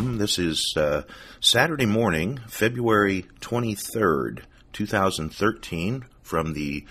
This 0.00 0.38
is 0.38 0.72
uh, 0.78 1.02
Saturday 1.40 1.84
morning, 1.84 2.40
February 2.48 3.26
23rd, 3.40 4.40
2013, 4.72 6.06
from 6.22 6.54
the 6.54 6.86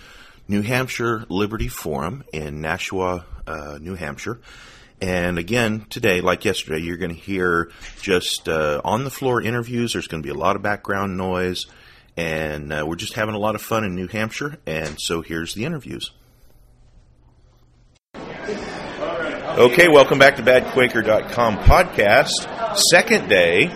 New 0.47 0.61
Hampshire 0.61 1.25
Liberty 1.27 1.69
Forum 1.69 2.23
in 2.31 2.61
Nashua, 2.61 3.25
uh, 3.47 3.79
New 3.81 3.95
Hampshire. 3.95 4.39
And 5.01 5.39
again, 5.39 5.87
today, 5.89 6.21
like 6.21 6.45
yesterday, 6.45 6.83
you're 6.83 6.97
going 6.97 7.15
to 7.15 7.19
hear 7.19 7.71
just 7.99 8.47
uh, 8.47 8.79
on 8.85 9.05
the 9.05 9.09
floor 9.09 9.41
interviews. 9.41 9.93
There's 9.93 10.07
going 10.07 10.21
to 10.21 10.27
be 10.27 10.33
a 10.33 10.39
lot 10.39 10.55
of 10.55 10.61
background 10.61 11.17
noise, 11.17 11.65
and 12.15 12.71
uh, 12.71 12.83
we're 12.85 12.95
just 12.95 13.13
having 13.13 13.33
a 13.33 13.39
lot 13.39 13.55
of 13.55 13.61
fun 13.63 13.83
in 13.83 13.95
New 13.95 14.07
Hampshire. 14.07 14.57
And 14.67 15.01
so 15.01 15.21
here's 15.23 15.55
the 15.55 15.65
interviews. 15.65 16.11
Okay, 19.59 19.89
welcome 19.89 20.17
back 20.19 20.37
to 20.37 20.41
badquaker.com 20.43 21.57
podcast. 21.57 22.29
Second 22.91 23.27
day, 23.27 23.69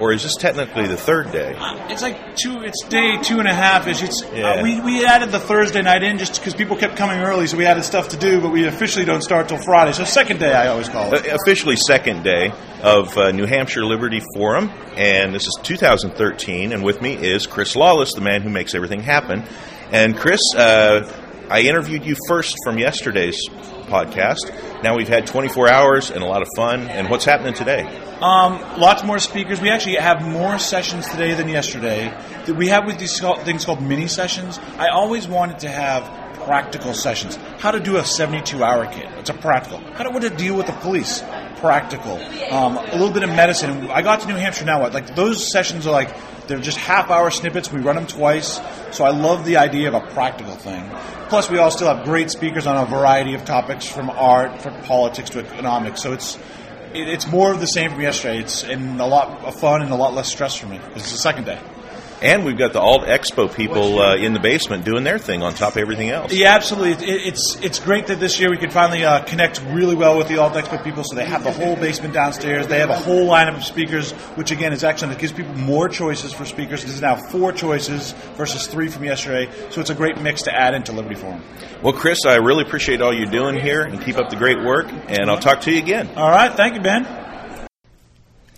or 0.00 0.12
is 0.14 0.22
this 0.22 0.34
technically 0.36 0.86
the 0.86 0.96
third 0.96 1.30
day? 1.30 1.54
It's 1.90 2.00
like 2.00 2.36
two. 2.36 2.62
It's 2.62 2.82
day 2.88 3.18
two 3.22 3.38
and 3.38 3.46
a 3.46 3.52
half 3.52 3.86
ish. 3.86 4.02
It's 4.02 4.24
Yeah. 4.32 4.52
uh, 4.52 4.62
we 4.62 4.80
we 4.80 5.04
added 5.04 5.32
the 5.32 5.38
Thursday 5.38 5.82
night 5.82 6.02
in 6.02 6.16
just 6.16 6.36
because 6.38 6.54
people 6.54 6.74
kept 6.76 6.96
coming 6.96 7.20
early, 7.20 7.46
so 7.48 7.58
we 7.58 7.66
added 7.66 7.84
stuff 7.84 8.08
to 8.10 8.16
do. 8.16 8.40
But 8.40 8.50
we 8.50 8.66
officially 8.66 9.04
don't 9.04 9.20
start 9.22 9.48
till 9.48 9.58
Friday. 9.58 9.92
So 9.92 10.04
second 10.04 10.40
day, 10.40 10.54
I 10.54 10.68
always 10.68 10.88
call 10.88 11.12
it. 11.12 11.26
Uh, 11.30 11.36
officially 11.42 11.76
second 11.76 12.22
day 12.24 12.50
of 12.82 13.14
uh, 13.18 13.30
New 13.30 13.44
Hampshire 13.44 13.84
Liberty 13.84 14.22
Forum, 14.34 14.70
and 14.96 15.34
this 15.34 15.46
is 15.46 15.58
2013. 15.62 16.72
And 16.72 16.82
with 16.82 17.02
me 17.02 17.12
is 17.12 17.46
Chris 17.46 17.76
Lawless, 17.76 18.14
the 18.14 18.22
man 18.22 18.40
who 18.40 18.48
makes 18.48 18.74
everything 18.74 19.00
happen. 19.00 19.44
And 19.92 20.16
Chris, 20.16 20.40
uh, 20.56 21.12
I 21.50 21.60
interviewed 21.60 22.06
you 22.06 22.16
first 22.26 22.56
from 22.64 22.78
yesterday's 22.78 23.38
podcast. 23.86 24.65
Now 24.82 24.96
we've 24.96 25.08
had 25.08 25.26
24 25.26 25.68
hours 25.68 26.10
and 26.10 26.22
a 26.22 26.26
lot 26.26 26.42
of 26.42 26.48
fun. 26.56 26.88
And 26.88 27.08
what's 27.08 27.24
happening 27.24 27.54
today? 27.54 27.82
Um, 28.20 28.60
lots 28.78 29.02
more 29.04 29.18
speakers. 29.18 29.60
We 29.60 29.70
actually 29.70 29.96
have 29.96 30.22
more 30.22 30.58
sessions 30.58 31.08
today 31.08 31.34
than 31.34 31.48
yesterday. 31.48 32.14
We 32.46 32.68
have 32.68 32.86
with 32.86 32.98
these 32.98 33.18
things 33.18 33.64
called 33.64 33.82
mini 33.82 34.06
sessions. 34.06 34.58
I 34.78 34.88
always 34.88 35.26
wanted 35.26 35.60
to 35.60 35.68
have 35.68 36.04
practical 36.44 36.94
sessions. 36.94 37.36
How 37.58 37.72
to 37.72 37.80
do 37.80 37.96
a 37.96 38.04
72 38.04 38.62
hour 38.62 38.86
kit. 38.86 39.06
It's 39.18 39.30
a 39.30 39.34
practical. 39.34 39.80
How 39.94 40.04
to, 40.04 40.10
what 40.10 40.22
to 40.22 40.30
deal 40.30 40.56
with 40.56 40.66
the 40.66 40.72
police. 40.72 41.22
Practical. 41.56 42.20
Um, 42.52 42.76
a 42.76 42.92
little 42.92 43.12
bit 43.12 43.22
of 43.22 43.30
medicine. 43.30 43.90
I 43.90 44.02
got 44.02 44.20
to 44.20 44.28
New 44.28 44.34
Hampshire 44.34 44.64
now. 44.64 44.82
What 44.82 44.92
like 44.92 45.14
those 45.14 45.50
sessions 45.50 45.86
are 45.86 45.92
like 45.92 46.14
they're 46.46 46.58
just 46.58 46.78
half 46.78 47.10
hour 47.10 47.30
snippets. 47.30 47.72
We 47.72 47.80
run 47.80 47.96
them 47.96 48.06
twice. 48.06 48.60
So 48.92 49.04
I 49.04 49.10
love 49.10 49.44
the 49.44 49.56
idea 49.56 49.88
of 49.88 49.94
a 49.94 50.00
practical 50.12 50.54
thing. 50.54 50.88
Plus, 51.28 51.50
we 51.50 51.58
all 51.58 51.70
still 51.70 51.92
have 51.92 52.04
great 52.04 52.30
speakers 52.30 52.66
on 52.66 52.76
a 52.76 52.86
variety 52.86 53.34
of 53.34 53.44
topics 53.44 53.86
from 53.86 54.10
art, 54.10 54.62
from 54.62 54.80
politics 54.82 55.30
to 55.30 55.40
economics. 55.40 56.02
So 56.02 56.12
it's 56.12 56.38
it's 56.92 57.26
more 57.26 57.52
of 57.52 57.60
the 57.60 57.66
same 57.66 57.90
from 57.90 58.00
yesterday. 58.00 58.38
It's 58.40 58.62
and 58.62 59.00
a 59.00 59.06
lot 59.06 59.44
of 59.44 59.58
fun 59.58 59.82
and 59.82 59.90
a 59.90 59.96
lot 59.96 60.14
less 60.14 60.28
stress 60.28 60.56
for 60.56 60.66
me. 60.66 60.80
It's 60.94 61.10
the 61.10 61.18
second 61.18 61.44
day. 61.44 61.58
And 62.22 62.44
we've 62.44 62.56
got 62.56 62.72
the 62.72 62.80
Alt 62.80 63.02
Expo 63.02 63.54
people 63.54 64.00
uh, 64.00 64.16
in 64.16 64.32
the 64.32 64.40
basement 64.40 64.84
doing 64.84 65.04
their 65.04 65.18
thing 65.18 65.42
on 65.42 65.54
top 65.54 65.72
of 65.72 65.78
everything 65.78 66.10
else. 66.10 66.32
Yeah, 66.32 66.54
absolutely. 66.54 66.92
It, 67.06 67.26
it's 67.26 67.56
it's 67.62 67.78
great 67.78 68.06
that 68.06 68.20
this 68.20 68.40
year 68.40 68.50
we 68.50 68.56
could 68.56 68.72
finally 68.72 69.04
uh, 69.04 69.22
connect 69.24 69.62
really 69.68 69.94
well 69.94 70.16
with 70.16 70.28
the 70.28 70.38
Alt 70.38 70.54
Expo 70.54 70.82
people. 70.82 71.04
So 71.04 71.14
they 71.14 71.26
have 71.26 71.44
the 71.44 71.52
whole 71.52 71.76
basement 71.76 72.14
downstairs. 72.14 72.66
They 72.66 72.78
have 72.78 72.90
a 72.90 72.98
whole 72.98 73.28
lineup 73.28 73.56
of 73.56 73.64
speakers, 73.64 74.12
which 74.36 74.50
again 74.50 74.72
is 74.72 74.82
excellent. 74.82 75.14
It 75.14 75.20
gives 75.20 75.32
people 75.32 75.54
more 75.54 75.88
choices 75.88 76.32
for 76.32 76.44
speakers. 76.44 76.82
This 76.82 76.94
is 76.94 77.02
now 77.02 77.16
four 77.16 77.52
choices 77.52 78.12
versus 78.36 78.66
three 78.66 78.88
from 78.88 79.04
yesterday. 79.04 79.50
So 79.70 79.80
it's 79.80 79.90
a 79.90 79.94
great 79.94 80.20
mix 80.20 80.42
to 80.42 80.54
add 80.54 80.74
into 80.74 80.92
Liberty 80.92 81.16
Forum. 81.16 81.42
Well, 81.82 81.92
Chris, 81.92 82.24
I 82.26 82.36
really 82.36 82.62
appreciate 82.62 83.02
all 83.02 83.12
you're 83.12 83.30
doing 83.30 83.60
here 83.60 83.82
and 83.82 84.00
keep 84.00 84.16
up 84.16 84.30
the 84.30 84.36
great 84.36 84.62
work. 84.64 84.86
And 85.08 85.30
I'll 85.30 85.38
talk 85.38 85.60
to 85.62 85.72
you 85.72 85.78
again. 85.78 86.08
All 86.16 86.30
right, 86.30 86.52
thank 86.52 86.74
you, 86.74 86.80
Ben. 86.80 87.25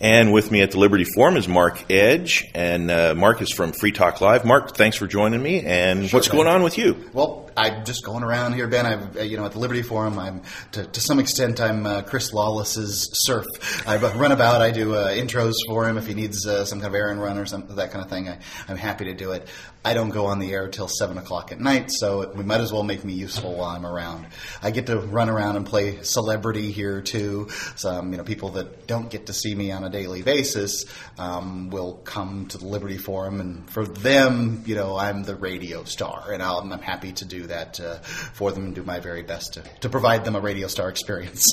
And 0.00 0.32
with 0.32 0.50
me 0.53 0.62
at 0.62 0.70
the 0.70 0.78
Liberty 0.78 1.04
Forum 1.04 1.36
is 1.36 1.48
Mark 1.48 1.91
Edge, 1.91 2.48
and 2.54 2.88
uh, 2.91 3.14
Mark 3.16 3.42
is 3.42 3.50
from 3.53 3.72
Free 3.72 3.91
Talk 3.91 4.20
Live. 4.20 4.44
Mark, 4.44 4.76
thanks 4.76 4.97
for 4.97 5.09
joining 5.09 5.42
me. 5.42 5.62
And 5.62 6.09
what's 6.12 6.28
Ben. 6.28 6.36
going 6.36 6.48
on 6.48 6.62
with 6.62 6.78
you? 6.78 7.10
Well, 7.12 7.47
I'm 7.58 7.84
just 7.84 8.04
going 8.04 8.22
around 8.22 8.52
here, 8.52 8.69
Ben. 8.69 8.86
I'm, 8.86 9.10
uh, 9.19 9.22
you 9.22 9.36
know, 9.36 9.44
at 9.44 9.50
the 9.50 9.58
Liberty 9.58 9.82
Forum. 9.82 10.16
I'm 10.16 10.42
to, 10.72 10.86
to 10.86 11.00
some 11.00 11.19
extent, 11.19 11.60
I'm 11.60 11.86
uh, 11.86 12.02
Chris 12.02 12.32
Lawless's 12.32 13.10
serf. 13.12 13.46
I 13.86 13.96
run 13.96 14.30
about. 14.30 14.62
I 14.62 14.70
do 14.70 14.94
uh, 14.94 15.08
intros 15.08 15.54
for 15.66 15.88
him 15.88 15.98
if 15.98 16.06
he 16.06 16.14
needs 16.14 16.47
uh, 16.47 16.64
some 16.64 16.78
kind 16.78 16.94
of 16.94 16.94
errand 16.94 17.20
run 17.20 17.36
or 17.36 17.47
something 17.47 17.74
that 17.74 17.91
kind 17.91 18.04
of 18.04 18.08
thing. 18.08 18.28
I, 18.28 18.38
I'm 18.68 18.76
happy 18.76 19.06
to 19.06 19.14
do 19.14 19.32
it. 19.32 19.48
I 19.84 19.94
don't 19.94 20.10
go 20.10 20.26
on 20.26 20.38
the 20.38 20.52
air 20.52 20.68
till 20.68 20.86
seven 20.86 21.18
o'clock 21.18 21.50
at 21.50 21.60
night, 21.60 21.91
so 21.91 22.30
we 22.32 22.44
might 22.44 22.60
as 22.60 22.72
well 22.72 22.82
make 22.82 23.04
me 23.04 23.14
useful 23.14 23.54
while 23.54 23.70
I'm 23.70 23.86
around. 23.86 24.26
I 24.62 24.70
get 24.70 24.86
to 24.86 24.98
run 24.98 25.28
around 25.28 25.56
and 25.56 25.64
play 25.64 26.02
celebrity 26.02 26.70
here 26.70 27.00
too. 27.00 27.48
Some, 27.74 28.12
you 28.12 28.18
know, 28.18 28.24
people 28.24 28.50
that 28.50 28.86
don't 28.86 29.10
get 29.10 29.26
to 29.26 29.32
see 29.32 29.54
me 29.54 29.72
on 29.72 29.84
a 29.84 29.91
daily 29.91 30.22
basis 30.22 30.84
um, 31.16 31.70
will 31.70 31.94
come 32.04 32.47
to 32.48 32.58
the 32.58 32.66
Liberty 32.66 32.98
Forum, 32.98 33.41
and 33.41 33.68
for 33.70 33.84
them, 33.84 34.62
you 34.66 34.74
know, 34.76 34.97
I'm 34.97 35.24
the 35.24 35.36
radio 35.36 35.84
star, 35.84 36.32
and 36.32 36.42
I'll, 36.42 36.58
I'm 36.58 36.70
happy 36.80 37.12
to 37.12 37.24
do 37.24 37.47
that 37.48 37.81
uh, 37.81 37.97
for 37.98 38.53
them 38.53 38.66
and 38.66 38.75
do 38.75 38.82
my 38.82 39.00
very 39.00 39.22
best 39.22 39.54
to, 39.54 39.62
to 39.81 39.88
provide 39.88 40.25
them 40.25 40.36
a 40.36 40.41
radio 40.41 40.66
star 40.66 40.88
experience. 40.88 41.44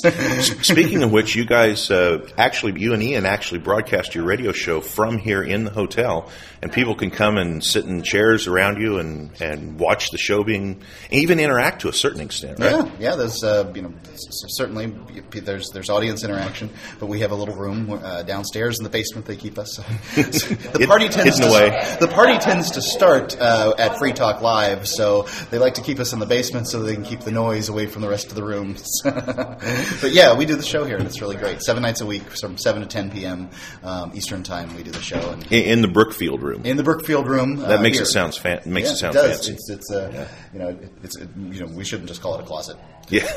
Speaking 0.62 1.02
of 1.02 1.12
which, 1.12 1.34
you 1.34 1.44
guys 1.44 1.90
uh, 1.90 2.26
actually, 2.38 2.80
you 2.80 2.94
and 2.94 3.02
Ian 3.02 3.26
actually 3.26 3.60
broadcast 3.60 4.14
your 4.14 4.24
radio 4.24 4.52
show 4.52 4.80
from 4.80 5.18
here 5.18 5.42
in 5.42 5.64
the 5.64 5.70
hotel, 5.70 6.30
and 6.62 6.72
people 6.72 6.94
can 6.94 7.10
come 7.10 7.36
and 7.36 7.62
sit 7.62 7.84
in 7.84 8.02
chairs 8.02 8.46
around 8.46 8.80
you 8.80 8.98
and, 8.98 9.30
and 9.40 9.78
watch 9.78 10.10
the 10.10 10.18
show 10.18 10.44
being, 10.44 10.82
even 11.10 11.40
interact 11.40 11.82
to 11.82 11.88
a 11.88 11.92
certain 11.92 12.20
extent, 12.20 12.58
right? 12.58 12.72
Yeah, 12.72 12.90
yeah. 12.98 13.16
There's 13.16 13.42
uh, 13.42 13.72
you 13.74 13.82
know 13.82 13.92
certainly 14.14 14.86
there's 15.32 15.70
there's 15.70 15.90
audience 15.90 16.24
interaction, 16.24 16.70
but 16.98 17.06
we 17.06 17.20
have 17.20 17.30
a 17.30 17.34
little 17.34 17.54
room 17.54 17.90
uh, 17.90 18.22
downstairs 18.22 18.78
in 18.78 18.84
the 18.84 18.90
basement. 18.90 19.26
They 19.26 19.36
keep 19.36 19.58
us. 19.58 19.76
the 20.16 20.86
party 20.86 21.08
tends 21.08 21.40
to 21.40 21.48
away. 21.48 21.96
the 22.00 22.08
party 22.08 22.38
tends 22.38 22.72
to 22.72 22.82
start 22.82 23.38
uh, 23.40 23.74
at 23.78 23.98
Free 23.98 24.12
Talk 24.12 24.40
Live, 24.42 24.86
so 24.88 25.22
they 25.50 25.58
like 25.58 25.74
to 25.74 25.82
keep 25.86 25.98
us 26.00 26.12
in 26.12 26.18
the 26.18 26.26
basement 26.26 26.68
so 26.68 26.82
they 26.82 26.94
can 26.94 27.04
keep 27.04 27.20
the 27.20 27.30
noise 27.30 27.68
away 27.68 27.86
from 27.86 28.02
the 28.02 28.08
rest 28.08 28.26
of 28.28 28.34
the 28.34 28.42
rooms. 28.44 28.86
but 29.04 30.10
yeah, 30.12 30.36
we 30.36 30.44
do 30.44 30.56
the 30.56 30.62
show 30.62 30.84
here, 30.84 30.96
and 30.96 31.06
it's 31.06 31.20
really 31.20 31.36
great. 31.36 31.62
Seven 31.62 31.82
nights 31.82 32.00
a 32.00 32.06
week, 32.06 32.24
from 32.36 32.58
seven 32.58 32.82
to 32.82 32.88
ten 32.88 33.10
p.m. 33.10 33.48
Um, 33.82 34.12
Eastern 34.14 34.42
time, 34.42 34.74
we 34.76 34.82
do 34.82 34.90
the 34.90 35.00
show, 35.00 35.30
and 35.30 35.44
In, 35.52 35.62
in 35.64 35.82
the 35.82 35.88
Brookfield 35.88 36.42
room. 36.42 36.62
in 36.64 36.76
the 36.76 36.82
Brookfield 36.82 37.28
room. 37.28 37.56
that 37.56 37.78
uh, 37.78 37.82
makes 37.82 37.96
here. 37.98 38.02
it 38.04 38.08
sounds 38.08 38.36
fan- 38.36 38.60
makes 38.66 38.88
yeah, 38.88 38.92
it 38.94 38.96
sound 38.96 39.14
does. 39.14 39.30
fancy. 39.46 39.52
It's, 39.54 39.70
it's 39.70 39.90
uh, 39.92 40.28
you 40.52 40.58
know, 40.58 40.78
it's 41.02 41.16
it, 41.16 41.28
you 41.50 41.60
know, 41.64 41.72
we 41.72 41.84
shouldn't 41.84 42.08
just 42.08 42.20
call 42.20 42.34
it 42.38 42.42
a 42.42 42.44
closet. 42.46 42.76
Yeah. 43.08 43.22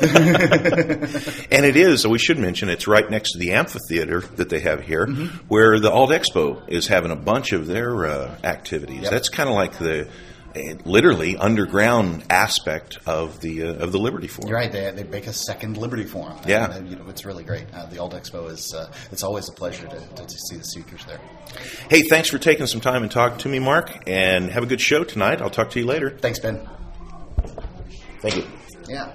and 1.50 1.64
it 1.64 1.76
is, 1.76 2.02
So 2.02 2.08
we 2.08 2.18
should 2.18 2.38
mention, 2.38 2.68
it's 2.68 2.88
right 2.88 3.08
next 3.08 3.32
to 3.32 3.38
the 3.38 3.52
amphitheater 3.52 4.20
that 4.36 4.48
they 4.48 4.58
have 4.60 4.80
here, 4.82 5.06
Mm-hmm. 5.06 5.46
where 5.48 5.78
the 5.78 5.90
Alt 5.90 6.10
Expo 6.10 6.60
is 6.68 6.88
having 6.88 7.10
a 7.12 7.16
bunch 7.16 7.52
of 7.52 7.66
their 7.68 8.04
uh, 8.06 8.36
activities. 8.42 9.02
Yep. 9.02 9.10
That's 9.12 9.28
kind 9.28 9.48
of 9.48 9.54
like 9.54 9.78
the 9.78 10.02
uh, 10.02 10.10
literally 10.84 11.36
underground 11.36 12.24
aspect 12.30 12.98
of 13.06 13.40
the 13.40 13.62
uh, 13.62 13.74
of 13.74 13.92
the 13.92 13.98
Liberty 13.98 14.26
Forum. 14.26 14.48
You're 14.48 14.58
right. 14.58 14.72
They, 14.72 14.90
they 14.90 15.04
make 15.04 15.26
a 15.26 15.32
second 15.32 15.76
Liberty 15.76 16.04
Forum. 16.04 16.36
Yeah. 16.46 16.70
And, 16.72 16.88
you 16.88 16.96
know, 16.96 17.08
it's 17.08 17.24
really 17.24 17.44
great. 17.44 17.66
Uh, 17.72 17.86
the 17.86 17.98
Alt 17.98 18.14
Expo 18.14 18.50
is. 18.50 18.74
Uh, 18.74 18.92
it's 19.12 19.22
always 19.22 19.48
a 19.48 19.52
pleasure 19.52 19.86
to, 19.86 20.00
to, 20.00 20.26
to 20.26 20.38
see 20.48 20.56
the 20.56 20.64
speakers 20.64 21.04
there. 21.04 21.20
Hey, 21.88 22.02
thanks 22.02 22.28
for 22.28 22.38
taking 22.38 22.66
some 22.66 22.80
time 22.80 23.02
and 23.02 23.10
talking 23.10 23.38
to 23.38 23.48
me, 23.48 23.58
Mark, 23.58 23.90
and 24.06 24.50
have 24.50 24.62
a 24.62 24.66
good 24.66 24.80
show 24.80 25.04
tonight. 25.04 25.40
I'll 25.40 25.50
talk 25.50 25.70
to 25.70 25.80
you 25.80 25.86
later. 25.86 26.10
Thanks, 26.10 26.38
Ben. 26.38 26.68
Thank 28.20 28.36
you. 28.36 28.46
Yeah. 28.88 29.12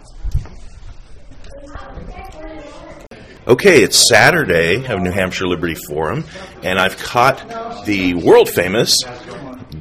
Okay, 3.48 3.84
it's 3.84 4.10
Saturday 4.10 4.88
of 4.88 5.02
New 5.02 5.12
Hampshire 5.12 5.46
Liberty 5.46 5.76
Forum, 5.76 6.24
and 6.64 6.80
I've 6.80 6.98
caught 6.98 7.86
the 7.86 8.16
world 8.16 8.50
famous 8.50 8.98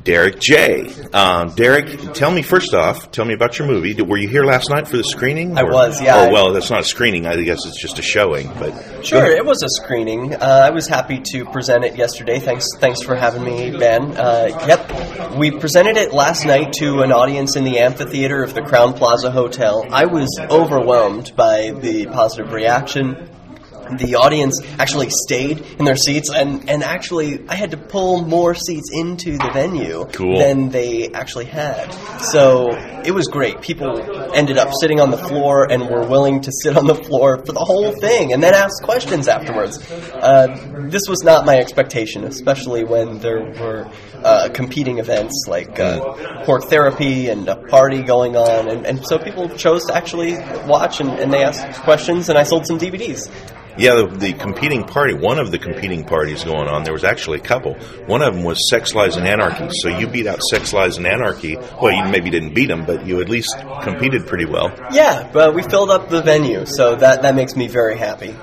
Derek 0.05 0.39
J. 0.39 0.93
Um, 1.15 1.55
Derek, 1.55 2.13
tell 2.13 2.31
me 2.31 2.43
first 2.43 2.75
off, 2.75 3.11
tell 3.11 3.25
me 3.25 3.33
about 3.33 3.59
your 3.59 3.67
movie. 3.67 4.01
Were 4.03 4.19
you 4.19 4.29
here 4.29 4.45
last 4.45 4.69
night 4.69 4.87
for 4.87 4.99
the 4.99 5.05
screening? 5.05 5.57
I 5.57 5.63
was, 5.63 6.01
yeah. 6.01 6.27
Oh 6.29 6.33
well, 6.33 6.53
that's 6.53 6.71
not 6.71 6.81
a 6.81 6.85
screening. 6.85 7.27
I 7.27 7.43
guess 7.43 7.65
it's 7.65 7.81
just 7.81 7.99
a 7.99 8.03
showing. 8.03 8.49
But 8.59 9.05
Sure, 9.05 9.25
it 9.25 9.45
was 9.45 9.63
a 9.63 9.69
screening. 9.83 10.35
Uh, 10.35 10.63
I 10.65 10.71
was 10.71 10.87
happy 10.87 11.21
to 11.33 11.47
present 11.47 11.85
it 11.85 11.97
yesterday. 11.97 12.39
Thanks, 12.39 12.67
thanks 12.79 13.03
for 13.03 13.17
having 13.17 13.45
me, 13.45 13.71
Ben. 13.71 14.15
Uh, 14.15 14.49
yep, 14.67 15.35
we 15.37 15.51
presented 15.51 15.97
it 15.97 16.13
last 16.13 16.45
night 16.45 16.75
to 16.75 17.01
an 17.01 17.11
audience 17.11 17.57
in 17.57 17.65
the 17.65 17.79
amphitheater 17.79 18.43
of 18.43 18.53
the 18.53 18.61
Crowne 18.61 18.95
Plaza 18.95 19.31
Hotel. 19.31 19.87
I 19.91 20.05
was 20.05 20.29
overwhelmed 20.39 21.35
by 21.35 21.71
the 21.71 22.07
positive 22.07 22.53
reaction. 22.53 23.31
The 23.99 24.17
audience 24.17 24.61
actually 24.79 25.11
stayed 25.11 25.61
in 25.79 25.85
their 25.85 25.97
seats, 25.97 26.31
and, 26.31 26.69
and 26.69 26.83
actually, 26.83 27.47
I 27.49 27.55
had 27.55 27.71
to 27.73 27.77
pull 27.77 28.23
more 28.23 28.55
seats 28.55 28.91
into 28.93 29.33
the 29.39 29.51
venue 29.53 30.05
Cool. 30.13 30.39
than 30.39 30.71
they 30.71 31.13
actually 31.13 31.47
had. 31.47 31.93
So 32.21 32.71
it 33.05 33.13
was 33.13 33.29
great. 33.29 33.61
People 33.61 34.35
ended 34.35 34.59
up 34.59 34.73
sitting 34.81 35.01
on 35.01 35.11
the 35.11 35.19
floor 35.19 35.71
and 35.71 35.89
were 35.89 36.07
willing 36.07 36.41
to 36.43 36.51
sit 36.63 36.77
on 36.77 36.87
the 36.87 36.95
floor 36.95 37.45
for 37.45 37.53
the 37.53 37.65
whole 37.65 37.93
thing 38.01 38.33
and 38.33 38.43
then 38.43 38.55
ask 38.55 38.83
questions 38.83 39.29
afterwards. 39.29 39.79
Uh, 39.91 40.87
this 40.89 41.03
was 41.09 41.23
not 41.23 41.45
my 41.45 41.57
expectation, 41.59 42.25
especially 42.25 42.85
when 42.85 43.19
there 43.19 43.41
were 43.43 43.91
uh, 44.23 44.49
competing 44.53 44.99
events 44.99 45.45
like 45.49 45.79
uh, 45.79 46.45
pork 46.45 46.65
therapy 46.65 47.29
and 47.29 47.49
a 47.49 47.57
party 47.57 48.03
going 48.03 48.37
on. 48.37 48.69
And, 48.69 48.87
and 48.87 49.07
so 49.07 49.19
people 49.19 49.49
chose 49.51 49.85
to 49.87 49.95
actually 49.95 50.37
watch 50.67 51.01
and, 51.01 51.11
and 51.11 51.33
they 51.33 51.45
asked 51.45 51.83
questions, 51.83 52.29
and 52.29 52.39
I 52.39 52.45
sold 52.45 52.67
some 52.67 52.79
DVDs. 52.79 53.31
Yeah, 53.77 53.95
the, 53.95 54.07
the 54.07 54.33
competing 54.35 54.85
party, 54.85 55.15
one 55.15 55.39
of 55.39 55.51
the 55.51 55.59
competing 55.59 56.05
parties 56.05 56.45
going 56.45 56.69
on, 56.69 56.85
there 56.85 56.93
was 56.93 57.05
actually 57.05 57.39
a 57.39 57.43
couple. 57.43 57.75
One 58.07 58.23
of 58.23 58.35
them 58.35 58.45
was 58.45 58.69
Sex, 58.71 58.95
Lies, 58.95 59.17
and 59.17 59.27
Anarchy. 59.27 59.69
So 59.71 59.89
you 59.89 60.07
beat 60.07 60.27
out 60.27 60.43
Sex, 60.43 60.73
Lies, 60.73 60.97
and 60.97 61.07
Anarchy. 61.07 61.57
Well, 61.57 61.93
you 61.93 62.05
maybe 62.11 62.31
didn't 62.31 62.55
beat 62.55 62.67
them, 62.69 62.85
but 62.85 63.07
you 63.07 63.21
at 63.21 63.29
least 63.29 63.57
competed 63.83 64.27
pretty 64.27 64.45
well. 64.45 64.73
Yeah, 64.93 65.29
but 65.33 65.55
we 65.55 65.63
filled 65.63 65.91
up 65.91 66.09
the 66.09 66.23
venue, 66.23 66.67
so 66.67 66.97
that, 66.97 67.23
that 67.23 67.35
makes 67.35 67.57
me 67.57 67.69
very 67.69 67.99
happy. 67.99 68.35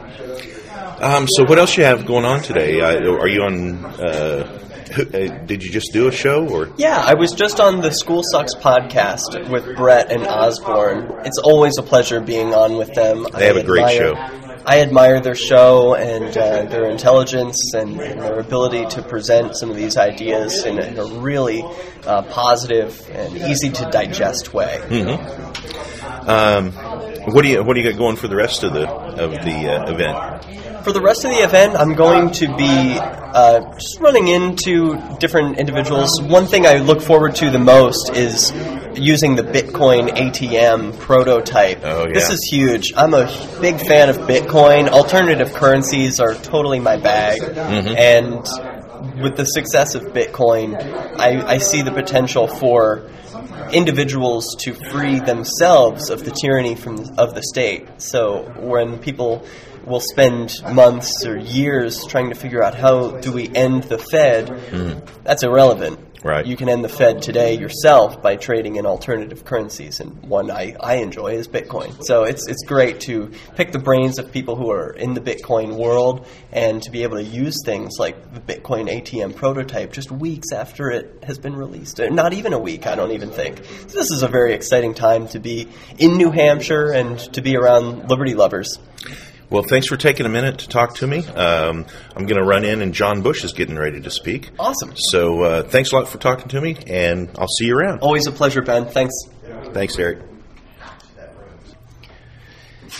Um, 1.01 1.28
so 1.28 1.44
what 1.45 1.57
else 1.57 1.78
you 1.78 1.83
have 1.83 2.06
going 2.06 2.25
on 2.25 2.44
today? 2.44 2.80
Uh, 2.80 3.12
are 3.13 3.28
you 3.28 3.42
on? 3.42 3.86
Uh, 3.86 4.60
uh, 4.92 5.45
did 5.45 5.63
you 5.63 5.72
just 5.72 5.94
do 5.94 6.07
a 6.10 6.12
show 6.12 6.48
or? 6.48 6.69
Yeah, 6.78 6.98
I 6.98 7.13
was 7.13 7.31
just 7.31 7.60
on 7.60 7.80
the 7.81 7.92
School 7.92 8.24
Sucks 8.24 8.54
podcast 8.54 9.50
with 9.50 9.78
Brett 9.78 10.12
and 10.12 10.28
Osborne. 10.28 11.25
It's 11.25 11.38
always 11.38 11.78
a 11.78 11.81
pleasure 11.81 12.19
being 12.19 12.54
on 12.54 12.78
with 12.78 12.94
them. 12.94 13.25
They 13.33 13.48
have 13.48 13.56
a 13.56 13.63
great 13.63 13.98
show. 13.98 14.16
I 14.65 14.81
admire 14.81 15.19
their 15.19 15.35
show 15.35 15.95
and 15.95 16.37
uh, 16.37 16.65
their 16.65 16.89
intelligence 16.89 17.73
and, 17.73 17.99
and 17.99 18.21
their 18.21 18.39
ability 18.39 18.85
to 18.95 19.01
present 19.01 19.57
some 19.57 19.69
of 19.69 19.75
these 19.75 19.97
ideas 19.97 20.65
in 20.65 20.79
a, 20.79 20.85
in 20.85 20.97
a 20.97 21.05
really 21.19 21.63
uh, 22.05 22.21
positive 22.23 23.09
and 23.11 23.37
easy 23.37 23.69
to 23.69 23.89
digest 23.91 24.53
way. 24.53 24.77
Um, 26.27 26.71
what 26.71 27.41
do 27.43 27.49
you 27.49 27.63
What 27.63 27.73
do 27.75 27.81
you 27.81 27.89
got 27.91 27.97
going 27.97 28.15
for 28.15 28.27
the 28.27 28.35
rest 28.35 28.63
of 28.63 28.73
the 28.73 28.87
of 28.87 29.31
the 29.31 29.69
uh, 29.69 29.91
event? 29.91 30.70
For 30.83 30.92
the 30.92 31.01
rest 31.01 31.25
of 31.25 31.31
the 31.31 31.44
event, 31.44 31.75
I'm 31.75 31.94
going 31.94 32.31
to 32.31 32.48
be 32.57 32.98
uh, 33.00 33.74
just 33.74 34.00
running 34.00 34.30
into 34.30 34.98
different 35.19 35.60
individuals. 35.60 36.22
One 36.22 36.48
thing 36.48 36.66
I 36.66 36.78
look 36.78 37.01
forward 37.01 37.36
to 37.36 37.51
the 37.51 37.60
most 37.60 38.12
is 38.12 38.51
using 38.95 39.36
the 39.36 39.44
Bitcoin 39.44 40.10
ATM 40.10 40.98
prototype. 40.98 41.81
Oh, 41.83 42.07
yeah. 42.07 42.13
This 42.13 42.30
is 42.31 42.48
huge. 42.51 42.94
I'm 42.98 43.13
a 43.13 43.25
big 43.62 43.80
fan 43.80 44.10
of 44.10 44.18
Bitcoin. 44.19 44.89
Alternative 44.89 45.54
currencies 45.54 46.19
are 46.19 46.33
totally 46.33 46.80
my 46.80 46.98
bag. 46.98 47.39
Mm-hmm. 47.42 47.95
And 47.98 49.22
with 49.22 49.38
the 49.38 49.45
success 49.45 49.94
of 49.94 50.04
Bitcoin, 50.13 50.75
I, 51.19 51.45
I 51.45 51.57
see 51.60 51.83
the 51.83 51.92
potential 51.92 52.48
for 52.48 53.07
individuals 53.72 54.56
to 54.62 54.74
free 54.74 55.19
themselves 55.19 56.10
of 56.10 56.25
the 56.25 56.31
tyranny 56.31 56.75
from 56.75 56.98
of 57.18 57.36
the 57.36 57.44
state. 57.44 57.88
So 58.01 58.51
when 58.57 59.00
people 59.00 59.45
will 59.86 60.00
spend 60.00 60.54
months 60.74 61.25
or 61.25 61.38
years 61.38 62.06
trying 62.06 62.30
to 62.30 62.36
figure 62.36 62.63
out 62.63 62.75
how 62.75 63.12
do 63.18 63.31
we 63.31 63.50
end 63.56 63.83
the 63.83 63.98
Fed, 63.98 64.48
that's 65.24 65.44
irrelevant. 65.44 66.00
Right. 66.24 66.45
You 66.45 66.56
can 66.56 66.69
end 66.69 66.83
the 66.83 66.89
Fed 66.89 67.24
today 67.24 67.57
yourself 67.57 68.22
by 68.22 68.36
trading 68.36 68.75
in 68.75 68.86
alternative 68.86 69.44
currencies, 69.44 70.00
and 70.00 70.22
one 70.22 70.51
I, 70.51 70.75
I 70.80 70.98
enjoy 70.98 71.30
is 71.33 71.48
Bitcoin. 71.48 72.04
So 72.04 72.25
it's 72.25 72.48
it's 72.48 72.63
great 72.63 73.00
to 73.01 73.31
pick 73.56 73.72
the 73.72 73.80
brains 73.80 74.19
of 74.19 74.31
people 74.31 74.56
who 74.56 74.69
are 74.69 74.92
in 74.92 75.16
the 75.16 75.19
Bitcoin 75.19 75.78
world 75.78 76.28
and 76.51 76.80
to 76.83 76.92
be 76.92 77.01
able 77.01 77.18
to 77.18 77.24
use 77.24 77.56
things 77.66 77.98
like 77.98 78.36
the 78.36 78.39
Bitcoin 78.39 78.88
ATM 78.88 79.36
prototype 79.36 79.94
just 79.94 80.12
weeks 80.12 80.51
after 80.51 80.92
it 80.92 81.24
has 81.24 81.39
been 81.39 81.56
released. 81.56 82.00
Uh, 82.00 82.10
Not 82.10 82.33
even 82.33 82.54
a 82.54 82.60
week, 82.60 82.86
I 82.86 82.94
don't 82.94 83.13
even 83.13 83.31
think. 83.31 83.57
So 83.88 83.98
this 83.98 84.12
is 84.12 84.22
a 84.22 84.28
very 84.28 84.54
exciting 84.54 84.94
time 84.94 85.28
to 85.30 85.39
be 85.39 85.69
in 85.98 86.18
New 86.18 86.30
Hampshire 86.30 86.92
and 86.92 87.18
to 87.33 87.42
be 87.42 87.57
around 87.57 88.10
Liberty 88.12 88.36
lovers. 88.36 88.78
Well, 89.51 89.63
thanks 89.63 89.88
for 89.88 89.98
taking 89.98 90.25
a 90.25 90.30
minute 90.30 90.59
to 90.59 90.69
talk 90.69 90.95
to 90.95 91.07
me. 91.07 91.27
Um, 91.27 91.86
I'm 92.15 92.25
going 92.25 92.42
to 92.42 92.48
run 92.48 92.63
in, 92.63 92.81
and 92.81 92.94
John 92.94 93.21
Bush 93.21 93.44
is 93.44 93.51
getting 93.51 93.77
ready 93.77 94.00
to 94.00 94.09
speak. 94.09 94.50
Awesome. 94.57 94.94
So 94.95 95.42
uh, 95.42 95.63
thanks 95.63 95.92
a 95.92 95.95
lot 95.95 96.07
for 96.07 96.18
talking 96.18 96.48
to 96.48 96.62
me, 96.62 96.77
and 96.88 97.30
I'll 97.38 97.50
see 97.50 97.65
you 97.65 97.77
around. 97.77 98.00
Always 98.00 98.27
a 98.27 98.31
pleasure, 98.31 98.62
Ben. 98.62 98.86
Thanks. 98.86 99.13
Thanks, 99.74 100.00
Eric. 100.00 100.19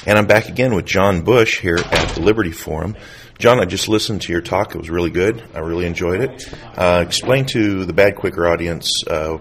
And 0.06 0.18
I'm 0.18 0.27
back 0.27 0.50
again 0.50 0.75
with 0.75 0.86
John 0.86 1.21
Bush 1.21 1.62
here 1.62 1.77
at 1.77 2.15
the 2.15 2.21
Liberty 2.21 2.51
Forum. 2.51 2.97
John, 3.38 3.62
I 3.62 3.65
just 3.65 3.88
listened 3.88 4.24
to 4.24 4.33
your 4.33 4.42
talk. 4.42 4.75
It 4.75 4.77
was 4.77 4.89
really 4.89 5.09
good. 5.09 5.42
I 5.54 5.59
really 5.59 5.86
enjoyed 5.86 6.19
it. 6.19 6.54
Uh, 6.77 7.01
explain 7.07 7.45
to 7.47 7.86
the 7.86 7.94
Bad 7.94 8.18
Quaker 8.18 8.45
audience, 8.50 8.89
uh, 9.09 9.38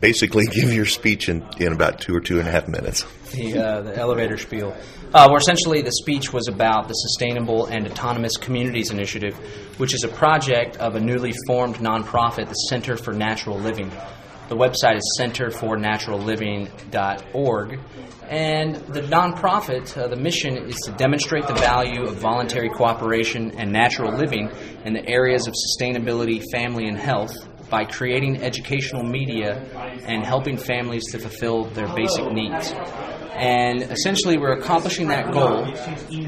basically 0.00 0.46
give 0.52 0.72
your 0.72 0.86
speech 0.86 1.28
in, 1.28 1.44
in 1.58 1.72
about 1.72 2.00
two 2.00 2.14
or 2.14 2.20
two 2.20 2.38
and 2.38 2.48
a 2.48 2.50
half 2.50 2.68
minutes. 2.68 3.04
the, 3.32 3.58
uh, 3.58 3.80
the 3.82 3.96
elevator 3.96 4.36
spiel. 4.36 4.76
Uh, 5.12 5.26
where 5.28 5.38
essentially 5.38 5.80
the 5.80 5.92
speech 5.92 6.34
was 6.34 6.48
about 6.48 6.86
the 6.86 6.92
Sustainable 6.92 7.64
and 7.66 7.86
Autonomous 7.86 8.36
Communities 8.36 8.90
Initiative, 8.90 9.34
which 9.78 9.94
is 9.94 10.04
a 10.04 10.08
project 10.08 10.76
of 10.76 10.96
a 10.96 11.00
newly 11.00 11.32
formed 11.46 11.76
nonprofit, 11.76 12.48
the 12.48 12.54
Center 12.54 12.94
for 12.96 13.14
Natural 13.14 13.58
Living. 13.58 13.90
The 14.48 14.56
website 14.56 14.96
is 14.96 15.18
centerfornaturalliving.org. 15.18 17.80
And 18.28 18.76
the 18.76 19.00
nonprofit, 19.02 19.96
uh, 19.96 20.08
the 20.08 20.16
mission 20.16 20.56
is 20.56 20.76
to 20.86 20.92
demonstrate 20.92 21.46
the 21.46 21.54
value 21.54 22.04
of 22.04 22.16
voluntary 22.16 22.68
cooperation 22.68 23.52
and 23.52 23.72
natural 23.72 24.12
living 24.12 24.50
in 24.84 24.92
the 24.92 25.08
areas 25.08 25.46
of 25.46 25.54
sustainability, 25.54 26.42
family, 26.52 26.86
and 26.86 26.98
health 26.98 27.34
by 27.70 27.84
creating 27.84 28.42
educational 28.42 29.02
media 29.02 29.62
and 30.06 30.24
helping 30.24 30.56
families 30.56 31.04
to 31.12 31.18
fulfill 31.18 31.64
their 31.66 31.88
basic 31.94 32.30
needs. 32.32 32.72
And 33.34 33.82
essentially, 33.82 34.36
we're 34.36 34.58
accomplishing 34.58 35.08
that 35.08 35.30
goal 35.32 35.64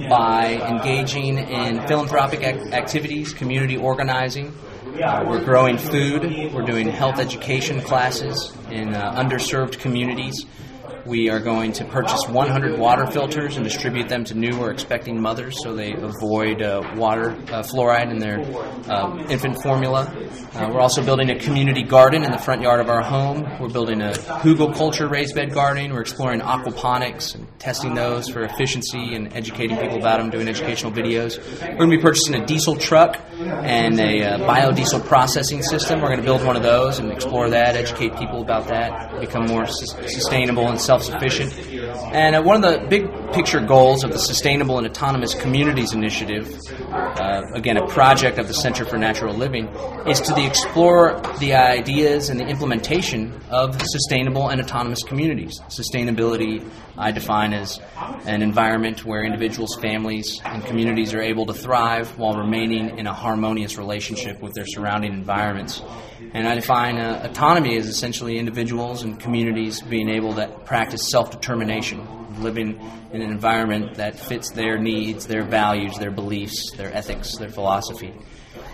by 0.08 0.60
engaging 0.68 1.38
in 1.38 1.84
philanthropic 1.88 2.42
ac- 2.42 2.72
activities, 2.72 3.32
community 3.34 3.76
organizing. 3.76 4.54
Uh, 5.02 5.24
we're 5.26 5.44
growing 5.44 5.76
food. 5.78 6.52
We're 6.52 6.62
doing 6.66 6.88
health 6.88 7.18
education 7.18 7.80
classes 7.80 8.52
in 8.70 8.94
uh, 8.94 9.14
underserved 9.14 9.78
communities. 9.80 10.46
We 11.06 11.30
are 11.30 11.40
going 11.40 11.72
to 11.72 11.84
purchase 11.84 12.26
100 12.28 12.78
water 12.78 13.06
filters 13.06 13.56
and 13.56 13.64
distribute 13.64 14.08
them 14.08 14.24
to 14.24 14.34
new 14.34 14.58
or 14.58 14.70
expecting 14.70 15.20
mothers 15.20 15.62
so 15.62 15.74
they 15.74 15.92
avoid 15.92 16.62
uh, 16.62 16.82
water 16.96 17.30
uh, 17.30 17.62
fluoride 17.62 18.10
in 18.10 18.18
their 18.18 18.40
uh, 18.90 19.16
infant 19.28 19.62
formula. 19.62 20.12
Uh, 20.54 20.68
we're 20.72 20.80
also 20.80 21.04
building 21.04 21.30
a 21.30 21.38
community 21.38 21.82
garden 21.82 22.22
in 22.22 22.30
the 22.30 22.38
front 22.38 22.60
yard 22.62 22.80
of 22.80 22.88
our 22.88 23.02
home. 23.02 23.46
We're 23.60 23.68
building 23.68 24.02
a 24.02 24.10
hugelkultur 24.10 25.10
raised 25.10 25.34
bed 25.34 25.52
garden. 25.52 25.92
We're 25.92 26.00
exploring 26.00 26.40
aquaponics 26.40 27.34
and 27.34 27.46
testing 27.58 27.94
those 27.94 28.28
for 28.28 28.42
efficiency 28.42 29.14
and 29.14 29.32
educating 29.32 29.78
people 29.78 29.98
about 29.98 30.18
them, 30.18 30.30
doing 30.30 30.48
educational 30.48 30.92
videos. 30.92 31.38
We're 31.60 31.76
going 31.76 31.90
to 31.90 31.96
be 31.96 32.02
purchasing 32.02 32.34
a 32.34 32.44
diesel 32.44 32.76
truck 32.76 33.18
and 33.38 33.98
a 34.00 34.22
uh, 34.22 34.38
biodiesel 34.38 35.06
processing 35.06 35.62
system. 35.62 36.00
We're 36.00 36.08
going 36.08 36.20
to 36.20 36.24
build 36.24 36.44
one 36.44 36.56
of 36.56 36.62
those 36.62 36.98
and 36.98 37.10
explore 37.10 37.48
that, 37.50 37.76
educate 37.76 38.16
people 38.16 38.42
about 38.42 38.68
that, 38.68 39.20
become 39.20 39.46
more 39.46 39.66
sus- 39.66 39.94
sustainable 40.12 40.68
and 40.68 40.80
self 40.90 41.02
sufficient. 41.04 41.52
And 42.12 42.34
uh, 42.34 42.42
one 42.42 42.56
of 42.56 42.62
the 42.62 42.86
big 42.88 43.04
picture 43.32 43.60
goals 43.60 44.02
of 44.04 44.12
the 44.12 44.18
Sustainable 44.18 44.78
and 44.78 44.86
Autonomous 44.86 45.34
Communities 45.34 45.92
Initiative, 45.92 46.60
uh, 46.90 47.42
again, 47.54 47.76
a 47.76 47.86
project 47.86 48.38
of 48.38 48.48
the 48.48 48.54
Center 48.54 48.84
for 48.84 48.98
Natural 48.98 49.34
Living, 49.34 49.68
is 50.06 50.20
to 50.22 50.34
the 50.34 50.44
explore 50.44 51.20
the 51.38 51.54
ideas 51.54 52.28
and 52.28 52.40
the 52.40 52.46
implementation 52.46 53.40
of 53.50 53.80
sustainable 53.80 54.48
and 54.48 54.60
autonomous 54.60 55.02
communities. 55.02 55.60
Sustainability, 55.68 56.68
I 56.98 57.12
define 57.12 57.52
as 57.52 57.80
an 58.26 58.42
environment 58.42 59.04
where 59.04 59.24
individuals, 59.24 59.76
families, 59.76 60.40
and 60.44 60.64
communities 60.64 61.14
are 61.14 61.22
able 61.22 61.46
to 61.46 61.54
thrive 61.54 62.18
while 62.18 62.36
remaining 62.36 62.98
in 62.98 63.06
a 63.06 63.14
harmonious 63.14 63.78
relationship 63.78 64.40
with 64.42 64.54
their 64.54 64.66
surrounding 64.66 65.12
environments. 65.12 65.82
And 66.32 66.46
I 66.46 66.54
define 66.54 66.98
uh, 66.98 67.22
autonomy 67.24 67.76
as 67.76 67.86
essentially 67.86 68.38
individuals 68.38 69.02
and 69.02 69.18
communities 69.18 69.80
being 69.80 70.08
able 70.08 70.34
to 70.34 70.48
practice 70.64 71.08
self 71.08 71.30
determination, 71.30 72.06
living 72.40 72.80
in 73.12 73.22
an 73.22 73.30
environment 73.30 73.94
that 73.94 74.18
fits 74.18 74.50
their 74.50 74.78
needs, 74.78 75.26
their 75.26 75.44
values, 75.44 75.96
their 75.98 76.10
beliefs, 76.10 76.72
their 76.72 76.92
ethics, 76.94 77.36
their 77.36 77.50
philosophy. 77.50 78.14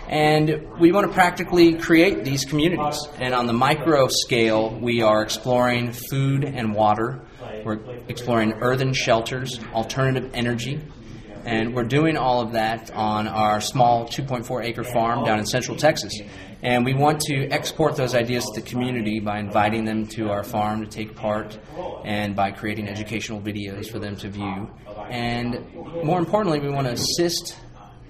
And 0.07 0.79
we 0.79 0.91
want 0.93 1.07
to 1.07 1.13
practically 1.13 1.73
create 1.73 2.23
these 2.23 2.45
communities. 2.45 3.07
And 3.19 3.33
on 3.33 3.45
the 3.45 3.53
micro 3.53 4.07
scale, 4.07 4.77
we 4.79 5.01
are 5.01 5.21
exploring 5.21 5.91
food 5.91 6.45
and 6.45 6.73
water. 6.73 7.21
We're 7.63 7.79
exploring 8.07 8.53
earthen 8.61 8.93
shelters, 8.93 9.59
alternative 9.73 10.31
energy, 10.33 10.81
and 11.47 11.73
we're 11.73 11.85
doing 11.85 12.17
all 12.17 12.41
of 12.41 12.53
that 12.53 12.91
on 12.91 13.27
our 13.27 13.61
small 13.61 14.05
2.4 14.05 14.65
acre 14.65 14.83
farm 14.83 15.23
down 15.23 15.39
in 15.39 15.45
central 15.45 15.77
Texas. 15.77 16.13
And 16.63 16.83
we 16.83 16.93
want 16.93 17.21
to 17.21 17.47
export 17.49 17.95
those 17.95 18.15
ideas 18.15 18.45
to 18.45 18.61
the 18.61 18.67
community 18.67 19.19
by 19.19 19.39
inviting 19.39 19.85
them 19.85 20.07
to 20.07 20.29
our 20.29 20.43
farm 20.43 20.83
to 20.83 20.87
take 20.89 21.15
part 21.15 21.57
and 22.03 22.35
by 22.35 22.51
creating 22.51 22.87
educational 22.87 23.39
videos 23.39 23.89
for 23.91 23.99
them 23.99 24.15
to 24.17 24.29
view. 24.29 24.69
And 25.09 25.63
more 26.03 26.19
importantly, 26.19 26.59
we 26.59 26.69
want 26.69 26.87
to 26.87 26.93
assist 26.93 27.55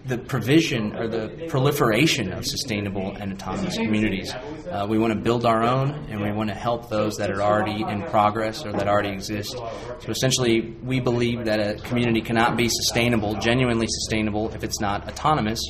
the 0.07 0.17
provision 0.17 0.95
or 0.95 1.07
the 1.07 1.47
proliferation 1.49 2.31
of 2.31 2.45
sustainable 2.45 3.15
and 3.19 3.33
autonomous 3.33 3.75
communities. 3.75 4.33
Uh, 4.33 4.85
we 4.89 4.97
want 4.97 5.13
to 5.13 5.19
build 5.19 5.45
our 5.45 5.63
own, 5.63 5.91
and 6.09 6.21
we 6.21 6.31
want 6.31 6.49
to 6.49 6.55
help 6.55 6.89
those 6.89 7.15
that 7.17 7.29
are 7.29 7.41
already 7.41 7.83
in 7.83 8.01
progress 8.03 8.65
or 8.65 8.71
that 8.71 8.87
already 8.87 9.09
exist. 9.09 9.51
So 9.51 10.09
essentially, 10.09 10.75
we 10.83 10.99
believe 10.99 11.45
that 11.45 11.59
a 11.59 11.75
community 11.81 12.21
cannot 12.21 12.57
be 12.57 12.69
sustainable, 12.69 13.35
genuinely 13.35 13.87
sustainable, 13.89 14.49
if 14.53 14.63
it's 14.63 14.79
not 14.79 15.07
autonomous. 15.07 15.61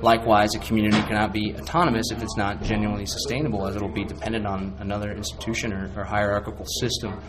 Likewise, 0.00 0.54
a 0.54 0.58
community 0.58 1.00
cannot 1.02 1.32
be 1.32 1.54
autonomous 1.54 2.10
if 2.10 2.22
it's 2.22 2.36
not 2.36 2.62
genuinely 2.62 3.06
sustainable, 3.06 3.66
as 3.66 3.76
it 3.76 3.82
will 3.82 3.88
be 3.88 4.04
dependent 4.04 4.46
on 4.46 4.74
another 4.80 5.12
institution 5.12 5.72
or, 5.72 5.92
or 5.96 6.04
hierarchical 6.04 6.66
system. 6.80 7.20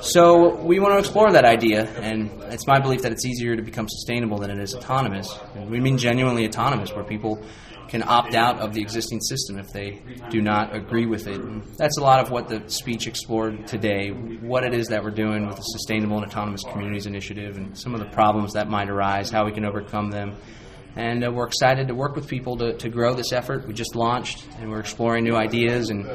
So 0.00 0.56
we 0.56 0.78
want 0.78 0.94
to 0.94 0.98
explore 0.98 1.32
that 1.32 1.44
idea, 1.44 1.88
and 2.00 2.30
it's 2.52 2.66
my 2.66 2.78
belief 2.78 3.02
that 3.02 3.12
it's 3.12 3.24
easier 3.24 3.56
to 3.56 3.62
become 3.62 3.88
sustainable 3.88 4.38
than 4.38 4.50
it 4.50 4.58
is 4.58 4.74
autonomous. 4.74 5.38
We 5.68 5.80
mean 5.80 5.96
genuinely 5.98 6.46
autonomous, 6.46 6.92
where 6.92 7.04
people 7.04 7.42
can 7.88 8.02
opt 8.02 8.34
out 8.34 8.58
of 8.58 8.74
the 8.74 8.80
existing 8.80 9.20
system 9.20 9.58
if 9.58 9.72
they 9.72 10.02
do 10.28 10.42
not 10.42 10.74
agree 10.74 11.06
with 11.06 11.26
it. 11.26 11.40
And 11.40 11.62
that's 11.78 11.98
a 11.98 12.02
lot 12.02 12.20
of 12.20 12.30
what 12.30 12.48
the 12.48 12.62
speech 12.68 13.06
explored 13.06 13.66
today, 13.66 14.10
what 14.10 14.64
it 14.64 14.74
is 14.74 14.88
that 14.88 15.02
we're 15.02 15.10
doing 15.10 15.46
with 15.46 15.56
the 15.56 15.62
Sustainable 15.62 16.16
and 16.18 16.26
Autonomous 16.26 16.62
Communities 16.64 17.06
Initiative, 17.06 17.56
and 17.56 17.76
some 17.78 17.94
of 17.94 18.00
the 18.00 18.06
problems 18.06 18.52
that 18.52 18.68
might 18.68 18.90
arise, 18.90 19.30
how 19.30 19.44
we 19.44 19.52
can 19.52 19.64
overcome 19.64 20.10
them. 20.10 20.36
And 20.96 21.24
uh, 21.24 21.30
we're 21.30 21.46
excited 21.46 21.88
to 21.88 21.94
work 21.94 22.16
with 22.16 22.26
people 22.26 22.56
to, 22.58 22.74
to 22.78 22.88
grow 22.88 23.14
this 23.14 23.32
effort. 23.32 23.66
We 23.66 23.74
just 23.74 23.94
launched, 23.94 24.46
and 24.58 24.70
we're 24.70 24.80
exploring 24.80 25.24
new 25.24 25.36
ideas 25.36 25.90
and 25.90 26.06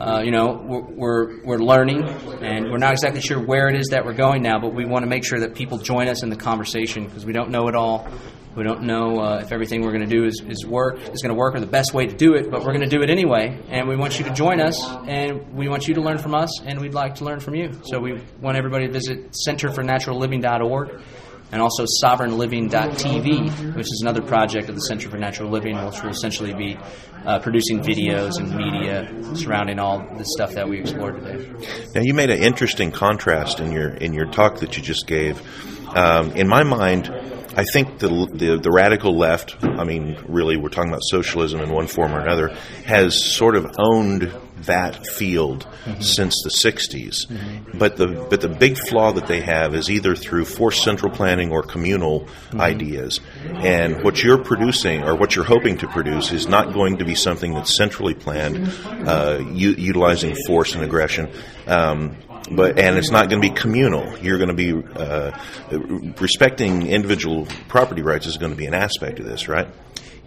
uh, 0.00 0.22
you 0.24 0.30
know, 0.30 0.62
we're, 0.64 0.80
we're, 0.80 1.44
we're 1.44 1.58
learning, 1.58 2.02
and 2.42 2.70
we're 2.70 2.78
not 2.78 2.92
exactly 2.92 3.20
sure 3.20 3.38
where 3.38 3.68
it 3.68 3.76
is 3.76 3.88
that 3.88 4.04
we're 4.04 4.14
going 4.14 4.42
now, 4.42 4.58
but 4.58 4.74
we 4.74 4.86
want 4.86 5.02
to 5.02 5.06
make 5.06 5.24
sure 5.24 5.40
that 5.40 5.54
people 5.54 5.76
join 5.76 6.08
us 6.08 6.22
in 6.22 6.30
the 6.30 6.36
conversation 6.36 7.04
because 7.04 7.26
we 7.26 7.34
don't 7.34 7.50
know 7.50 7.68
it 7.68 7.74
all. 7.74 8.08
We 8.56 8.64
don't 8.64 8.82
know 8.82 9.20
uh, 9.20 9.40
if 9.42 9.52
everything 9.52 9.82
we're 9.82 9.92
going 9.92 10.08
to 10.08 10.14
do 10.14 10.24
is, 10.24 10.42
is 10.48 10.66
work 10.66 10.98
is 11.00 11.22
going 11.22 11.28
to 11.28 11.34
work 11.34 11.54
or 11.54 11.60
the 11.60 11.66
best 11.66 11.94
way 11.94 12.06
to 12.06 12.16
do 12.16 12.34
it, 12.34 12.50
but 12.50 12.60
we're 12.60 12.72
going 12.72 12.80
to 12.80 12.88
do 12.88 13.02
it 13.02 13.10
anyway. 13.10 13.60
And 13.68 13.88
we 13.88 13.94
want 13.94 14.18
you 14.18 14.24
to 14.24 14.32
join 14.32 14.60
us, 14.60 14.82
and 15.06 15.54
we 15.54 15.68
want 15.68 15.86
you 15.86 15.94
to 15.94 16.00
learn 16.00 16.18
from 16.18 16.34
us, 16.34 16.60
and 16.62 16.80
we'd 16.80 16.94
like 16.94 17.16
to 17.16 17.24
learn 17.24 17.40
from 17.40 17.54
you. 17.54 17.78
So 17.84 18.00
we 18.00 18.20
want 18.40 18.56
everybody 18.56 18.86
to 18.86 18.92
visit 18.92 19.36
centerfornaturalliving.org 19.46 21.00
and 21.52 21.60
also 21.60 21.84
sovereignliving.tv, 22.02 23.74
which 23.74 23.86
is 23.86 24.00
another 24.02 24.22
project 24.22 24.68
of 24.68 24.74
the 24.74 24.80
Center 24.82 25.08
for 25.08 25.18
Natural 25.18 25.50
Living, 25.50 25.76
which 25.84 26.02
will 26.02 26.10
essentially 26.10 26.54
be 26.54 26.78
uh, 27.26 27.38
producing 27.40 27.80
videos 27.80 28.38
and 28.38 28.54
media 28.54 29.08
surrounding 29.36 29.78
all 29.78 29.98
the 30.16 30.24
stuff 30.24 30.52
that 30.52 30.68
we 30.68 30.80
explored 30.80 31.20
today. 31.22 31.50
Now, 31.94 32.02
you 32.02 32.14
made 32.14 32.30
an 32.30 32.42
interesting 32.42 32.92
contrast 32.92 33.60
in 33.60 33.72
your 33.72 33.90
in 33.90 34.14
your 34.14 34.26
talk 34.26 34.60
that 34.60 34.76
you 34.76 34.82
just 34.82 35.06
gave. 35.06 35.40
Um, 35.96 36.32
in 36.32 36.48
my 36.48 36.62
mind, 36.62 37.10
I 37.56 37.64
think 37.64 37.98
the, 37.98 38.08
the, 38.08 38.60
the 38.62 38.70
radical 38.70 39.18
left, 39.18 39.56
I 39.62 39.82
mean, 39.82 40.16
really, 40.28 40.56
we're 40.56 40.68
talking 40.68 40.90
about 40.90 41.02
socialism 41.02 41.60
in 41.60 41.72
one 41.72 41.88
form 41.88 42.12
or 42.12 42.20
another, 42.20 42.54
has 42.86 43.22
sort 43.34 43.56
of 43.56 43.66
owned 43.76 44.32
that 44.64 45.06
field 45.06 45.66
mm-hmm. 45.84 46.00
since 46.00 46.42
the 46.42 46.50
60s. 46.50 47.26
Mm-hmm. 47.26 47.78
But 47.78 47.96
the 47.96 48.26
but 48.28 48.40
the 48.40 48.48
big 48.48 48.78
flaw 48.78 49.12
that 49.12 49.26
they 49.26 49.40
have 49.40 49.74
is 49.74 49.90
either 49.90 50.14
through 50.14 50.44
forced 50.44 50.82
central 50.82 51.12
planning 51.12 51.52
or 51.52 51.62
communal 51.62 52.20
mm-hmm. 52.20 52.60
ideas. 52.60 53.20
And 53.48 54.02
what 54.02 54.22
you're 54.22 54.42
producing 54.42 55.04
or 55.04 55.16
what 55.16 55.36
you're 55.36 55.44
hoping 55.44 55.78
to 55.78 55.88
produce 55.88 56.32
is 56.32 56.48
not 56.48 56.72
going 56.72 56.98
to 56.98 57.04
be 57.04 57.14
something 57.14 57.54
that's 57.54 57.76
centrally 57.76 58.14
planned, 58.14 58.68
uh, 58.86 59.42
u- 59.52 59.74
utilizing 59.76 60.36
force 60.46 60.74
and 60.74 60.84
aggression. 60.84 61.30
Um, 61.66 62.16
but 62.50 62.78
and 62.78 62.98
it's 62.98 63.10
not 63.10 63.28
going 63.28 63.40
to 63.40 63.48
be 63.48 63.54
communal. 63.54 64.18
You're 64.18 64.38
going 64.38 64.48
to 64.48 64.54
be 64.54 64.72
uh, 64.72 65.38
respecting 66.20 66.86
individual 66.86 67.46
property 67.68 68.02
rights 68.02 68.26
is 68.26 68.38
going 68.38 68.50
to 68.50 68.56
be 68.56 68.66
an 68.66 68.74
aspect 68.74 69.20
of 69.20 69.26
this, 69.26 69.48
right? 69.48 69.68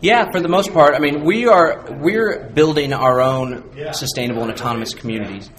Yeah, 0.04 0.30
for 0.32 0.42
the 0.42 0.50
most 0.50 0.74
part. 0.74 0.96
I 0.96 1.00
mean, 1.00 1.24
we 1.24 1.48
are 1.48 1.86
we're 1.90 2.50
building 2.54 2.92
our 2.92 3.22
own 3.22 3.64
sustainable 3.94 4.42
and 4.42 4.52
autonomous 4.52 4.94
communities. 4.94 5.50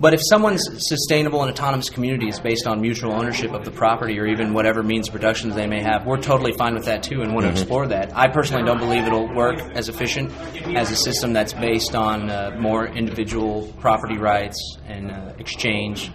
But 0.00 0.14
if 0.14 0.22
someone's 0.26 0.66
sustainable 0.88 1.42
and 1.42 1.50
autonomous 1.50 1.90
community 1.90 2.28
is 2.28 2.40
based 2.40 2.66
on 2.66 2.80
mutual 2.80 3.12
ownership 3.12 3.52
of 3.52 3.66
the 3.66 3.70
property 3.70 4.18
or 4.18 4.26
even 4.26 4.54
whatever 4.54 4.82
means 4.82 5.08
of 5.08 5.12
production 5.12 5.50
they 5.50 5.66
may 5.66 5.82
have, 5.82 6.06
we're 6.06 6.16
totally 6.16 6.52
fine 6.52 6.72
with 6.76 6.86
that 6.86 7.02
too 7.02 7.20
and 7.20 7.34
want 7.34 7.44
to 7.44 7.48
mm-hmm. 7.48 7.58
explore 7.58 7.86
that. 7.88 8.16
I 8.16 8.28
personally 8.28 8.64
don't 8.64 8.78
believe 8.78 9.04
it'll 9.04 9.34
work 9.34 9.58
as 9.74 9.90
efficient 9.90 10.32
as 10.74 10.90
a 10.90 10.96
system 10.96 11.34
that's 11.34 11.52
based 11.52 11.94
on 11.94 12.30
uh, 12.30 12.56
more 12.58 12.86
individual 12.86 13.70
property 13.80 14.16
rights 14.16 14.78
and 14.86 15.10
uh, 15.10 15.34
exchange. 15.38 16.10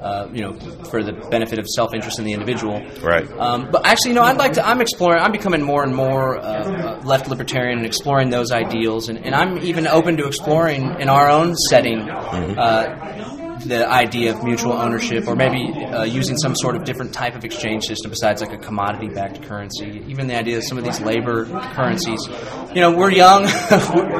Uh, 0.00 0.26
you 0.32 0.40
know, 0.40 0.54
for 0.84 1.02
the 1.02 1.12
benefit 1.30 1.58
of 1.58 1.68
self-interest 1.68 2.18
in 2.18 2.24
the 2.24 2.32
individual. 2.32 2.80
Right. 3.02 3.30
Um, 3.32 3.68
but 3.70 3.84
actually, 3.84 4.12
you 4.12 4.14
know, 4.14 4.22
I'd 4.22 4.38
like 4.38 4.54
to. 4.54 4.66
I'm 4.66 4.80
exploring. 4.80 5.20
I'm 5.22 5.30
becoming 5.30 5.60
more 5.60 5.82
and 5.82 5.94
more 5.94 6.38
uh, 6.38 7.02
left 7.04 7.28
libertarian 7.28 7.76
and 7.76 7.86
exploring 7.86 8.30
those 8.30 8.50
ideals, 8.50 9.10
and, 9.10 9.18
and, 9.18 9.34
I'm 9.34 9.58
even 9.58 9.86
open 9.86 10.16
to 10.16 10.26
exploring 10.26 10.98
in 11.00 11.10
our 11.10 11.28
own 11.28 11.54
setting. 11.54 11.98
Mm-hmm 11.98 12.58
uh, 12.58 13.40
the 13.64 13.86
idea 13.86 14.34
of 14.34 14.42
mutual 14.42 14.72
ownership, 14.72 15.26
or 15.26 15.36
maybe 15.36 15.72
uh, 15.84 16.04
using 16.04 16.36
some 16.38 16.56
sort 16.56 16.76
of 16.76 16.84
different 16.84 17.12
type 17.12 17.34
of 17.34 17.44
exchange 17.44 17.84
system 17.84 18.10
besides 18.10 18.40
like 18.40 18.52
a 18.52 18.58
commodity-backed 18.58 19.42
currency. 19.42 20.02
Even 20.08 20.26
the 20.26 20.34
idea 20.36 20.58
of 20.58 20.64
some 20.64 20.78
of 20.78 20.84
these 20.84 21.00
labor 21.00 21.44
currencies. 21.74 22.26
You 22.74 22.80
know, 22.80 22.96
we're 22.96 23.10
young. 23.10 23.44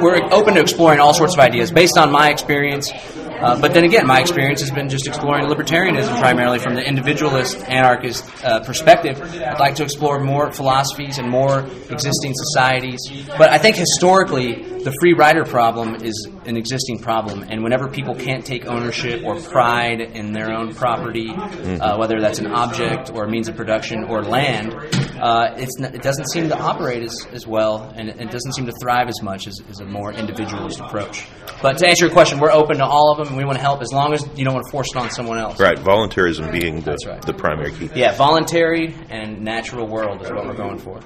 we're 0.02 0.22
open 0.32 0.54
to 0.54 0.60
exploring 0.60 1.00
all 1.00 1.14
sorts 1.14 1.34
of 1.34 1.40
ideas 1.40 1.70
based 1.70 1.96
on 1.96 2.12
my 2.12 2.30
experience 2.30 2.92
uh, 3.40 3.60
but 3.60 3.74
then 3.74 3.84
again, 3.84 4.06
my 4.06 4.20
experience 4.20 4.60
has 4.60 4.70
been 4.70 4.88
just 4.88 5.06
exploring 5.06 5.46
libertarianism 5.46 6.18
primarily 6.20 6.58
from 6.58 6.74
the 6.74 6.86
individualist 6.86 7.58
anarchist 7.68 8.24
uh, 8.44 8.60
perspective. 8.60 9.20
I'd 9.20 9.58
like 9.58 9.74
to 9.76 9.82
explore 9.82 10.20
more 10.20 10.52
philosophies 10.52 11.18
and 11.18 11.28
more 11.28 11.60
existing 11.90 12.34
societies. 12.34 13.00
But 13.38 13.50
I 13.50 13.58
think 13.58 13.76
historically, 13.76 14.62
the 14.82 14.94
free 15.00 15.12
rider 15.12 15.44
problem 15.44 15.96
is 15.96 16.28
an 16.46 16.56
existing 16.56 17.00
problem. 17.00 17.44
And 17.48 17.62
whenever 17.62 17.88
people 17.88 18.14
can't 18.14 18.44
take 18.44 18.66
ownership 18.66 19.24
or 19.24 19.40
pride 19.40 20.00
in 20.00 20.32
their 20.32 20.52
own 20.52 20.74
property, 20.74 21.30
uh, 21.30 21.98
whether 21.98 22.20
that's 22.20 22.38
an 22.38 22.46
object 22.46 23.10
or 23.10 23.24
a 23.24 23.30
means 23.30 23.48
of 23.48 23.56
production 23.56 24.04
or 24.04 24.22
land, 24.22 24.72
uh, 25.20 25.54
it 25.56 26.02
doesn't 26.02 26.30
seem 26.30 26.48
to 26.48 26.58
operate 26.58 27.02
as, 27.02 27.26
as 27.32 27.46
well 27.46 27.92
and 27.96 28.08
it 28.08 28.30
doesn't 28.30 28.52
seem 28.52 28.66
to 28.66 28.72
thrive 28.80 29.08
as 29.08 29.22
much 29.22 29.46
as, 29.46 29.60
as 29.68 29.80
a 29.80 29.84
more 29.84 30.12
individualist 30.12 30.80
approach. 30.80 31.26
But 31.62 31.78
to 31.78 31.86
answer 31.86 32.06
your 32.06 32.14
question, 32.14 32.40
we're 32.40 32.52
open 32.52 32.78
to 32.78 32.86
all 32.86 33.12
of 33.12 33.18
them 33.18 33.28
and 33.28 33.36
we 33.36 33.44
want 33.44 33.58
to 33.58 33.62
help 33.62 33.82
as 33.82 33.92
long 33.92 34.14
as 34.14 34.26
you 34.36 34.44
don't 34.44 34.54
want 34.54 34.66
to 34.66 34.70
force 34.70 34.90
it 34.94 34.96
on 34.96 35.10
someone 35.10 35.38
else. 35.38 35.60
Right, 35.60 35.78
voluntarism 35.78 36.50
being 36.50 36.80
the, 36.80 36.96
right. 37.06 37.22
the 37.22 37.34
primary 37.34 37.72
key. 37.72 37.90
Yeah, 37.94 38.16
voluntary 38.16 38.94
and 39.10 39.42
natural 39.42 39.86
world 39.86 40.22
is 40.22 40.30
what 40.30 40.46
we're 40.46 40.54
going 40.54 40.78
for. 40.78 41.00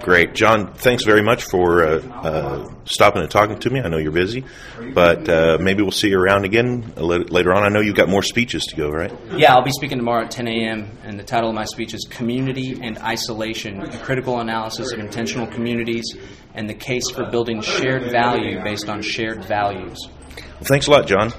Great. 0.00 0.34
John, 0.34 0.72
thanks 0.74 1.04
very 1.04 1.22
much 1.22 1.44
for 1.44 1.84
uh, 1.84 1.98
uh, 1.98 2.68
stopping 2.84 3.22
and 3.22 3.30
talking 3.30 3.58
to 3.60 3.70
me. 3.70 3.80
I 3.80 3.88
know 3.88 3.96
you're 3.96 4.12
busy, 4.12 4.44
but 4.92 5.28
uh, 5.28 5.58
maybe 5.60 5.82
we'll 5.82 5.92
see 5.92 6.08
you 6.08 6.18
around 6.18 6.44
again 6.44 6.92
later 6.96 7.54
on. 7.54 7.62
I 7.62 7.68
know 7.68 7.80
you've 7.80 7.94
got 7.94 8.08
more 8.08 8.22
speeches 8.22 8.64
to 8.66 8.76
go, 8.76 8.90
right? 8.90 9.12
Yeah, 9.36 9.54
I'll 9.54 9.62
be 9.62 9.70
speaking 9.70 9.98
tomorrow 9.98 10.24
at 10.24 10.30
10 10.30 10.48
a.m., 10.48 10.90
and 11.04 11.18
the 11.18 11.24
title 11.24 11.48
of 11.48 11.54
my 11.54 11.64
speech 11.64 11.94
is 11.94 12.06
Community 12.10 12.78
and 12.82 12.98
Isolation 12.98 13.33
A 13.80 13.98
Critical 13.98 14.40
Analysis 14.40 14.92
of 14.92 14.98
Intentional 14.98 15.46
Communities 15.46 16.16
and 16.54 16.68
the 16.68 16.74
Case 16.74 17.10
for 17.10 17.28
Building 17.30 17.60
Shared 17.60 18.10
Value 18.10 18.62
Based 18.62 18.88
on 18.88 19.02
Shared 19.02 19.44
Values. 19.44 20.08
Well, 20.36 20.64
thanks 20.64 20.86
a 20.86 20.90
lot, 20.90 21.06
John. 21.06 21.32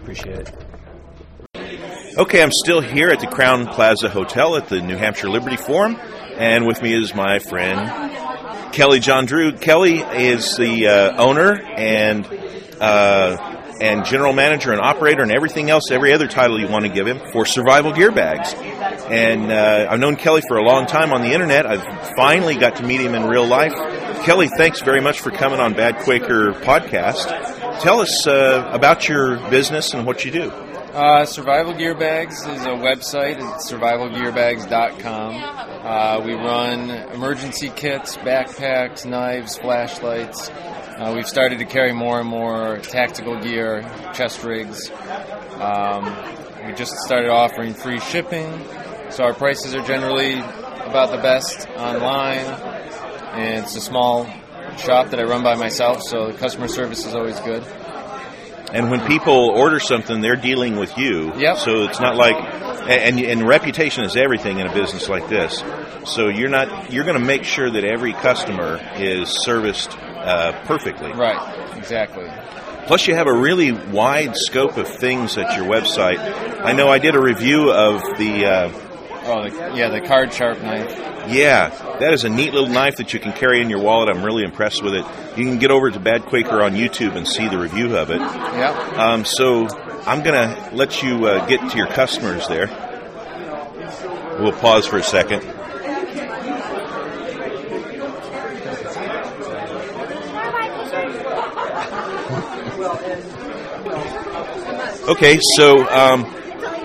Appreciate 0.00 0.48
it. 0.48 0.54
Okay, 2.18 2.42
I'm 2.42 2.52
still 2.52 2.80
here 2.80 3.10
at 3.10 3.20
the 3.20 3.26
Crowne 3.26 3.72
Plaza 3.72 4.08
Hotel 4.08 4.56
at 4.56 4.68
the 4.68 4.82
New 4.82 4.96
Hampshire 4.96 5.30
Liberty 5.30 5.56
Forum, 5.56 5.96
and 6.36 6.66
with 6.66 6.82
me 6.82 6.92
is 6.92 7.14
my 7.14 7.38
friend 7.38 8.12
Kelly 8.72 9.00
John 9.00 9.26
Drew. 9.26 9.52
Kelly 9.52 9.98
is 10.00 10.56
the 10.56 10.88
uh, 10.88 11.22
owner 11.22 11.54
and 11.54 12.26
uh, 12.80 13.58
and 13.80 14.04
general 14.04 14.32
manager 14.32 14.72
and 14.72 14.80
operator 14.80 15.22
and 15.22 15.32
everything 15.32 15.70
else, 15.70 15.90
every 15.90 16.12
other 16.12 16.26
title 16.26 16.60
you 16.60 16.68
want 16.68 16.84
to 16.84 16.90
give 16.90 17.06
him 17.06 17.20
for 17.32 17.44
Survival 17.44 17.92
Gear 17.92 18.12
Bags. 18.12 18.54
And 19.12 19.52
uh, 19.52 19.88
I've 19.90 20.00
known 20.00 20.16
Kelly 20.16 20.40
for 20.48 20.56
a 20.56 20.64
long 20.64 20.86
time 20.86 21.12
on 21.12 21.20
the 21.20 21.32
internet. 21.32 21.66
I've 21.66 22.16
finally 22.16 22.54
got 22.54 22.76
to 22.76 22.82
meet 22.82 23.00
him 23.00 23.14
in 23.14 23.26
real 23.26 23.46
life. 23.46 23.74
Kelly, 24.24 24.48
thanks 24.56 24.80
very 24.80 25.02
much 25.02 25.20
for 25.20 25.30
coming 25.30 25.60
on 25.60 25.74
Bad 25.74 25.98
Quaker 25.98 26.52
podcast. 26.52 27.26
Tell 27.80 28.00
us 28.00 28.26
uh, 28.26 28.70
about 28.72 29.08
your 29.08 29.36
business 29.50 29.92
and 29.92 30.06
what 30.06 30.24
you 30.24 30.30
do. 30.30 30.50
Uh, 30.50 31.24
Survival 31.26 31.74
Gear 31.74 31.94
Bags 31.94 32.38
is 32.46 32.62
a 32.62 32.70
website. 32.70 33.36
It's 33.36 33.70
survivalgearbags.com. 33.70 35.34
Uh, 35.84 36.22
we 36.24 36.34
run 36.34 36.90
emergency 37.12 37.70
kits, 37.74 38.16
backpacks, 38.18 39.04
knives, 39.04 39.58
flashlights. 39.58 40.48
Uh, 40.50 41.12
we've 41.14 41.28
started 41.28 41.58
to 41.58 41.64
carry 41.64 41.92
more 41.92 42.20
and 42.20 42.28
more 42.28 42.78
tactical 42.78 43.38
gear, 43.40 43.82
chest 44.14 44.42
rigs. 44.44 44.90
Um, 45.58 46.04
we 46.66 46.72
just 46.74 46.94
started 46.98 47.30
offering 47.30 47.74
free 47.74 47.98
shipping, 47.98 48.50
so 49.12 49.24
our 49.24 49.34
prices 49.34 49.74
are 49.74 49.82
generally 49.82 50.38
about 50.38 51.10
the 51.10 51.18
best 51.18 51.68
online. 51.76 52.46
And 53.34 53.64
it's 53.64 53.76
a 53.76 53.80
small 53.80 54.26
shop 54.78 55.10
that 55.10 55.20
I 55.20 55.24
run 55.24 55.42
by 55.42 55.54
myself, 55.54 56.02
so 56.02 56.30
the 56.30 56.38
customer 56.38 56.68
service 56.68 57.06
is 57.06 57.14
always 57.14 57.38
good. 57.40 57.62
And 58.72 58.90
when 58.90 59.06
people 59.06 59.50
order 59.50 59.78
something, 59.78 60.22
they're 60.22 60.36
dealing 60.36 60.76
with 60.76 60.96
you. 60.96 61.34
Yep. 61.36 61.58
So 61.58 61.84
it's 61.84 62.00
not 62.00 62.16
like, 62.16 62.36
and, 62.88 63.20
and 63.20 63.46
reputation 63.46 64.04
is 64.04 64.16
everything 64.16 64.60
in 64.60 64.66
a 64.66 64.72
business 64.72 65.10
like 65.10 65.28
this. 65.28 65.62
So 66.06 66.28
you're 66.28 66.48
not, 66.48 66.90
you're 66.90 67.04
going 67.04 67.18
to 67.18 67.24
make 67.24 67.44
sure 67.44 67.70
that 67.70 67.84
every 67.84 68.14
customer 68.14 68.80
is 68.96 69.28
serviced 69.28 69.94
uh, 69.98 70.64
perfectly. 70.64 71.12
Right, 71.12 71.76
exactly. 71.76 72.30
Plus, 72.86 73.06
you 73.06 73.14
have 73.14 73.26
a 73.26 73.32
really 73.32 73.72
wide 73.72 74.34
scope 74.36 74.78
of 74.78 74.88
things 74.88 75.36
at 75.36 75.56
your 75.56 75.66
website. 75.66 76.18
I 76.64 76.72
know 76.72 76.88
I 76.88 76.98
did 76.98 77.14
a 77.14 77.20
review 77.20 77.70
of 77.70 78.00
the. 78.18 78.46
Uh, 78.46 78.81
oh, 79.24 79.48
the, 79.48 79.76
yeah, 79.76 79.88
the 79.88 80.00
card 80.00 80.32
sharp 80.32 80.60
knife. 80.62 80.90
Yeah, 81.28 81.68
that 82.00 82.12
is 82.12 82.24
a 82.24 82.28
neat 82.28 82.52
little 82.52 82.68
knife 82.68 82.96
that 82.96 83.12
you 83.14 83.20
can 83.20 83.32
carry 83.32 83.60
in 83.60 83.70
your 83.70 83.80
wallet. 83.80 84.08
I'm 84.08 84.24
really 84.24 84.42
impressed 84.42 84.82
with 84.82 84.94
it. 84.94 85.04
You 85.36 85.44
can 85.44 85.58
get 85.58 85.70
over 85.70 85.90
to 85.90 86.00
Bad 86.00 86.22
Quaker 86.26 86.62
on 86.62 86.72
YouTube 86.74 87.14
and 87.16 87.26
see 87.26 87.48
the 87.48 87.58
review 87.58 87.96
of 87.96 88.10
it. 88.10 88.18
Yeah. 88.20 88.70
Um, 88.96 89.24
so 89.24 89.68
I'm 90.04 90.22
going 90.22 90.34
to 90.34 90.70
let 90.74 91.02
you 91.02 91.26
uh, 91.26 91.46
get 91.46 91.70
to 91.70 91.76
your 91.76 91.86
customers 91.86 92.48
there. 92.48 92.66
We'll 94.40 94.52
pause 94.52 94.86
for 94.86 94.98
a 94.98 95.02
second. 95.02 95.42
Okay, 105.08 105.38
so 105.56 105.80
um, 105.88 106.22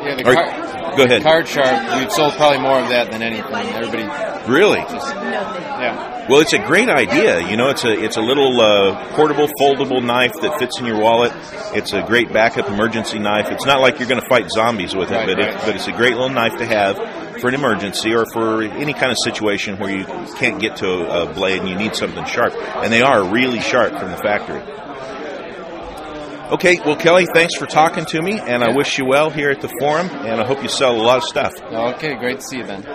yeah, 0.04 0.16
the 0.16 0.24
car- 0.24 0.67
go 0.98 1.04
ahead. 1.06 1.24
Card 1.24 1.48
sharp. 1.48 2.00
We've 2.00 2.12
sold 2.12 2.34
probably 2.34 2.60
more 2.60 2.80
of 2.80 2.90
that 2.90 3.12
than 3.12 3.22
anything. 3.22 3.54
Everybody 3.54 4.04
really, 4.52 4.80
just 4.82 5.14
yeah. 5.16 6.28
Well, 6.30 6.42
it's 6.42 6.54
a 6.54 6.60
great 6.60 6.90
idea. 6.90 7.48
You 7.48 7.56
know, 7.56 7.70
it's 7.70 7.86
a 7.86 7.92
it's 7.92 8.18
a 8.18 8.22
little 8.22 8.60
uh, 8.60 9.16
portable, 9.16 9.48
foldable 9.62 10.04
knife 10.04 10.34
that 10.42 10.60
fits 10.60 10.80
in 10.80 10.86
your 10.86 11.00
wallet. 11.00 11.32
It's 11.74 11.94
a 11.94 12.02
great 12.02 12.34
backup 12.34 12.68
emergency 12.68 13.20
knife. 13.20 13.48
It's 13.50 13.66
not 13.66 13.80
like 13.80 14.00
you're 14.00 14.10
going 14.10 14.22
to 14.22 14.28
fight 14.28 14.50
zombies 14.50 14.96
with 14.96 15.10
it, 15.12 15.16
Right, 15.16 15.28
but 15.28 15.38
right. 15.38 15.54
it, 15.54 15.62
but 15.66 15.76
it's 15.76 15.88
a 15.88 15.94
great 15.94 16.14
little 16.14 16.30
knife 16.30 16.58
to 16.58 16.66
have 16.66 16.98
for 17.40 17.50
an 17.50 17.54
emergency 17.56 18.14
or 18.14 18.26
for 18.34 18.64
any 18.64 18.94
kind 18.94 19.12
of 19.12 19.18
situation 19.24 19.78
where 19.78 19.96
you 19.96 20.06
can't 20.38 20.60
get 20.60 20.78
to 20.78 20.88
a, 20.88 21.30
a 21.30 21.34
blade 21.34 21.60
and 21.60 21.70
you 21.70 21.76
need 21.76 21.96
something 21.96 22.26
sharp. 22.26 22.54
And 22.56 22.92
they 22.92 23.02
are 23.02 23.24
really 23.24 23.60
sharp 23.62 23.98
from 23.98 24.12
the 24.12 24.18
factory. 24.18 24.62
Okay, 26.50 26.78
well, 26.86 26.96
Kelly, 26.96 27.26
thanks 27.34 27.56
for 27.58 27.66
talking 27.66 28.06
to 28.06 28.22
me, 28.22 28.40
and 28.40 28.64
I 28.64 28.74
wish 28.74 28.98
you 28.98 29.06
well 29.06 29.30
here 29.30 29.50
at 29.50 29.60
the 29.60 29.68
forum, 29.82 30.08
and 30.08 30.40
I 30.40 30.46
hope 30.46 30.64
you 30.64 30.70
sell 30.70 30.96
a 30.96 31.04
lot 31.04 31.18
of 31.18 31.24
stuff. 31.26 31.52
Okay, 31.62 32.16
great 32.16 32.40
to 32.40 32.46
see 32.46 32.60
you, 32.60 32.64
Ben. 32.64 32.86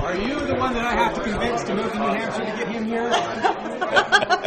Are 0.00 0.16
you 0.16 0.40
the 0.46 0.54
one 0.54 0.72
that 0.72 0.86
I 0.86 0.94
have 0.94 1.14
to 1.16 1.22
convince 1.22 1.64
to 1.64 1.74
move 1.74 1.92
to 1.92 1.98
New 1.98 2.06
Hampshire 2.06 2.40
to 2.40 2.56
get 2.56 2.68
him 2.68 2.84
here? 2.86 3.10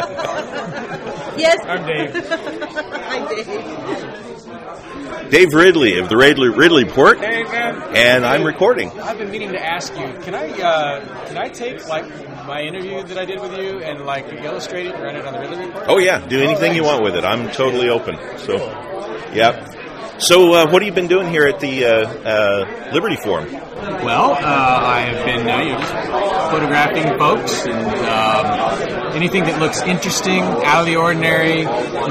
Yes. 1.38 1.60
I'm 1.68 1.86
Dave. 1.86 2.14
Hi, 2.30 3.28
Dave. 3.30 4.27
Dave 5.30 5.54
Ridley 5.54 6.00
of 6.00 6.10
the 6.10 6.16
Ridley, 6.18 6.50
Ridley 6.50 6.84
Report, 6.86 7.20
Hey, 7.20 7.44
man. 7.44 7.82
and 7.96 8.26
I'm 8.26 8.44
recording. 8.44 8.90
I've 9.00 9.18
been 9.18 9.30
meaning 9.32 9.52
to 9.52 9.62
ask 9.64 9.92
you. 9.98 10.08
Can 10.24 10.34
I 10.36 10.50
uh, 10.62 11.26
can 11.28 11.38
I 11.38 11.50
take 11.50 11.88
like 11.88 12.06
my 12.48 12.62
interview 12.62 13.04
that 13.04 13.18
I 13.18 13.26
did 13.26 13.42
with 13.42 13.58
you 13.58 13.80
and 13.80 14.06
like 14.06 14.26
illustrate 14.32 14.86
it 14.88 14.96
and 14.96 15.04
run 15.04 15.16
it 15.16 15.26
on 15.26 15.34
the 15.34 15.40
Ridley 15.40 15.66
Report? 15.66 15.86
Oh 15.88 15.98
yeah, 16.00 16.26
do 16.26 16.42
anything 16.42 16.74
you 16.76 16.84
want 16.84 17.04
with 17.04 17.16
it. 17.16 17.26
I'm 17.26 17.52
totally 17.52 17.90
open. 17.90 18.16
So, 18.38 18.56
yeah. 19.34 19.66
So, 20.20 20.54
uh, 20.54 20.72
what 20.72 20.82
have 20.82 20.88
you 20.88 20.94
been 20.94 21.08
doing 21.08 21.30
here 21.30 21.46
at 21.46 21.60
the 21.60 21.86
uh, 21.86 21.90
uh, 21.92 22.90
Liberty 22.92 23.18
Forum? 23.18 23.52
Well, 23.52 24.32
uh, 24.32 24.38
I 24.42 25.02
have 25.02 25.26
been 25.26 25.48
uh, 25.48 25.60
you 25.60 25.72
know, 25.74 25.80
just 25.80 26.50
photographing 26.50 27.20
folks 27.20 27.68
and 27.68 27.86
um, 28.08 29.14
anything 29.16 29.44
that 29.44 29.60
looks 29.60 29.80
interesting, 29.84 30.42
out 30.42 30.80
of 30.82 30.86
the 30.88 30.96
ordinary, 30.96 31.66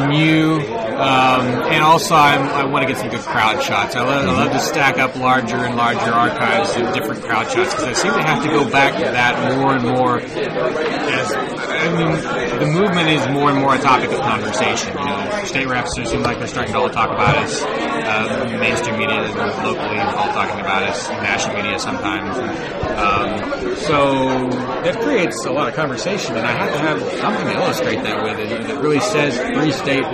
new, 0.07 0.61
um, 0.97 1.47
and 1.71 1.83
also 1.85 2.15
I'm, 2.15 2.49
I 2.49 2.65
want 2.65 2.87
to 2.87 2.93
get 2.93 2.99
some 2.99 3.11
good 3.11 3.21
crowd 3.21 3.63
shots. 3.63 3.95
I 3.95 4.03
love, 4.03 4.27
I 4.27 4.33
love 4.33 4.53
to 4.53 4.61
stack 4.61 4.99
up 4.99 5.15
larger 5.17 5.57
and 5.57 5.77
larger 5.77 6.11
archives 6.11 6.75
of 6.77 6.95
different 6.95 7.23
crowd 7.23 7.51
shots 7.51 7.75
because 7.75 7.85
I 7.85 7.93
seem 7.93 8.13
to 8.13 8.23
have 8.23 8.43
to 8.43 8.49
go 8.49 8.69
back 8.71 8.95
to 8.95 9.05
that 9.05 9.57
more 9.59 9.75
and 9.75 9.85
more. 9.85 10.21
As 10.21 11.33
I 11.35 11.89
mean, 11.93 12.59
the 12.61 12.67
movement 12.67 13.09
is 13.09 13.29
more 13.29 13.51
and 13.51 13.61
more 13.61 13.75
a 13.75 13.79
topic 13.79 14.11
of 14.11 14.21
conversation. 14.21 14.97
You 14.99 15.05
know, 15.05 15.45
state 15.45 15.67
reps 15.67 15.95
seem 15.95 16.23
like 16.23 16.39
they're 16.39 16.49
starting 16.49 16.73
to 16.73 16.79
all 16.79 16.91
talk 16.91 17.11
about 17.11 17.37
us. 17.37 17.63
Uh, 17.63 18.57
mainstream 18.59 18.99
media, 18.99 19.23
is 19.23 19.35
locally, 19.35 19.99
all 19.99 20.33
talking 20.33 20.61
about 20.61 20.83
us. 20.83 21.09
National 21.11 21.57
media 21.57 21.79
sometimes. 21.79 22.37
Um, 22.97 23.77
so 23.77 24.49
that 24.83 25.01
creates 25.03 25.45
a 25.45 25.53
lot 25.53 25.69
of 25.69 25.75
conversation, 25.75 26.37
and 26.37 26.47
I 26.47 26.53
have 26.53 26.73
to 26.73 26.79
have 26.79 27.01
something 27.21 27.47
to 27.47 27.53
illustrate 27.53 28.03
that 28.03 28.23
with 28.25 28.39
it 28.39 28.67
that 28.67 28.81
really 28.83 29.01
says 29.01 29.37
Free 29.57 29.73
State 29.73 30.05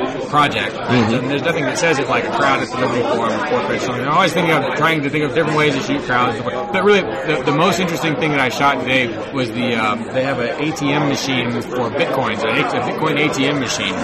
Project. 0.72 1.12
And 1.22 1.30
there's 1.30 1.42
nothing 1.42 1.64
that 1.64 1.78
says 1.78 1.98
it 1.98 2.08
like 2.08 2.24
a 2.24 2.30
crowd 2.30 2.60
at 2.60 2.68
the 2.70 2.76
Liberty 2.78 3.02
Forum 3.02 3.32
or 3.32 3.46
corporate. 3.48 3.80
So 3.82 3.92
I'm 3.92 4.08
always 4.08 4.32
thinking 4.32 4.52
of 4.54 4.74
trying 4.76 5.02
to 5.02 5.10
think 5.10 5.24
of 5.24 5.34
different 5.34 5.56
ways 5.58 5.74
to 5.74 5.82
shoot 5.82 6.02
crowds. 6.02 6.40
But 6.42 6.84
really, 6.84 7.00
the, 7.02 7.42
the 7.44 7.52
most 7.52 7.80
interesting 7.80 8.16
thing 8.16 8.30
that 8.32 8.40
I 8.40 8.48
shot 8.48 8.80
today 8.80 9.06
was 9.32 9.50
the 9.50 9.74
um, 9.74 10.04
they 10.12 10.24
have 10.24 10.38
an 10.40 10.56
ATM 10.58 11.08
machine 11.08 11.50
for 11.62 11.90
bitcoins, 11.90 12.40
A- 12.42 12.82
Bitcoin 12.92 13.16
ATM 13.18 13.60
machine. 13.60 13.94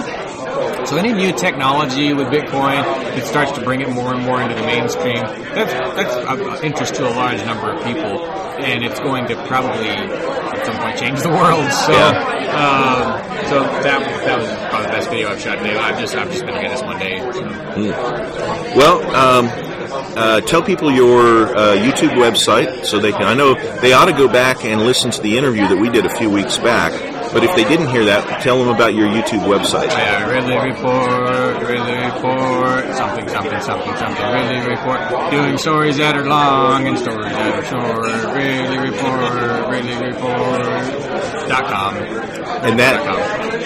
So 0.85 0.97
any 0.97 1.13
new 1.13 1.31
technology 1.33 2.13
with 2.13 2.27
Bitcoin 2.27 2.81
that 2.83 3.25
starts 3.25 3.51
to 3.53 3.61
bring 3.63 3.81
it 3.81 3.89
more 3.89 4.13
and 4.13 4.23
more 4.23 4.41
into 4.41 4.55
the 4.55 4.61
mainstream, 4.61 5.21
that's 5.53 5.73
that's 5.95 6.15
of 6.15 6.63
interest 6.63 6.95
to 6.95 7.07
a 7.07 7.13
large 7.13 7.43
number 7.45 7.71
of 7.71 7.83
people, 7.83 8.25
and 8.63 8.83
it's 8.83 8.99
going 8.99 9.27
to 9.27 9.35
probably 9.45 9.89
at 10.69 10.75
some 10.75 10.83
point 10.83 10.99
change 10.99 11.21
the 11.21 11.29
world. 11.29 11.71
So, 11.71 11.93
um, 11.93 13.19
so 13.49 13.63
that 13.83 13.99
that 14.25 14.39
was 14.39 14.49
probably 14.69 14.87
the 14.87 14.93
best 14.93 15.09
video 15.09 15.29
I've 15.29 15.41
shot 15.41 15.57
today. 15.57 15.77
I've 15.77 15.99
just 15.99 16.15
I've 16.15 16.31
just 16.31 16.45
been 16.45 16.55
doing 16.55 16.69
this 16.69 16.81
one 16.81 16.99
day. 16.99 17.19
So. 17.31 17.41
Well, 18.75 19.15
um, 19.15 19.49
uh, 20.17 20.41
tell 20.41 20.61
people 20.61 20.91
your 20.91 21.55
uh, 21.55 21.75
YouTube 21.75 22.15
website 22.15 22.85
so 22.85 22.99
they 22.99 23.11
can. 23.11 23.23
I 23.23 23.33
know 23.33 23.55
they 23.81 23.93
ought 23.93 24.05
to 24.05 24.13
go 24.13 24.27
back 24.27 24.65
and 24.65 24.81
listen 24.81 25.11
to 25.11 25.21
the 25.21 25.37
interview 25.37 25.67
that 25.67 25.77
we 25.77 25.89
did 25.89 26.05
a 26.05 26.15
few 26.15 26.29
weeks 26.29 26.57
back. 26.57 26.91
But 27.31 27.43
if 27.43 27.55
they 27.55 27.63
didn't 27.63 27.89
hear 27.89 28.05
that, 28.05 28.41
tell 28.41 28.57
them 28.57 28.69
about 28.69 28.95
your 28.95 29.07
YouTube 29.07 29.45
website. 29.45 29.89
Yeah, 29.89 30.25
Ridley 30.25 30.57
Report, 30.57 31.61
Ridley 31.61 31.97
Report, 32.05 32.95
something, 32.95 33.27
something, 33.29 33.61
something, 33.61 33.95
something, 33.97 34.25
Ridley 34.33 34.69
Report, 34.69 35.31
doing 35.31 35.57
stories 35.57 35.97
that 35.97 36.17
are 36.17 36.25
long 36.25 36.87
and 36.87 36.97
stories 36.97 37.31
that 37.31 37.53
are 37.53 37.65
short, 37.65 38.35
Ridley 38.35 38.77
Report, 38.79 39.69
Ridley 39.69 40.07
Report, 40.07 41.08
dot 41.47 41.65
com. 41.65 41.95
And 42.59 42.79
that 42.79 42.99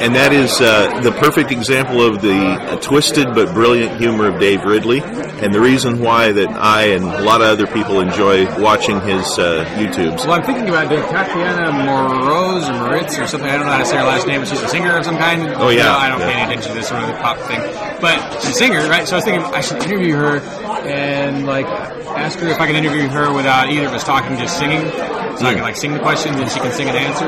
and 0.02 0.16
that 0.16 0.34
is 0.34 0.60
uh, 0.62 1.00
the 1.02 1.12
perfect 1.14 1.52
example 1.52 2.02
of 2.06 2.22
the 2.22 2.36
uh, 2.36 2.76
twisted 2.80 3.34
but 3.34 3.54
brilliant 3.54 3.98
humor 4.00 4.28
of 4.28 4.40
Dave 4.40 4.64
Ridley, 4.66 5.02
and 5.02 5.54
the 5.54 5.60
reason 5.62 6.00
why 6.00 6.32
that 6.32 6.50
I 6.50 6.88
and 6.94 7.04
a 7.06 7.22
lot 7.24 7.42
of 7.42 7.48
other 7.48 7.66
people 7.66 8.02
enjoy 8.02 8.46
watching 8.62 9.00
his 9.02 9.26
uh, 9.40 9.66
YouTubes. 9.78 10.26
Well, 10.28 10.34
I'm 10.34 10.44
thinking 10.44 10.70
about 10.70 10.90
the 10.90 10.98
Tatiana 10.98 11.72
Moroz 11.72 12.70
or 12.70 12.74
Moritz 12.88 13.18
or 13.18 13.26
something. 13.28 13.50
I 13.50 13.56
don't 13.58 13.66
know 13.66 13.72
how 13.72 13.80
to 13.80 13.86
say 13.86 13.98
her 13.98 14.04
last 14.04 14.28
name, 14.28 14.42
but 14.42 14.48
she's 14.50 14.62
a 14.62 14.68
singer 14.68 14.96
of 14.98 15.06
some 15.06 15.18
kind. 15.18 15.42
Oh, 15.58 15.70
yeah. 15.70 15.78
You 15.78 15.84
know, 15.84 15.98
I 15.98 16.10
don't 16.10 16.20
Yeah. 16.20 16.28
pay 16.28 16.34
any 16.34 16.52
attention 16.52 16.72
to 16.74 16.78
this 16.78 16.88
sort 16.88 17.02
of 17.02 17.08
the 17.08 17.16
pop 17.16 17.38
thing. 17.40 17.60
But 18.02 18.42
she's 18.42 18.52
a 18.52 18.54
singer, 18.54 18.88
right? 18.90 19.08
So 19.08 19.16
I 19.16 19.18
was 19.18 19.26
thinking 19.26 19.44
I 19.54 19.62
should 19.62 19.82
interview 19.84 20.16
her 20.16 20.38
and 20.86 21.48
like 21.48 21.66
ask 21.66 22.38
her 22.40 22.48
if 22.50 22.60
I 22.60 22.68
can 22.68 22.76
interview 22.76 23.08
her 23.08 23.34
without 23.34 23.70
either 23.70 23.88
of 23.88 23.94
us 23.94 24.04
talking, 24.04 24.38
just 24.38 24.58
singing. 24.60 24.82
So 25.40 25.46
I 25.46 25.54
can 25.54 25.64
like 25.64 25.76
sing 25.76 25.94
the 25.94 26.00
questions 26.00 26.36
and 26.38 26.50
she 26.52 26.60
can 26.60 26.72
sing 26.72 26.88
an 26.90 26.96
answer. 26.96 27.28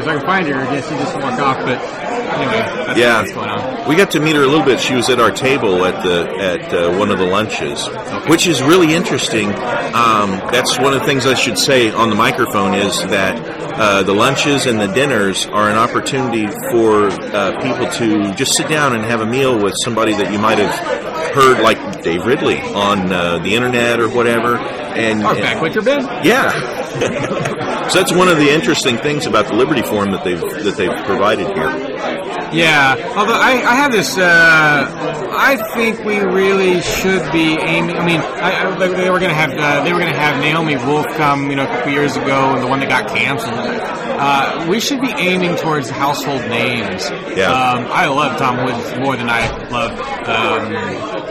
If 0.00 0.06
I 0.06 0.16
can 0.18 0.26
find 0.26 0.46
her, 0.48 0.54
I 0.54 0.74
guess 0.74 0.88
she 0.88 0.94
just 0.96 1.14
walk 1.16 1.40
off. 1.40 1.58
But 1.58 1.78
anyway, 1.78 2.84
that's 2.86 2.98
Yeah. 2.98 3.20
what's 3.20 3.32
going 3.32 3.48
on. 3.50 3.88
We 3.88 3.96
got 3.96 4.10
to 4.12 4.20
meet 4.20 4.36
her 4.36 4.42
a 4.42 4.46
little 4.46 4.64
bit. 4.64 4.80
She 4.80 4.94
was 4.94 5.08
at 5.08 5.20
our 5.20 5.30
table 5.30 5.84
at 5.84 6.02
the 6.02 6.28
at 6.38 6.72
uh, 6.74 6.92
one 6.98 7.10
of 7.10 7.18
the 7.18 7.24
lunches, 7.26 7.86
which 8.28 8.46
is 8.46 8.62
really 8.62 8.94
interesting. 8.94 9.48
Um, 9.94 10.30
that's 10.52 10.78
one 10.78 10.92
of 10.92 11.00
the 11.00 11.06
things 11.06 11.26
I 11.26 11.34
should 11.34 11.58
say 11.58 11.90
on 11.90 12.10
the 12.10 12.16
microphone 12.16 12.74
is 12.74 12.98
that 13.08 13.36
uh, 13.78 14.02
the 14.02 14.12
lunches 14.14 14.66
and 14.66 14.80
the 14.80 14.88
dinners 14.88 15.46
are 15.46 15.68
an 15.70 15.76
opportunity 15.76 16.46
for 16.70 17.08
uh, 17.08 17.60
people 17.62 17.86
to 17.98 18.34
just 18.34 18.54
sit 18.54 18.68
down 18.68 18.94
and 18.94 19.04
have 19.04 19.20
a 19.20 19.26
meal 19.26 19.58
with 19.62 19.74
somebody 19.84 20.12
that 20.14 20.32
you 20.32 20.38
might 20.38 20.58
have 20.58 21.34
heard, 21.34 21.60
like 21.62 21.78
Dave 22.06 22.24
Ridley 22.24 22.60
on 22.60 23.12
uh, 23.12 23.38
the 23.38 23.52
internet 23.54 23.98
or 23.98 24.08
whatever. 24.08 24.56
And, 24.56 25.24
Or 25.24 25.32
and- 25.32 25.40
back 25.42 25.60
with 25.60 25.74
your 25.74 25.82
Ben. 25.82 26.02
yeah. 26.24 26.52
so 27.90 27.98
that's 27.98 28.12
one 28.14 28.28
of 28.28 28.38
the 28.38 28.48
interesting 28.48 28.96
things 28.96 29.26
about 29.26 29.48
the 29.48 29.54
Liberty 29.54 29.82
Forum 29.82 30.12
that 30.12 30.22
they've 30.24 30.40
that 30.40 30.76
they've 30.76 31.04
provided 31.04 31.48
here. 31.48 32.35
Yeah, 32.52 33.14
although 33.16 33.34
I, 33.34 33.52
I 33.66 33.74
have 33.74 33.92
this, 33.92 34.16
uh, 34.16 35.30
I 35.36 35.56
think 35.74 36.04
we 36.04 36.18
really 36.18 36.80
should 36.80 37.30
be 37.32 37.56
aiming. 37.58 37.96
I 37.96 38.06
mean, 38.06 38.20
I, 38.20 38.72
I, 38.72 38.88
they 38.88 39.10
were 39.10 39.18
going 39.18 39.30
to 39.30 39.34
have 39.36 39.50
uh, 39.52 39.82
they 39.84 39.92
were 39.92 39.98
going 39.98 40.12
to 40.12 40.18
have 40.18 40.40
Naomi 40.40 40.76
Wolf 40.76 41.06
come, 41.16 41.50
you 41.50 41.56
know, 41.56 41.64
a 41.64 41.66
couple 41.66 41.92
years 41.92 42.16
ago, 42.16 42.54
and 42.54 42.62
the 42.62 42.68
one 42.68 42.80
that 42.80 42.88
got 42.88 43.08
canceled. 43.08 43.52
Uh, 44.18 44.66
we 44.70 44.80
should 44.80 45.00
be 45.00 45.10
aiming 45.10 45.56
towards 45.56 45.90
household 45.90 46.40
names. 46.48 47.10
Yeah. 47.36 47.52
Um, 47.52 47.86
I 47.90 48.06
love 48.06 48.38
Tom 48.38 48.64
Woods 48.64 48.96
more 48.98 49.16
than 49.16 49.28
I 49.28 49.46
love 49.68 49.92
um, 50.26 50.72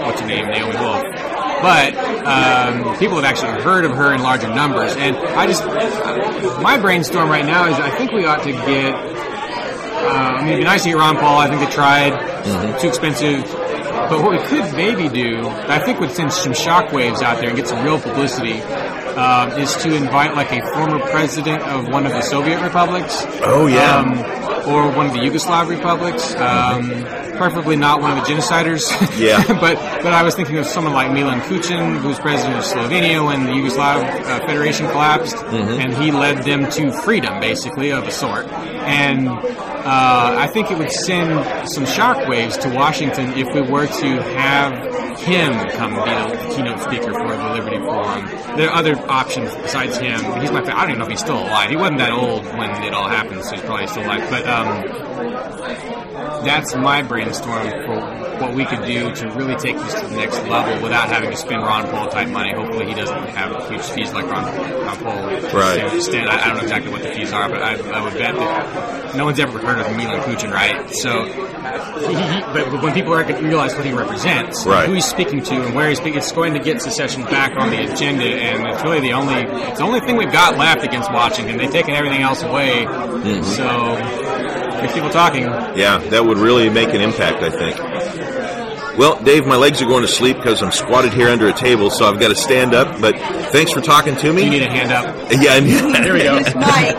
what's 0.06 0.21
her 0.21 0.28
name, 0.28 0.45
Naomi 0.47 0.78
Wolf. 0.78 1.01
But 1.62 1.95
um, 2.25 2.97
people 2.99 3.15
have 3.15 3.25
actually 3.25 3.63
heard 3.63 3.86
of 3.86 3.91
her 3.95 4.13
in 4.13 4.21
larger 4.21 4.54
numbers, 4.54 4.95
and 4.97 5.15
I 5.15 5.47
just 5.47 5.65
my 6.62 6.78
brainstorm 6.78 7.30
right 7.30 7.45
now 7.45 7.67
is 7.67 7.80
I 7.80 7.89
think 7.97 8.12
we 8.12 8.25
ought 8.25 8.43
to 8.43 8.51
get 8.51 8.93
I 10.08 10.38
mean, 10.39 10.48
it'd 10.50 10.60
be 10.60 10.63
nice 10.65 10.84
to 10.84 10.89
get 10.89 10.98
Ron 10.98 11.18
Paul. 11.18 11.39
I 11.39 11.48
think 11.50 11.62
they 11.68 11.74
tried. 11.74 12.13
Too 12.80 12.88
expensive. 12.88 13.44
But 14.10 14.22
what 14.22 14.32
we 14.32 14.38
could 14.48 14.72
maybe 14.76 15.10
do, 15.10 15.48
I 15.48 15.80
think 15.80 16.00
would 16.00 16.12
send 16.12 16.32
some 16.32 16.54
shockwaves 16.54 17.24
out 17.24 17.39
there 17.39 17.48
and 17.50 17.58
get 17.58 17.68
some 17.68 17.84
real 17.84 18.00
publicity, 18.00 18.62
um, 19.15 19.52
is 19.54 19.76
to 19.78 19.96
invite 19.96 20.36
like 20.36 20.52
a 20.52 20.62
former 20.74 21.00
president 21.10 21.63
of 21.63 21.88
one 21.88 22.06
of 22.06 22.12
the 22.12 22.22
Soviet 22.22 22.62
republics. 22.62 23.24
Oh, 23.41 23.65
yeah. 23.65 23.98
Um, 23.98 24.55
or 24.67 24.89
one 24.95 25.06
of 25.08 25.13
the 25.13 25.19
Yugoslav 25.19 25.67
republics. 25.69 26.34
Um, 26.36 26.89
preferably 27.38 27.75
not 27.75 27.99
one 28.01 28.17
of 28.17 28.23
the 28.25 28.32
genociders. 28.34 28.86
Yeah. 29.19 29.43
but 29.60 29.75
but 30.04 30.13
I 30.13 30.23
was 30.23 30.36
thinking 30.36 30.58
of 30.58 30.65
someone 30.65 30.93
like 30.93 31.12
Milan 31.12 31.39
Kucan, 31.41 31.99
who 32.01 32.08
was 32.10 32.19
president 32.19 32.58
of 32.58 32.63
Slovenia 32.65 33.25
when 33.25 33.45
the 33.45 33.51
Yugoslav 33.51 34.04
uh, 34.04 34.45
Federation 34.45 34.88
collapsed, 34.88 35.36
and 35.38 35.93
he 35.95 36.12
led 36.12 36.43
them 36.43 36.69
to 36.71 36.91
freedom, 36.91 37.39
basically 37.39 37.91
of 37.91 38.08
a 38.08 38.12
sort. 38.12 38.45
And 38.47 39.28
uh, 39.30 40.36
I 40.38 40.47
think 40.47 40.71
it 40.71 40.78
would 40.78 40.91
send 40.91 41.69
some 41.69 41.86
shockwaves 41.86 42.60
to 42.62 42.69
Washington 42.69 43.30
if 43.38 43.54
we 43.54 43.62
were 43.62 43.88
to 43.88 44.21
have 44.38 44.93
him 45.19 45.54
come 45.71 45.93
be 45.93 46.12
the 46.12 46.54
keynote 46.56 46.80
speaker 46.82 47.13
for 47.13 47.36
the 47.36 47.49
Liberty 47.54 47.78
Forum. 47.78 48.25
There 48.58 48.69
are 48.69 48.75
other 48.75 48.97
options 49.10 49.54
besides 49.56 49.97
him. 49.97 50.19
He's 50.41 50.51
my. 50.51 50.63
fa- 50.63 50.75
I 50.78 50.82
don't 50.82 50.89
even 50.91 50.99
know 50.99 51.06
if 51.06 51.12
he's 51.12 51.19
still 51.21 51.39
alive. 51.39 51.69
He 51.69 51.75
wasn't 51.78 51.99
that 51.99 52.12
old 52.12 52.43
when 52.45 52.69
it 52.84 52.93
all 52.93 53.08
happened, 53.08 53.43
so 53.45 53.56
he's 53.56 53.62
probably 53.63 53.88
still 53.88 54.04
alive. 54.04 54.28
But 54.30 54.45
um, 54.56 56.46
that's 56.46 56.76
my 56.76 57.02
brainstorm 57.02 57.70
for 57.86 58.26
what 58.39 58.54
we 58.54 58.65
could 58.65 58.84
do 58.86 59.13
to 59.15 59.30
really 59.32 59.56
take 59.56 59.78
this 59.78 59.94
to 59.94 60.08
the 60.08 60.15
next 60.15 60.38
level 60.48 60.82
without 60.84 61.08
having 61.10 61.32
to 61.32 61.38
spend 61.38 61.62
Ron 61.62 61.89
Paul 61.89 62.10
type 62.10 62.28
money. 62.30 62.54
Hopefully, 62.54 62.86
he 62.86 62.94
doesn't 62.94 63.30
have 63.30 63.70
huge 63.70 63.82
fees 63.82 64.13
like 64.13 64.26
Ron, 64.30 64.44
Ron 64.86 64.98
Paul. 64.98 65.26
Right. 65.58 65.80
I, 65.82 66.41
I 66.44 66.48
don't 66.48 66.58
know 66.58 66.62
exactly 66.63 66.91
what 66.91 67.02
the 67.02 67.10
fees 67.13 67.32
are, 67.32 67.50
but 67.50 67.62
I, 67.62 67.76
I 67.76 68.04
would 68.04 68.13
bet 68.13 68.36
that 68.36 69.15
no 69.15 69.26
one's 69.26 69.39
ever 69.39 69.58
heard 69.60 69.80
of 69.80 69.89
Milan 69.96 70.22
Kucan, 70.22 70.52
right? 70.52 70.89
So, 70.91 71.26
but, 72.54 72.70
but 72.72 72.84
when 72.84 72.94
people 72.94 73.13
realize 73.13 73.74
what 73.76 73.86
he 73.86 73.94
represents, 73.94 74.65
Right. 74.65 74.88
who 74.88 74.94
he's 74.94 75.06
speaking 75.06 75.41
to, 75.44 75.65
and 75.65 75.74
where 75.74 75.88
he's 75.89 75.98
speaking, 76.00 76.18
it's 76.18 76.32
going 76.34 76.54
to 76.54 76.60
get 76.60 76.82
secession 76.82 77.24
back 77.24 77.56
on 77.58 77.70
the 77.70 77.91
agenda, 77.91 78.26
and 78.26 78.68
it's 78.68 78.84
really 78.84 79.00
the 79.00 79.13
only 79.13 79.36
it's 79.70 79.80
the 79.80 79.86
only 79.86 80.02
thing 80.02 80.18
we've 80.18 80.32
got 80.32 80.58
left 80.58 80.84
against 80.84 81.12
Washington. 81.12 81.58
They've 81.58 81.72
taken 81.72 81.94
everything 81.96 82.22
else 82.22 82.44
away, 82.44 82.86
so 83.44 83.96
get 84.82 84.94
people 84.94 85.10
talking. 85.10 85.44
Yeah, 85.44 85.98
that 86.10 86.24
would 86.26 86.38
really 86.38 86.70
make 86.70 86.90
an 86.90 87.02
impact, 87.02 87.42
I 87.44 87.50
think. 87.50 87.78
Well, 88.98 89.22
Dave, 89.24 89.46
my 89.46 89.58
legs 89.58 89.82
are 89.82 89.86
going 89.88 90.04
to 90.04 90.08
sleep 90.08 90.38
because 90.38 90.64
I'm 90.64 90.72
squatted 90.72 91.12
here 91.14 91.28
under 91.28 91.48
a 91.50 91.54
table, 91.54 91.90
so 91.90 92.06
I've 92.06 92.18
got 92.20 92.30
to 92.30 92.36
stand 92.36 92.74
up. 92.74 93.02
But 93.02 93.18
thanks 93.52 93.72
for 93.74 93.82
talking 93.82 94.16
to 94.16 94.32
me. 94.32 94.44
You 94.46 94.50
need 94.52 94.62
a 94.62 94.70
hand 94.70 94.92
up. 94.94 95.06
yeah, 95.32 95.54
I 95.56 95.60
need- 95.60 96.04
There 96.04 96.14
we 96.14 96.24
go. 96.24 96.36
Mike. 96.56 96.96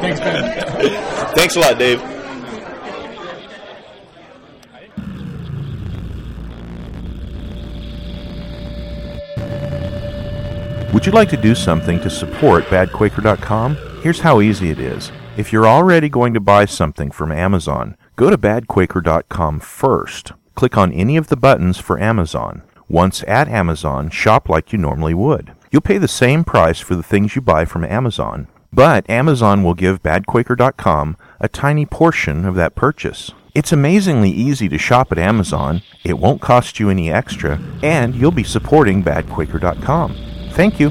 Thanks, 0.00 0.20
Ben. 0.20 1.34
thanks 1.34 1.56
a 1.56 1.60
lot, 1.60 1.78
Dave. 1.78 2.00
Would 10.92 11.06
you 11.06 11.12
like 11.12 11.28
to 11.30 11.36
do 11.36 11.54
something 11.54 12.00
to 12.00 12.10
support 12.10 12.64
badquaker.com? 12.64 13.76
Here's 14.02 14.18
how 14.20 14.40
easy 14.40 14.70
it 14.70 14.80
is. 14.80 15.12
If 15.40 15.54
you're 15.54 15.66
already 15.66 16.10
going 16.10 16.34
to 16.34 16.38
buy 16.38 16.66
something 16.66 17.10
from 17.10 17.32
Amazon, 17.32 17.96
go 18.16 18.28
to 18.28 18.36
badquaker.com 18.36 19.60
first. 19.60 20.32
Click 20.54 20.76
on 20.76 20.92
any 20.92 21.16
of 21.16 21.28
the 21.28 21.36
buttons 21.36 21.78
for 21.78 21.98
Amazon. 21.98 22.60
Once 22.90 23.24
at 23.26 23.48
Amazon, 23.48 24.10
shop 24.10 24.50
like 24.50 24.70
you 24.70 24.78
normally 24.78 25.14
would. 25.14 25.54
You'll 25.70 25.80
pay 25.80 25.96
the 25.96 26.06
same 26.06 26.44
price 26.44 26.78
for 26.78 26.94
the 26.94 27.02
things 27.02 27.34
you 27.34 27.40
buy 27.40 27.64
from 27.64 27.86
Amazon, 27.86 28.48
but 28.70 29.08
Amazon 29.08 29.64
will 29.64 29.72
give 29.72 30.02
badquaker.com 30.02 31.16
a 31.40 31.48
tiny 31.48 31.86
portion 31.86 32.44
of 32.44 32.54
that 32.56 32.74
purchase. 32.74 33.32
It's 33.54 33.72
amazingly 33.72 34.30
easy 34.30 34.68
to 34.68 34.76
shop 34.76 35.10
at 35.10 35.18
Amazon, 35.18 35.80
it 36.04 36.18
won't 36.18 36.42
cost 36.42 36.78
you 36.78 36.90
any 36.90 37.10
extra, 37.10 37.58
and 37.82 38.14
you'll 38.14 38.30
be 38.30 38.44
supporting 38.44 39.02
badquaker.com. 39.02 40.50
Thank 40.52 40.78
you. 40.78 40.90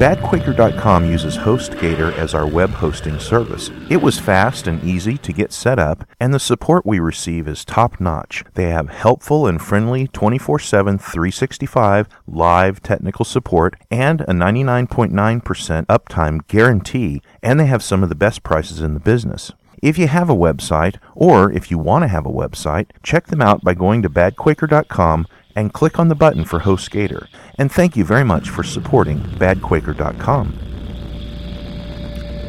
BadQuaker.com 0.00 1.04
uses 1.04 1.36
HostGator 1.36 2.16
as 2.16 2.32
our 2.32 2.46
web 2.46 2.70
hosting 2.70 3.20
service. 3.20 3.68
It 3.90 4.00
was 4.00 4.18
fast 4.18 4.66
and 4.66 4.82
easy 4.82 5.18
to 5.18 5.30
get 5.30 5.52
set 5.52 5.78
up, 5.78 6.06
and 6.18 6.32
the 6.32 6.40
support 6.40 6.86
we 6.86 6.98
receive 6.98 7.46
is 7.46 7.66
top 7.66 8.00
notch. 8.00 8.42
They 8.54 8.70
have 8.70 8.88
helpful 8.88 9.46
and 9.46 9.60
friendly 9.60 10.08
24 10.08 10.58
7, 10.58 10.96
365 10.96 12.08
live 12.26 12.82
technical 12.82 13.26
support 13.26 13.76
and 13.90 14.22
a 14.22 14.32
99.9% 14.32 15.84
uptime 15.84 16.46
guarantee, 16.46 17.20
and 17.42 17.60
they 17.60 17.66
have 17.66 17.82
some 17.82 18.02
of 18.02 18.08
the 18.08 18.14
best 18.14 18.42
prices 18.42 18.80
in 18.80 18.94
the 18.94 19.00
business. 19.00 19.52
If 19.82 19.98
you 19.98 20.08
have 20.08 20.30
a 20.30 20.34
website, 20.34 20.96
or 21.14 21.52
if 21.52 21.70
you 21.70 21.76
want 21.76 22.04
to 22.04 22.08
have 22.08 22.24
a 22.24 22.32
website, 22.32 22.86
check 23.02 23.26
them 23.26 23.42
out 23.42 23.62
by 23.62 23.74
going 23.74 24.00
to 24.00 24.08
badquaker.com 24.08 25.26
and 25.54 25.72
click 25.72 25.98
on 25.98 26.08
the 26.08 26.14
button 26.14 26.44
for 26.44 26.60
HostGator. 26.60 27.28
And 27.58 27.70
thank 27.70 27.96
you 27.96 28.04
very 28.04 28.24
much 28.24 28.48
for 28.48 28.62
supporting 28.62 29.18
badquaker.com. 29.20 30.52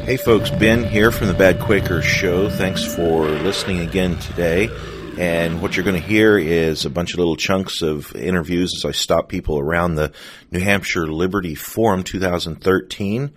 Hey 0.03 0.17
folks, 0.17 0.49
Ben 0.49 0.83
here 0.83 1.11
from 1.11 1.27
the 1.27 1.33
Bad 1.33 1.59
Quaker 1.59 2.01
Show. 2.01 2.49
Thanks 2.49 2.83
for 2.83 3.27
listening 3.27 3.81
again 3.81 4.17
today. 4.19 4.69
And 5.17 5.61
what 5.61 5.75
you're 5.75 5.83
going 5.83 6.01
to 6.01 6.07
hear 6.07 6.37
is 6.37 6.85
a 6.85 6.89
bunch 6.89 7.13
of 7.13 7.19
little 7.19 7.35
chunks 7.35 7.81
of 7.81 8.15
interviews 8.15 8.73
as 8.75 8.85
I 8.85 8.91
stop 8.91 9.29
people 9.29 9.59
around 9.59 9.95
the 9.95 10.11
New 10.49 10.59
Hampshire 10.59 11.05
Liberty 11.05 11.53
Forum 11.53 12.03
2013 12.03 13.31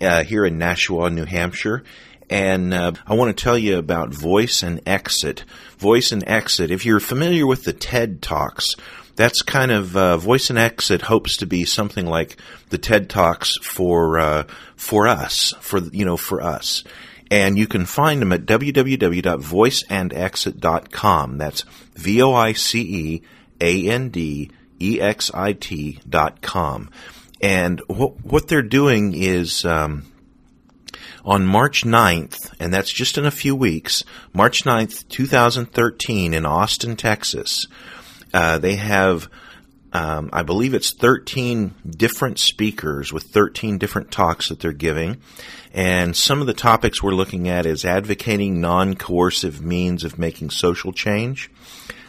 uh, 0.00 0.24
here 0.24 0.46
in 0.46 0.58
Nashua, 0.58 1.10
New 1.10 1.24
Hampshire. 1.24 1.84
And 2.30 2.72
uh, 2.72 2.92
I 3.06 3.14
want 3.14 3.36
to 3.36 3.42
tell 3.42 3.58
you 3.58 3.78
about 3.78 4.14
Voice 4.14 4.62
and 4.62 4.80
Exit. 4.86 5.44
Voice 5.78 6.12
and 6.12 6.22
Exit. 6.28 6.70
If 6.70 6.84
you're 6.84 7.00
familiar 7.00 7.46
with 7.46 7.64
the 7.64 7.72
TED 7.72 8.20
Talks, 8.20 8.74
that's 9.18 9.42
kind 9.42 9.70
of 9.72 9.96
uh, 9.96 10.16
Voice 10.16 10.50
and 10.50 10.58
Exit 10.58 11.02
hopes 11.02 11.36
to 11.38 11.46
be 11.46 11.64
something 11.64 12.06
like 12.06 12.36
the 12.70 12.78
TED 12.78 13.10
Talks 13.10 13.56
for 13.58 14.16
uh, 14.18 14.44
for 14.76 15.08
us, 15.08 15.52
for 15.60 15.78
you 15.78 16.04
know, 16.04 16.16
for 16.16 16.40
us. 16.40 16.84
And 17.30 17.58
you 17.58 17.66
can 17.66 17.84
find 17.84 18.22
them 18.22 18.32
at 18.32 18.46
www.voiceandexit.com. 18.46 21.38
That's 21.38 21.62
V 21.94 22.22
O 22.22 22.32
I 22.32 22.52
C 22.52 22.80
E 22.80 23.22
A 23.60 23.90
N 23.90 24.08
D 24.08 24.50
E 24.80 25.00
X 25.00 25.32
I 25.34 25.52
T 25.52 25.98
dot 26.08 26.40
com. 26.40 26.88
And 27.40 27.80
what 27.88 28.24
what 28.24 28.46
they're 28.48 28.62
doing 28.62 29.14
is. 29.14 29.64
Um, 29.64 30.04
on 31.24 31.46
March 31.46 31.84
9th, 31.84 32.52
and 32.60 32.72
that's 32.72 32.92
just 32.92 33.18
in 33.18 33.26
a 33.26 33.30
few 33.30 33.54
weeks, 33.54 34.04
March 34.32 34.64
9th, 34.64 35.08
2013, 35.08 36.34
in 36.34 36.46
Austin, 36.46 36.96
Texas, 36.96 37.66
uh, 38.32 38.58
they 38.58 38.76
have, 38.76 39.28
um, 39.92 40.30
I 40.32 40.42
believe 40.42 40.74
it's 40.74 40.92
13 40.92 41.74
different 41.88 42.38
speakers 42.38 43.12
with 43.12 43.24
13 43.24 43.78
different 43.78 44.10
talks 44.10 44.48
that 44.48 44.60
they're 44.60 44.72
giving. 44.72 45.20
And 45.72 46.16
some 46.16 46.40
of 46.40 46.46
the 46.46 46.54
topics 46.54 47.02
we're 47.02 47.12
looking 47.12 47.48
at 47.48 47.66
is 47.66 47.84
advocating 47.84 48.60
non 48.60 48.94
coercive 48.94 49.62
means 49.62 50.04
of 50.04 50.18
making 50.18 50.50
social 50.50 50.92
change, 50.92 51.50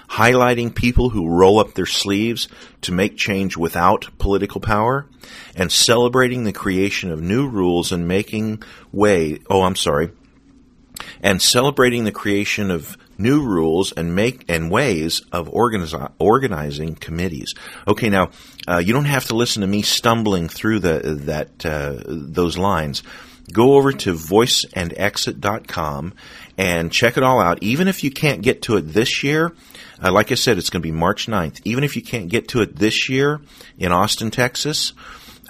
highlighting 0.10 0.74
people 0.74 1.10
who 1.10 1.30
roll 1.30 1.60
up 1.60 1.74
their 1.74 1.86
sleeves 1.86 2.48
to 2.82 2.92
make 2.92 3.18
change 3.18 3.58
without 3.58 4.10
political 4.18 4.62
power, 4.62 5.08
and 5.56 5.72
celebrating 5.72 6.44
the 6.44 6.54
creation 6.54 7.12
of 7.12 7.22
new 7.22 7.48
rules 7.48 7.92
and 7.92 8.08
making 8.08 8.64
way, 8.92 9.40
oh, 9.50 9.64
I'm 9.64 9.76
sorry, 9.76 10.12
and 11.22 11.42
celebrating 11.42 12.04
the 12.04 12.12
creation 12.12 12.72
of 12.72 12.98
new 13.18 13.44
rules 13.44 13.92
and 13.92 14.16
make 14.16 14.46
and 14.50 14.72
ways 14.72 15.22
of 15.32 15.50
organizi- 15.50 16.12
organizing 16.20 16.96
committees. 16.96 17.54
Okay, 17.88 18.10
now 18.10 18.30
uh, 18.68 18.78
you 18.78 18.94
don't 18.94 19.06
have 19.06 19.26
to 19.26 19.36
listen 19.36 19.62
to 19.62 19.68
me 19.68 19.82
stumbling 19.82 20.48
through 20.48 20.80
the 20.80 21.00
that 21.26 21.66
uh, 21.66 22.02
those 22.06 22.58
lines. 22.58 23.04
Go 23.52 23.74
over 23.74 23.92
to 23.92 24.14
voiceandexit.com 24.14 26.14
and 26.58 26.92
check 26.92 27.18
it 27.18 27.24
all 27.24 27.40
out. 27.40 27.64
Even 27.64 27.88
if 27.88 28.04
you 28.04 28.12
can't 28.12 28.42
get 28.42 28.62
to 28.64 28.78
it 28.78 28.82
this 28.82 29.24
year, 29.24 29.54
Uh, 30.02 30.14
like 30.14 30.32
I 30.32 30.36
said, 30.36 30.58
it's 30.58 30.70
going 30.70 30.82
to 30.82 30.88
be 30.88 30.94
March 30.94 31.28
9th. 31.28 31.60
Even 31.66 31.84
if 31.84 31.98
you 31.98 32.02
can't 32.02 32.30
get 32.30 32.48
to 32.50 32.62
it 32.62 32.78
this 32.78 33.10
year 33.10 33.42
in 33.78 33.92
Austin, 33.92 34.32
Texas, 34.32 34.94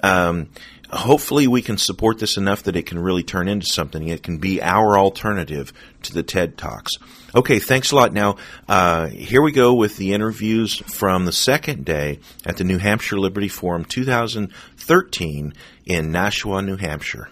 um, 0.03 0.49
hopefully 0.91 1.47
we 1.47 1.61
can 1.61 1.77
support 1.77 2.19
this 2.19 2.37
enough 2.37 2.63
that 2.63 2.75
it 2.75 2.85
can 2.85 2.99
really 2.99 3.23
turn 3.23 3.47
into 3.47 3.65
something. 3.65 4.07
It 4.07 4.23
can 4.23 4.37
be 4.37 4.61
our 4.61 4.97
alternative 4.97 5.71
to 6.03 6.13
the 6.13 6.23
TED 6.23 6.57
Talks. 6.57 6.97
Okay, 7.35 7.59
thanks 7.59 7.91
a 7.91 7.95
lot. 7.95 8.11
Now, 8.11 8.37
uh, 8.67 9.07
here 9.07 9.41
we 9.41 9.51
go 9.51 9.73
with 9.75 9.97
the 9.97 10.13
interviews 10.13 10.75
from 10.75 11.25
the 11.25 11.31
second 11.31 11.85
day 11.85 12.19
at 12.45 12.57
the 12.57 12.63
New 12.63 12.79
Hampshire 12.79 13.19
Liberty 13.19 13.49
Forum 13.49 13.85
2013 13.85 15.53
in 15.85 16.11
Nashua, 16.11 16.61
New 16.61 16.77
Hampshire. 16.77 17.29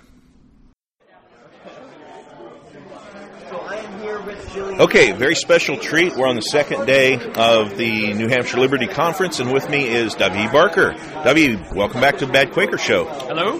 Okay, 4.80 5.12
very 5.12 5.34
special 5.34 5.76
treat. 5.76 6.16
We're 6.16 6.28
on 6.28 6.36
the 6.36 6.42
second 6.44 6.86
day 6.86 7.16
of 7.16 7.78
the 7.78 8.14
New 8.14 8.28
Hampshire 8.28 8.60
Liberty 8.60 8.86
Conference, 8.86 9.40
and 9.40 9.52
with 9.52 9.68
me 9.72 9.88
is 9.88 10.14
W. 10.14 10.52
Barker. 10.52 10.94
W, 11.24 11.58
welcome 11.74 12.00
back 12.00 12.20
to 12.20 12.28
the 12.28 12.32
Bad 12.32 12.52
Quaker 12.52 12.78
Show. 12.78 13.06
Hello. 13.06 13.60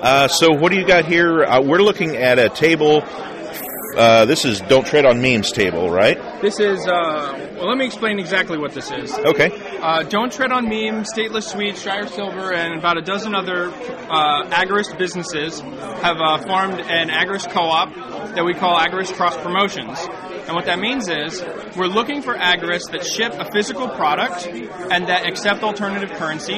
Uh, 0.00 0.28
so, 0.28 0.52
what 0.52 0.70
do 0.70 0.78
you 0.78 0.86
got 0.86 1.04
here? 1.04 1.42
Uh, 1.42 1.60
we're 1.60 1.82
looking 1.82 2.16
at 2.16 2.38
a 2.38 2.48
table. 2.48 3.02
Uh, 3.96 4.24
this 4.24 4.44
is 4.44 4.60
Don't 4.60 4.86
Tread 4.86 5.04
on 5.04 5.20
Memes 5.20 5.50
table, 5.50 5.90
right? 5.90 6.16
This 6.40 6.60
is, 6.60 6.86
uh, 6.86 7.50
well, 7.56 7.68
let 7.68 7.76
me 7.76 7.84
explain 7.84 8.20
exactly 8.20 8.56
what 8.56 8.72
this 8.72 8.92
is. 8.92 9.12
Okay. 9.18 9.50
Uh, 9.80 10.04
Don't 10.04 10.32
Tread 10.32 10.52
on 10.52 10.68
Memes, 10.68 11.12
Stateless 11.12 11.50
Sweets, 11.50 11.82
Shire 11.82 12.06
Silver, 12.06 12.52
and 12.54 12.78
about 12.78 12.96
a 12.98 13.02
dozen 13.02 13.34
other 13.34 13.68
uh, 13.68 14.44
agorist 14.50 14.96
businesses 14.96 15.60
have 15.60 16.18
uh, 16.20 16.38
formed 16.38 16.78
an 16.80 17.08
agorist 17.08 17.50
co-op 17.50 17.92
that 18.36 18.44
we 18.44 18.54
call 18.54 18.78
Agorist 18.78 19.14
Cross 19.14 19.36
Promotions. 19.38 19.98
And 20.46 20.54
what 20.56 20.66
that 20.66 20.78
means 20.78 21.08
is 21.08 21.42
we're 21.76 21.86
looking 21.86 22.20
for 22.22 22.34
agorists 22.34 22.90
that 22.90 23.04
ship 23.04 23.32
a 23.34 23.50
physical 23.50 23.88
product 23.88 24.46
and 24.46 25.08
that 25.08 25.26
accept 25.26 25.62
alternative 25.62 26.10
currency. 26.18 26.54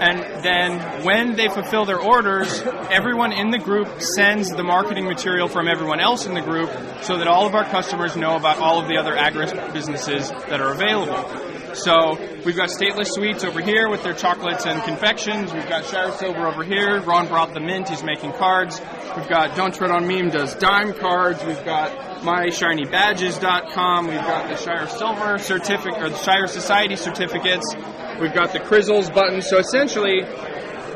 And 0.00 0.42
then 0.42 1.04
when 1.04 1.36
they 1.36 1.48
fulfill 1.48 1.84
their 1.84 2.00
orders, 2.00 2.62
everyone 2.90 3.32
in 3.32 3.50
the 3.50 3.58
group 3.58 4.00
sends 4.00 4.48
the 4.48 4.62
marketing 4.62 5.04
material 5.04 5.46
from 5.46 5.68
everyone 5.68 6.00
else 6.00 6.24
in 6.24 6.32
the 6.32 6.40
group 6.40 6.70
so 7.02 7.18
that 7.18 7.28
all 7.28 7.46
of 7.46 7.54
our 7.54 7.64
customers 7.64 8.16
know 8.16 8.36
about 8.36 8.58
all 8.58 8.80
of 8.80 8.88
the 8.88 8.96
other 8.96 9.14
agorist 9.14 9.74
businesses 9.74 10.30
that 10.30 10.60
are 10.60 10.72
available. 10.72 11.59
So 11.74 12.18
we've 12.44 12.56
got 12.56 12.68
Stateless 12.68 13.08
Sweets 13.08 13.44
over 13.44 13.60
here 13.60 13.88
with 13.88 14.02
their 14.02 14.14
chocolates 14.14 14.66
and 14.66 14.82
confections. 14.82 15.52
We've 15.52 15.68
got 15.68 15.84
Shire 15.84 16.12
Silver 16.12 16.46
over 16.46 16.64
here. 16.64 17.00
Ron 17.02 17.28
brought 17.28 17.54
the 17.54 17.60
mint. 17.60 17.88
He's 17.88 18.02
making 18.02 18.32
cards. 18.32 18.80
We've 19.16 19.28
got 19.28 19.56
Don't 19.56 19.74
Tread 19.74 19.90
on 19.90 20.06
Meme 20.06 20.30
does 20.30 20.54
dime 20.54 20.92
cards. 20.94 21.44
We've 21.44 21.64
got 21.64 21.90
MyShinyBadges.com. 22.22 24.06
We've 24.06 24.16
got 24.16 24.48
the 24.48 24.56
Shire 24.56 24.88
Silver 24.88 25.38
certificate 25.38 26.02
or 26.02 26.10
the 26.10 26.18
Shire 26.18 26.46
Society 26.46 26.96
certificates. 26.96 27.74
We've 28.20 28.34
got 28.34 28.52
the 28.52 28.60
Crizzles 28.60 29.12
buttons. 29.12 29.48
So 29.48 29.58
essentially, 29.58 30.24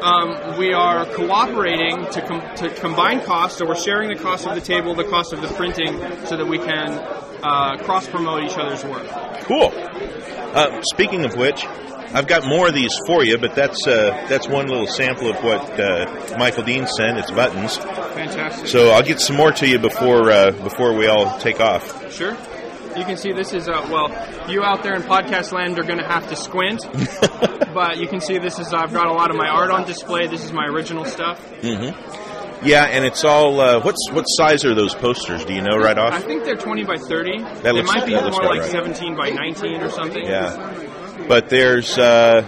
um, 0.05 0.59
we 0.59 0.73
are 0.73 1.07
cooperating 1.07 2.07
to, 2.13 2.21
com- 2.27 2.57
to 2.57 2.69
combine 2.81 3.23
costs. 3.23 3.59
So 3.59 3.67
we're 3.67 3.75
sharing 3.75 4.09
the 4.09 4.23
cost 4.23 4.47
of 4.47 4.55
the 4.55 4.61
table, 4.61 4.95
the 4.95 5.05
cost 5.05 5.33
of 5.33 5.41
the 5.41 5.49
printing, 5.49 5.99
so 6.27 6.37
that 6.37 6.47
we 6.47 6.59
can 6.59 6.93
uh, 7.43 7.77
cross 7.83 8.07
promote 8.07 8.45
each 8.45 8.57
other's 8.59 8.85
work. 8.85 9.07
Cool. 9.43 9.73
Uh, 9.75 10.83
speaking 10.83 11.25
of 11.25 11.35
which, 11.37 11.65
I've 12.15 12.29
got 12.29 12.47
more 12.47 12.69
of 12.69 12.75
these 12.75 12.97
for 13.07 13.25
you, 13.25 13.39
but 13.39 13.57
that's 13.57 13.89
uh, 13.89 14.27
that's 14.29 14.47
one 14.47 14.69
little 14.69 14.87
sample 14.87 15.31
of 15.31 15.43
what 15.43 15.81
uh, 15.81 16.37
Michael 16.39 16.63
Dean 16.63 16.87
sent. 16.87 17.19
It's 17.19 17.33
buttons. 17.33 17.77
Fantastic. 17.77 18.69
So 18.69 18.91
I'll 18.91 19.03
get 19.03 19.21
some 19.21 19.37
more 19.37 19.51
to 19.51 19.67
you 19.67 19.81
before 19.81 20.31
uh, 20.31 20.53
before 20.53 20.97
we 20.97 21.09
all 21.09 21.39
take 21.41 21.59
off. 21.61 22.13
Sure. 22.13 22.37
You 22.97 23.05
can 23.05 23.17
see 23.17 23.33
this 23.33 23.53
is, 23.53 23.69
uh, 23.69 23.87
well, 23.91 24.09
you 24.51 24.63
out 24.63 24.83
there 24.83 24.95
in 24.95 25.03
podcast 25.03 25.53
land 25.53 25.79
are 25.79 25.83
going 25.85 25.99
to 25.99 26.07
have 26.07 26.29
to 26.29 26.37
squint. 26.37 26.87
but 27.75 27.99
you 27.99 28.07
can 28.07 28.21
see 28.21 28.39
this 28.39 28.59
is, 28.59 28.73
I've 28.73 28.93
got 28.93 29.07
a 29.09 29.13
lot 29.13 29.31
of 29.31 29.37
my 29.37 29.49
art 29.49 29.71
on 29.71 29.85
display. 29.87 30.27
This 30.27 30.45
is 30.45 30.53
my 30.53 30.67
original 30.67 31.05
stuff. 31.05 31.45
Mm-hmm. 31.61 32.67
Yeah, 32.67 32.85
and 32.85 33.05
it's 33.05 33.25
all. 33.25 33.61
Uh, 33.61 33.83
what's 33.83 34.09
what 34.11 34.23
size 34.25 34.65
are 34.65 34.75
those 34.75 34.95
posters? 34.95 35.45
Do 35.45 35.53
you 35.53 35.61
know 35.61 35.77
right 35.77 35.99
off? 35.99 36.15
I 36.15 36.21
think 36.21 36.45
they're 36.45 36.57
20 36.57 36.85
by 36.85 36.97
30. 36.97 37.39
That 37.43 37.63
they 37.63 37.73
looks- 37.73 37.93
might 37.93 38.07
be 38.07 38.15
more 38.15 38.31
like 38.31 38.61
right. 38.61 38.71
17 38.71 39.17
by 39.17 39.29
19 39.31 39.83
or 39.83 39.91
something. 39.91 40.25
Yeah, 40.25 41.27
but 41.29 41.51
there's 41.51 41.99
uh, 41.99 42.43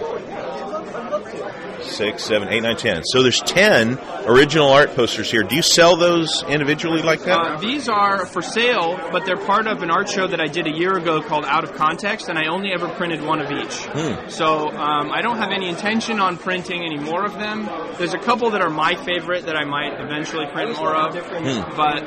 six, 1.97 2.23
seven, 2.23 2.47
eight, 2.49 2.61
nine, 2.61 2.77
ten. 2.77 3.03
So 3.03 3.23
there's 3.23 3.41
ten 3.41 3.97
original 4.25 4.69
art 4.69 4.95
posters 4.95 5.29
here. 5.31 5.43
Do 5.43 5.55
you 5.55 5.61
sell 5.61 5.95
those 5.97 6.43
individually 6.47 7.01
like 7.01 7.23
that? 7.23 7.39
Uh, 7.39 7.57
these 7.59 7.89
are 7.89 8.25
for 8.25 8.41
sale, 8.41 8.97
but 9.11 9.25
they're 9.25 9.37
part 9.45 9.67
of 9.67 9.81
an 9.81 9.89
art 9.89 10.07
show 10.09 10.27
that 10.27 10.39
I 10.39 10.45
did 10.47 10.67
a 10.67 10.71
year 10.71 10.95
ago 10.97 11.21
called 11.21 11.45
Out 11.45 11.63
of 11.63 11.73
Context, 11.73 12.29
and 12.29 12.37
I 12.37 12.47
only 12.47 12.71
ever 12.71 12.87
printed 12.89 13.21
one 13.23 13.41
of 13.41 13.49
each. 13.51 13.75
Hmm. 13.87 14.29
So 14.29 14.69
um, 14.69 15.11
I 15.11 15.21
don't 15.21 15.37
have 15.37 15.51
any 15.51 15.67
intention 15.69 16.19
on 16.19 16.37
printing 16.37 16.83
any 16.83 16.97
more 16.99 17.25
of 17.25 17.33
them. 17.33 17.65
There's 17.97 18.13
a 18.13 18.19
couple 18.19 18.51
that 18.51 18.61
are 18.61 18.69
my 18.69 18.95
favorite 18.95 19.45
that 19.47 19.55
I 19.55 19.63
might 19.65 19.99
eventually 19.99 20.45
print 20.53 20.77
more 20.77 20.95
of, 20.95 21.15
Hmm. 21.17 21.75
but 21.75 22.05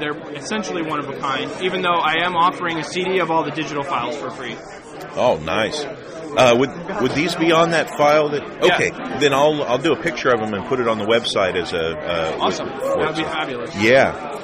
they're 0.00 0.16
essentially 0.36 0.82
one 0.82 0.98
of 0.98 1.08
a 1.08 1.16
kind. 1.18 1.50
Even 1.62 1.82
though 1.82 1.98
I 2.00 2.24
am 2.24 2.34
offering 2.36 2.78
a 2.78 2.84
CD 2.84 3.18
of 3.18 3.30
all 3.30 3.44
the 3.44 3.50
digital 3.50 3.84
files 3.84 4.16
for 4.16 4.30
free. 4.30 4.56
Oh, 5.18 5.36
nice. 5.38 5.84
Uh, 5.84 6.54
would 6.58 6.70
would 7.02 7.12
these 7.12 7.34
be 7.34 7.52
on 7.52 7.70
that 7.70 7.90
file? 7.96 8.28
That 8.28 8.42
okay? 8.62 8.90
Then 9.18 9.32
I'll 9.34 9.62
I'll 9.64 9.78
do 9.78 9.92
a 9.92 10.00
picture 10.02 10.28
of 10.30 10.40
them 10.40 10.54
and 10.54 10.64
put 10.66 10.78
it 10.78 10.86
on 10.86 10.98
the 10.98 11.04
website 11.06 11.54
as 11.56 11.72
a 11.72 11.96
uh, 11.98 12.38
Awesome. 12.40 12.68
with- 12.72 12.82
That 12.82 12.98
would 12.98 13.16
be 13.16 13.22
fabulous. 13.24 13.74
Yeah. 13.76 14.34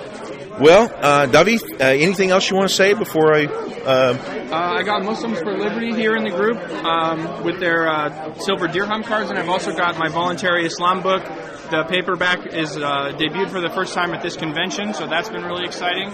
Well, 0.60 0.84
uh, 0.84 1.26
Davi, 1.26 1.60
uh, 1.80 1.84
anything 1.84 2.30
else 2.30 2.48
you 2.48 2.56
want 2.56 2.68
to 2.68 2.74
say 2.74 2.94
before 2.94 3.34
I? 3.34 3.44
Uh, 3.46 4.16
Uh, 4.54 4.78
I 4.78 4.82
got 4.84 5.02
Muslims 5.04 5.40
for 5.40 5.52
Liberty 5.58 5.92
here 5.94 6.14
in 6.16 6.22
the 6.22 6.30
group 6.30 6.58
um, 6.84 7.42
with 7.42 7.58
their 7.58 7.88
uh, 7.88 8.34
silver 8.38 8.68
dirham 8.68 9.02
cards, 9.02 9.30
and 9.30 9.38
I've 9.38 9.48
also 9.48 9.72
got 9.74 9.98
my 9.98 10.08
voluntary 10.08 10.64
Islam 10.64 11.02
book. 11.02 11.24
The 11.70 11.82
paperback 11.88 12.46
is 12.46 12.76
uh, 12.76 13.12
debuted 13.18 13.50
for 13.50 13.60
the 13.60 13.70
first 13.70 13.94
time 13.94 14.14
at 14.14 14.22
this 14.22 14.36
convention, 14.36 14.94
so 14.94 15.06
that's 15.08 15.28
been 15.28 15.42
really 15.44 15.64
exciting. 15.64 16.12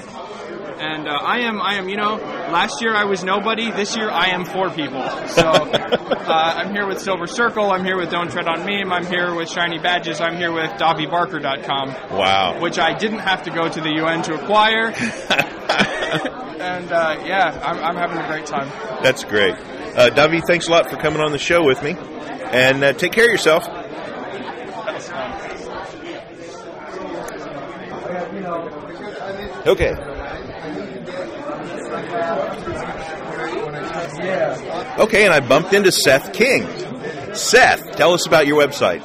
And 0.81 1.07
uh, 1.07 1.11
I 1.11 1.41
am, 1.41 1.61
I 1.61 1.75
am, 1.75 1.91
you 1.91 1.99
know, 1.99 2.15
last 2.15 2.81
year 2.81 2.95
I 2.95 3.05
was 3.05 3.23
nobody. 3.23 3.71
This 3.71 3.95
year 3.95 4.09
I 4.09 4.29
am 4.29 4.47
four 4.47 4.71
people. 4.71 5.03
So 5.29 5.43
uh, 5.47 6.55
I'm 6.57 6.73
here 6.73 6.87
with 6.87 7.03
Silver 7.03 7.27
Circle. 7.27 7.71
I'm 7.71 7.85
here 7.85 7.99
with 7.99 8.11
Don't 8.11 8.31
Tread 8.31 8.49
on 8.49 8.65
Meme. 8.65 8.91
I'm 8.91 9.05
here 9.05 9.35
with 9.35 9.51
Shiny 9.51 9.79
Badges. 9.79 10.23
I'm 10.23 10.39
here 10.39 10.53
with 10.53 10.71
DaviBarker.com, 10.71 12.17
wow. 12.19 12.59
which 12.63 12.79
I 12.79 12.97
didn't 12.97 13.19
have 13.19 13.43
to 13.43 13.51
go 13.51 13.69
to 13.69 13.81
the 13.83 13.93
UN 13.97 14.23
to 14.23 14.43
acquire. 14.43 14.87
and 16.61 16.91
uh, 16.91 17.23
yeah, 17.27 17.61
I'm, 17.63 17.79
I'm 17.85 17.97
having 17.97 18.17
a 18.17 18.27
great 18.27 18.47
time. 18.47 18.71
That's 19.03 19.23
great. 19.25 19.53
Uh, 19.53 20.09
Davi, 20.09 20.41
thanks 20.47 20.67
a 20.69 20.71
lot 20.71 20.89
for 20.89 20.97
coming 20.97 21.21
on 21.21 21.33
the 21.33 21.39
show 21.39 21.63
with 21.63 21.83
me, 21.83 21.95
and 22.53 22.83
uh, 22.83 22.95
take 22.95 23.13
care 23.13 23.27
of 23.27 23.31
yourself. 23.31 23.69
Okay. 29.67 30.10
Okay, 34.21 35.25
and 35.25 35.33
I 35.33 35.41
bumped 35.41 35.73
into 35.73 35.93
Seth 35.93 36.33
King. 36.33 36.67
Seth, 37.35 37.97
tell 37.97 38.13
us 38.13 38.27
about 38.27 38.47
your 38.47 38.61
website. 38.61 39.03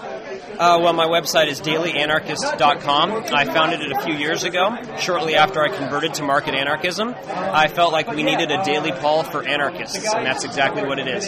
Uh, 0.57 0.79
well, 0.81 0.93
my 0.93 1.05
website 1.05 1.47
is 1.47 1.59
dailyanarchist.com. 1.59 3.11
I 3.33 3.43
founded 3.43 3.81
it 3.81 3.91
a 3.91 4.01
few 4.03 4.13
years 4.13 4.45
ago, 4.45 4.77
shortly 4.97 5.35
after 5.35 5.61
I 5.61 5.67
converted 5.67 6.13
to 6.15 6.23
market 6.23 6.55
anarchism. 6.55 7.13
I 7.27 7.67
felt 7.67 7.91
like 7.91 8.07
we 8.07 8.23
needed 8.23 8.51
a 8.51 8.63
daily 8.63 8.93
Paul 8.93 9.23
for 9.23 9.45
anarchists, 9.45 10.13
and 10.13 10.25
that's 10.25 10.45
exactly 10.45 10.85
what 10.85 10.97
it 10.97 11.09
is. 11.09 11.27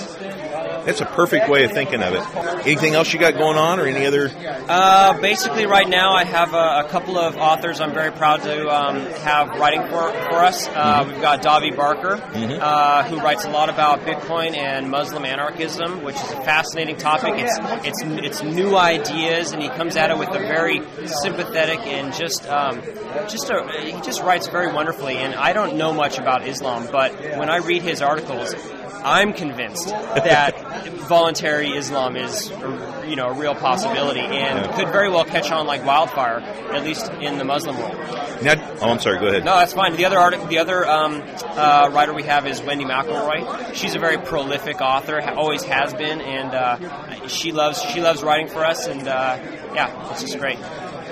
That's 0.87 1.01
a 1.01 1.05
perfect 1.05 1.49
way 1.49 1.65
of 1.65 1.71
thinking 1.73 2.01
of 2.01 2.13
it. 2.15 2.21
Anything 2.65 2.95
else 2.95 3.11
you 3.13 3.19
got 3.19 3.33
going 3.33 3.57
on, 3.57 3.79
or 3.81 3.85
any 3.85 4.05
other? 4.05 4.31
Uh, 4.69 5.19
basically, 5.19 5.65
right 5.65 5.87
now 5.87 6.13
I 6.13 6.23
have 6.23 6.53
a, 6.53 6.85
a 6.85 6.87
couple 6.89 7.17
of 7.19 7.35
authors 7.35 7.81
I'm 7.81 7.93
very 7.93 8.11
proud 8.11 8.41
to 8.43 8.67
um, 8.69 9.01
have 9.23 9.49
writing 9.59 9.81
for, 9.89 10.09
for 10.11 10.35
us. 10.37 10.67
Uh, 10.69 11.03
Mhm. 11.03 11.07
We've 11.11 11.21
got 11.21 11.41
Davi 11.43 11.75
Barker, 11.75 12.15
Mhm. 12.33 12.59
uh, 12.61 13.03
who 13.03 13.19
writes 13.19 13.43
a 13.43 13.49
lot 13.49 13.69
about 13.69 14.05
Bitcoin 14.05 14.55
and 14.57 14.89
Muslim 14.89 15.25
anarchism, 15.25 16.03
which 16.03 16.15
is 16.15 16.31
a 16.31 16.41
fascinating 16.41 16.95
topic. 16.95 17.33
It's 17.37 17.59
it's 17.85 18.01
it's 18.25 18.41
new 18.43 18.75
ideas, 18.77 19.51
and 19.51 19.61
he 19.61 19.67
comes 19.69 19.97
at 19.97 20.09
it 20.09 20.17
with 20.17 20.29
a 20.29 20.39
very 20.39 20.81
sympathetic 21.05 21.79
and 21.85 22.13
just 22.13 22.47
um, 22.49 22.81
just 23.27 23.49
a, 23.49 23.61
he 23.81 23.99
just 24.01 24.21
writes 24.23 24.47
very 24.47 24.71
wonderfully. 24.71 25.17
And 25.17 25.35
I 25.35 25.51
don't 25.51 25.75
know 25.75 25.93
much 25.93 26.17
about 26.17 26.47
Islam, 26.47 26.87
but 26.91 27.11
when 27.37 27.49
I 27.49 27.57
read 27.57 27.81
his 27.81 28.01
articles. 28.01 28.55
I'm 29.03 29.33
convinced 29.33 29.87
that 29.87 30.57
voluntary 31.07 31.69
Islam 31.69 32.15
is, 32.15 32.49
you 33.07 33.15
know, 33.15 33.27
a 33.27 33.33
real 33.33 33.55
possibility 33.55 34.19
and 34.19 34.71
could 34.75 34.89
very 34.89 35.09
well 35.09 35.25
catch 35.25 35.51
on 35.51 35.65
like 35.67 35.85
wildfire, 35.85 36.39
at 36.39 36.83
least 36.83 37.09
in 37.21 37.37
the 37.37 37.43
Muslim 37.43 37.77
world. 37.77 37.95
Now, 38.43 38.53
oh, 38.81 38.91
I'm 38.91 38.99
sorry. 38.99 39.19
Go 39.19 39.27
ahead. 39.27 39.45
No, 39.45 39.57
that's 39.57 39.73
fine. 39.73 39.95
The 39.95 40.05
other 40.05 40.19
article, 40.19 40.45
the 40.47 40.59
other 40.59 40.85
um, 40.87 41.23
uh, 41.43 41.89
writer 41.91 42.13
we 42.13 42.23
have 42.23 42.45
is 42.45 42.61
Wendy 42.61 42.85
McElroy. 42.85 43.73
She's 43.73 43.95
a 43.95 43.99
very 43.99 44.17
prolific 44.17 44.81
author, 44.81 45.21
ha- 45.21 45.33
always 45.35 45.63
has 45.63 45.93
been, 45.93 46.21
and 46.21 46.53
uh, 46.53 47.27
she 47.27 47.51
loves 47.51 47.81
she 47.81 48.01
loves 48.01 48.21
writing 48.23 48.47
for 48.47 48.63
us, 48.65 48.87
and 48.87 49.07
uh, 49.07 49.39
yeah, 49.73 50.11
it's 50.11 50.21
just 50.21 50.37
great. 50.39 50.59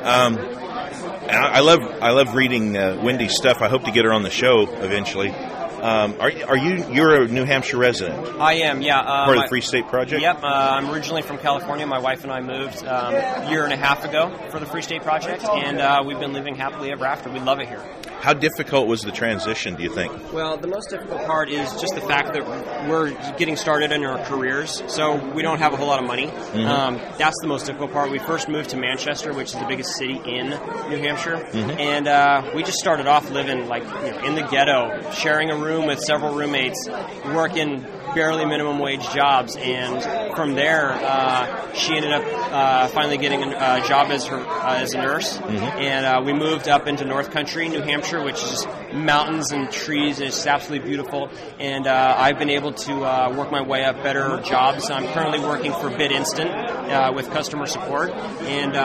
Um, 0.05 0.37
I 0.37 1.51
I 1.55 1.59
love 1.61 1.79
I 1.81 2.11
love 2.11 2.35
reading 2.35 2.77
uh, 2.77 3.01
Wendy's 3.03 3.35
stuff. 3.35 3.61
I 3.61 3.69
hope 3.69 3.85
to 3.85 3.91
get 3.91 4.05
her 4.05 4.13
on 4.13 4.23
the 4.23 4.29
show 4.29 4.67
eventually. 4.69 5.29
Um, 5.29 6.15
are, 6.19 6.31
are 6.47 6.57
you 6.57 6.85
you're 6.91 7.23
a 7.23 7.27
New 7.27 7.43
Hampshire 7.43 7.77
resident, 7.77 8.39
I 8.39 8.53
am, 8.53 8.81
yeah. 8.81 8.99
Um, 8.99 9.25
part 9.25 9.37
of 9.37 9.43
the 9.43 9.49
Free 9.49 9.61
State 9.61 9.87
Project? 9.87 10.21
Yep, 10.21 10.43
uh, 10.43 10.47
I'm 10.47 10.89
originally 10.89 11.21
from 11.21 11.37
California. 11.37 11.85
My 11.85 11.99
wife 11.99 12.23
and 12.23 12.31
I 12.31 12.41
moved 12.41 12.83
um, 12.85 13.13
a 13.13 13.49
year 13.51 13.65
and 13.65 13.73
a 13.73 13.77
half 13.77 14.03
ago 14.03 14.35
for 14.49 14.59
the 14.59 14.65
Free 14.65 14.81
State 14.81 15.03
Project, 15.03 15.43
and 15.43 15.79
uh, 15.79 16.03
we've 16.05 16.19
been 16.19 16.33
living 16.33 16.55
happily 16.55 16.91
ever 16.91 17.05
after. 17.05 17.29
We 17.29 17.39
love 17.39 17.59
it 17.59 17.67
here. 17.67 17.83
How 18.25 18.33
difficult 18.33 18.87
was 18.87 19.01
the 19.03 19.11
transition? 19.11 19.75
Do 19.75 19.83
you 19.83 19.93
think? 19.93 20.11
Well, 20.33 20.57
the 20.57 20.65
most 20.67 20.89
difficult 20.89 21.27
part 21.27 21.47
is 21.47 21.69
just 21.79 21.93
the 21.93 22.01
fact 22.01 22.33
that 22.33 22.43
we're 22.89 23.11
getting 23.37 23.55
started 23.55 23.91
in 23.91 24.03
our 24.03 24.17
careers, 24.25 24.81
so 24.87 25.13
we 25.35 25.43
don't 25.43 25.59
have 25.59 25.73
a 25.73 25.77
whole 25.77 25.85
lot 25.85 26.01
of 26.01 26.07
money. 26.07 26.25
Mhm. 26.53 26.65
Um, 26.67 26.99
that's 27.19 27.39
the 27.41 27.47
most 27.47 27.67
difficult 27.67 27.93
part. 27.93 28.09
We 28.09 28.17
first 28.17 28.49
moved 28.49 28.71
to 28.71 28.77
Manchester, 28.77 29.31
which 29.31 29.53
is 29.53 29.59
the 29.59 29.65
biggest 29.67 29.95
city 29.95 30.19
in 30.25 30.49
New 30.89 30.97
Hampshire, 30.97 31.35
Mhm. 31.51 31.79
and 31.79 32.07
uh, 32.07 32.41
we 32.55 32.63
just 32.63 32.79
started 32.79 33.05
off 33.05 33.29
living 33.29 33.67
like 33.67 33.83
you 33.83 34.09
know, 34.11 34.17
in 34.25 34.33
the 34.33 34.41
ghetto, 34.41 35.07
sharing 35.11 35.51
a 35.51 35.55
room 35.55 35.85
with 35.85 35.99
several 35.99 36.33
roommates, 36.33 36.89
working 37.31 37.85
barely 38.13 38.45
minimum 38.45 38.79
wage 38.79 39.07
jobs, 39.11 39.55
and 39.55 40.35
from 40.35 40.53
there, 40.55 40.91
uh, 40.91 41.73
she 41.73 41.95
ended 41.95 42.11
up 42.11 42.23
uh, 42.51 42.87
finally 42.89 43.17
getting 43.17 43.41
a 43.43 43.87
job 43.87 44.11
as 44.11 44.25
her 44.25 44.37
uh, 44.37 44.75
as 44.75 44.93
a 44.93 44.97
nurse, 44.97 45.39
and 45.39 46.05
uh, 46.05 46.21
we 46.23 46.33
moved 46.33 46.67
up 46.67 46.87
into 46.87 47.05
North 47.05 47.31
Country, 47.31 47.67
New 47.69 47.81
Hampshire, 47.81 48.23
which 48.23 48.35
is 48.35 48.49
just 48.49 48.67
mountains 48.93 49.51
and 49.51 49.71
trees, 49.71 50.19
and 50.19 50.27
it's 50.27 50.45
absolutely 50.45 50.87
beautiful. 50.87 51.29
And 51.59 51.87
uh, 51.87 52.15
I've 52.17 52.37
been 52.37 52.49
able 52.49 52.73
to 52.73 52.93
uh, 53.03 53.33
work 53.35 53.51
my 53.51 53.61
way 53.61 53.83
up 53.83 54.01
better 54.03 54.39
jobs. 54.41 54.89
I'm 54.89 55.07
currently 55.13 55.39
working 55.39 55.71
for 55.71 55.89
BitInstant 55.89 56.49
uh, 56.89 57.13
with 57.13 57.29
customer 57.31 57.65
support, 57.65 58.11
and 58.11 58.75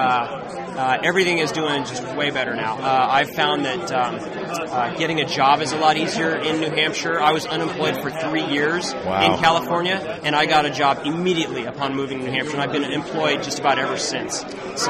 uh, 0.80 0.98
everything 1.02 1.38
is 1.38 1.52
doing 1.52 1.84
just 1.84 2.02
way 2.16 2.30
better 2.30 2.54
now. 2.54 2.78
Uh, 2.78 3.06
I've 3.10 3.30
found 3.30 3.64
that 3.66 3.92
um, 3.92 4.14
uh, 4.18 4.94
getting 4.96 5.20
a 5.20 5.26
job 5.26 5.60
is 5.60 5.72
a 5.72 5.76
lot 5.76 5.96
easier 5.96 6.36
in 6.36 6.60
New 6.60 6.70
Hampshire. 6.70 7.20
I 7.20 7.32
was 7.32 7.46
unemployed 7.46 7.96
for 8.02 8.10
three 8.10 8.44
years 8.46 8.94
Wow. 8.94 9.34
in 9.34 9.40
California, 9.40 10.20
and 10.22 10.34
I 10.34 10.46
got 10.46 10.64
a 10.64 10.70
job 10.70 11.02
immediately 11.04 11.64
upon 11.66 11.94
moving 11.94 12.18
to 12.20 12.24
New 12.24 12.30
Hampshire, 12.32 12.54
and 12.54 12.62
I've 12.62 12.72
been 12.72 12.84
employed 12.84 13.42
just 13.42 13.58
about 13.58 13.78
ever 13.78 13.98
since. 13.98 14.40
So, 14.76 14.88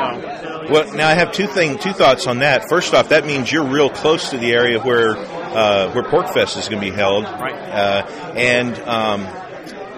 Well, 0.70 0.94
now 0.94 1.08
I 1.08 1.14
have 1.14 1.32
two 1.32 1.46
thing, 1.48 1.78
two 1.78 1.92
thoughts 1.92 2.26
on 2.28 2.38
that. 2.40 2.68
First 2.68 2.94
off, 2.94 3.08
that 3.08 3.26
means 3.26 3.50
you're 3.50 3.66
real 3.66 3.90
close 3.90 4.30
to 4.30 4.38
the 4.38 4.52
area 4.52 4.78
where 4.80 5.16
uh, 5.16 5.90
where 5.92 6.04
PorcFest 6.04 6.56
is 6.58 6.68
going 6.68 6.80
to 6.80 6.90
be 6.90 6.94
held, 6.94 7.24
Right. 7.24 7.52
Uh, 7.54 8.06
and 8.36 8.78
um, 8.82 9.22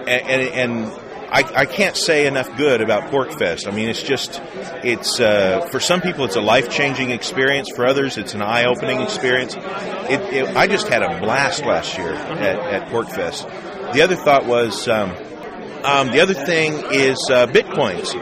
and 0.07 0.09
and. 0.09 0.91
and 0.91 1.02
I, 1.33 1.61
I 1.61 1.65
can't 1.65 1.97
say 1.97 2.27
enough 2.27 2.55
good 2.57 2.79
about 2.81 3.11
PorcFest. 3.11 3.67
I 3.67 3.71
mean, 3.71 3.89
it's 3.89 4.03
just, 4.03 4.39
it's, 4.83 5.19
uh, 5.19 5.67
for 5.71 5.79
some 5.79 5.99
people 5.99 6.25
it's 6.25 6.35
a 6.35 6.41
life 6.41 6.69
changing 6.69 7.09
experience. 7.09 7.71
For 7.75 7.87
others, 7.87 8.19
it's 8.19 8.35
an 8.35 8.43
eye 8.43 8.65
opening 8.65 9.01
experience. 9.01 9.55
It, 9.55 10.21
it, 10.31 10.55
I 10.55 10.67
just 10.67 10.87
had 10.87 11.01
a 11.01 11.19
blast 11.19 11.65
last 11.65 11.97
year 11.97 12.13
at, 12.13 12.83
at 12.83 12.89
PorcFest. 12.89 13.93
The 13.93 14.03
other 14.03 14.15
thought 14.15 14.45
was, 14.45 14.87
um, 14.87 15.09
um, 15.83 16.11
the 16.11 16.19
other 16.19 16.35
thing 16.35 16.73
is 16.91 17.17
uh, 17.31 17.47
Bitcoins. 17.47 18.13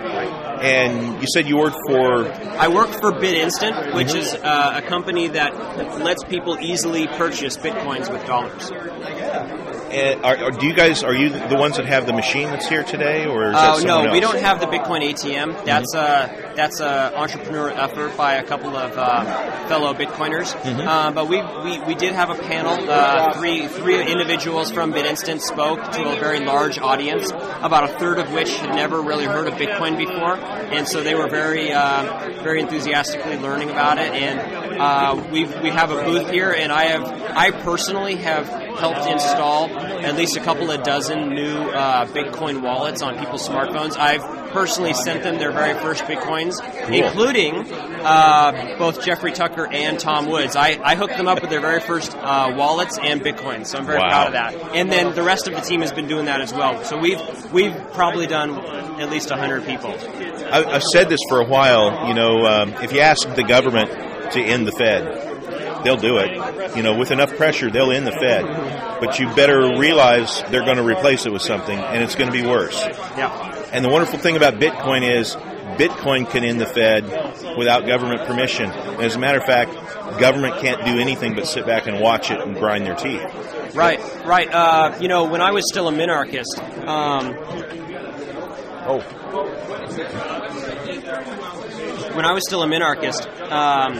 And 0.62 1.21
you 1.21 1.28
said 1.34 1.47
you 1.47 1.58
worked 1.58 1.80
for 1.89 2.32
I 2.32 2.67
worked 2.67 2.93
for 2.93 3.12
BitInstant, 3.12 3.95
which 3.95 4.13
is 4.13 4.36
uh, 4.36 4.74
a 4.76 4.88
company 4.88 5.28
that 5.30 5.58
lets 6.00 6.24
people 6.24 6.58
easily 6.60 7.08
purchase 7.08 7.58
bitcoins 7.58 8.12
with 8.12 8.24
dollars. 8.28 8.69
And 9.91 10.23
are, 10.23 10.38
are, 10.38 10.51
do 10.51 10.65
you 10.65 10.73
guys 10.73 11.04
are 11.04 11.13
you 11.13 11.30
the 11.30 11.58
ones 11.58 11.75
that 11.77 11.86
have 11.86 12.06
the 12.06 12.13
machine 12.13 12.47
that's 12.47 12.67
here 12.67 12.84
today, 12.84 13.25
or 13.25 13.49
is 13.49 13.54
that 13.56 13.80
Oh 13.84 14.04
no, 14.04 14.12
we 14.12 14.19
don't 14.19 14.39
have 14.39 14.60
the 14.60 14.67
Bitcoin 14.67 15.01
ATM. 15.12 15.65
That's 15.65 15.93
a 15.93 16.51
that's 16.56 16.80
an 16.80 17.14
entrepreneur 17.16 17.70
effort 17.70 18.16
by 18.18 18.36
a 18.36 18.44
couple 18.44 18.76
of 18.76 18.98
uh, 18.98 19.68
fellow 19.68 19.94
Bitcoiners. 19.94 20.54
Mhm. 20.62 20.86
Uh, 20.86 21.12
but 21.12 21.28
we, 21.28 21.42
we 21.64 21.80
we 21.86 21.96
did 21.96 22.14
have 22.14 22.30
a 22.30 22.36
panel. 22.36 22.90
Uh, 22.90 23.34
three 23.34 23.68
three 23.68 24.02
individuals 24.06 24.72
from 24.72 24.94
BitInstant 24.94 25.42
spoke 25.42 25.80
to 25.94 26.02
a 26.16 26.20
very 26.20 26.40
large 26.40 26.80
audience, 26.80 27.32
about 27.32 27.84
a 27.84 27.94
third 28.00 28.20
of 28.20 28.32
which 28.32 28.56
had 28.58 28.76
never 28.76 29.02
really 29.02 29.26
heard 29.26 29.48
of 29.48 29.54
Bitcoin 29.56 29.98
before, 29.98 30.36
and 30.38 30.88
so 30.88 31.02
they 31.04 31.16
were 31.16 31.28
very 31.30 31.72
uh, 31.72 32.30
very 32.44 32.60
enthusiastically 32.62 33.38
learning 33.38 33.70
about 33.70 33.98
it. 33.98 34.12
And 34.14 34.82
uh, 34.82 35.24
we 35.32 35.46
we 35.46 35.70
have 35.70 35.92
a 35.92 36.04
booth 36.04 36.30
here, 36.30 36.52
and 36.52 36.72
I 36.72 36.86
have 36.86 37.04
I 37.36 37.52
personally 37.52 38.16
have 38.16 38.48
helped 38.48 39.06
install 39.08 39.70
at 39.70 40.16
least 40.16 40.36
a 40.38 40.40
couple 40.40 40.72
of 40.72 40.84
dozen 40.84 41.30
new 41.30 41.56
uh, 41.70 42.06
Bitcoin 42.08 42.62
wallets 42.62 43.02
on 43.02 43.18
people's 43.20 43.48
smartphones. 43.48 43.96
I've 43.98 44.22
personally 44.52 44.94
sent 44.94 45.24
them 45.24 45.38
their 45.38 45.52
very 45.52 45.74
first 45.80 46.04
Bitcoins, 46.06 46.56
including 46.90 47.56
uh, 48.04 48.76
both 48.78 49.04
Jeffrey 49.04 49.32
Tucker 49.32 49.68
and 49.68 50.00
Tom 50.00 50.28
Woods. 50.30 50.56
I, 50.56 50.80
I 50.84 50.96
hooked 50.96 51.18
them 51.18 51.28
up 51.28 51.42
with 51.42 51.50
their 51.50 51.62
very 51.62 51.80
first 51.80 52.16
uh, 52.16 52.54
wallets 52.56 52.98
and 53.02 53.22
Bitcoins, 53.22 53.68
so 53.68 53.78
I'm 53.80 53.86
very 53.86 54.00
Wow. 54.00 54.10
proud 54.10 54.28
of 54.28 54.34
that. 54.34 54.76
And 54.76 54.92
then 54.92 55.14
the 55.16 55.24
rest 55.24 55.48
of 55.48 55.54
the 55.54 55.62
team 55.62 55.82
has 55.82 55.92
been 55.92 56.08
doing 56.08 56.26
that 56.26 56.42
as 56.42 56.54
well. 56.54 56.84
So 56.84 56.98
we've 56.98 57.20
we've 57.52 57.76
probably 57.94 58.28
done 58.28 58.52
at 59.00 59.10
least 59.10 59.30
100 59.30 59.66
people. 59.66 59.92
I, 60.52 60.64
I've 60.66 60.84
said 60.84 61.10
this 61.10 61.20
for 61.30 61.40
a 61.42 61.46
while. 61.46 62.08
You 62.08 62.14
know, 62.14 62.46
um, 62.46 62.70
if 62.84 62.92
you 62.94 63.00
ask 63.00 63.28
the 63.36 63.44
government 63.44 63.90
to 64.34 64.40
end 64.42 64.68
the 64.68 64.72
Fed, 64.72 65.84
they'll 65.84 65.98
do 65.98 66.18
it. 66.18 66.76
You 66.76 66.84
know, 66.84 66.98
with 66.98 67.12
enough 67.12 67.36
pressure, 67.38 67.70
they'll 67.70 67.92
end 67.92 68.08
the 68.08 68.12
Fed. 68.12 68.46
But 69.00 69.20
you 69.20 69.34
better 69.36 69.78
realize 69.80 70.42
they're 70.50 70.64
going 70.66 70.78
to 70.78 70.84
replace 70.84 71.26
it 71.26 71.32
with 71.34 71.42
something, 71.42 71.78
and 71.78 72.04
it's 72.04 72.16
going 72.16 72.32
to 72.32 72.42
be 72.42 72.48
worse. 72.48 72.80
Yeah. 73.18 73.61
And 73.71 73.86
the 73.86 73.89
wonderful 73.89 74.19
thing 74.19 74.36
about 74.36 74.55
Bitcoin 74.55 75.01
is 75.01 75.36
Bitcoin 75.77 76.29
can 76.29 76.43
end 76.43 76.60
the 76.60 76.65
Fed 76.65 77.05
without 77.57 77.86
government 77.86 78.27
permission. 78.27 78.69
And 78.69 79.01
as 79.01 79.15
a 79.15 79.19
matter 79.19 79.39
of 79.39 79.45
fact, 79.45 79.73
government 80.19 80.60
can't 80.60 80.86
do 80.86 80.99
anything 80.99 81.36
but 81.36 81.47
sit 81.47 81.65
back 81.65 81.88
and 81.88 81.99
watch 81.99 82.31
it 82.31 82.39
and 82.39 82.55
grind 82.55 82.86
their 82.86 82.95
teeth. 82.95 83.21
Right, 83.73 83.99
right. 84.25 84.53
Uh, 84.53 84.97
you 84.99 85.07
know, 85.07 85.25
when 85.25 85.41
I 85.41 85.51
was 85.51 85.63
still 85.69 85.88
a 85.88 85.91
minarchist, 85.91 86.60
um, 86.86 87.34
oh, 88.88 88.99
when 92.13 92.25
I 92.25 92.34
was 92.34 92.43
still 92.45 92.63
a 92.63 92.67
minarchist, 92.67 93.25
um, 93.51 93.95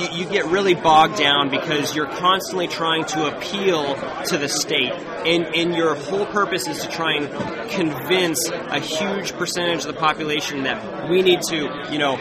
you, 0.00 0.24
you 0.24 0.30
get 0.30 0.46
really 0.46 0.74
bogged 0.74 1.16
down 1.16 1.50
because 1.50 1.94
you're 1.94 2.08
constantly 2.08 2.66
trying 2.66 3.04
to 3.06 3.26
appeal 3.26 3.94
to 4.24 4.38
the 4.38 4.48
state, 4.48 4.92
and, 5.26 5.54
and 5.54 5.74
your 5.74 5.94
whole 5.94 6.26
purpose 6.26 6.66
is 6.68 6.80
to 6.82 6.88
try 6.88 7.16
and 7.16 7.70
convince 7.70 8.48
a 8.48 8.78
huge 8.78 9.32
percentage 9.32 9.84
of 9.84 9.94
the 9.94 10.00
population 10.00 10.62
that 10.62 11.10
we 11.10 11.22
need 11.22 11.40
to, 11.48 11.88
you 11.90 11.98
know, 11.98 12.16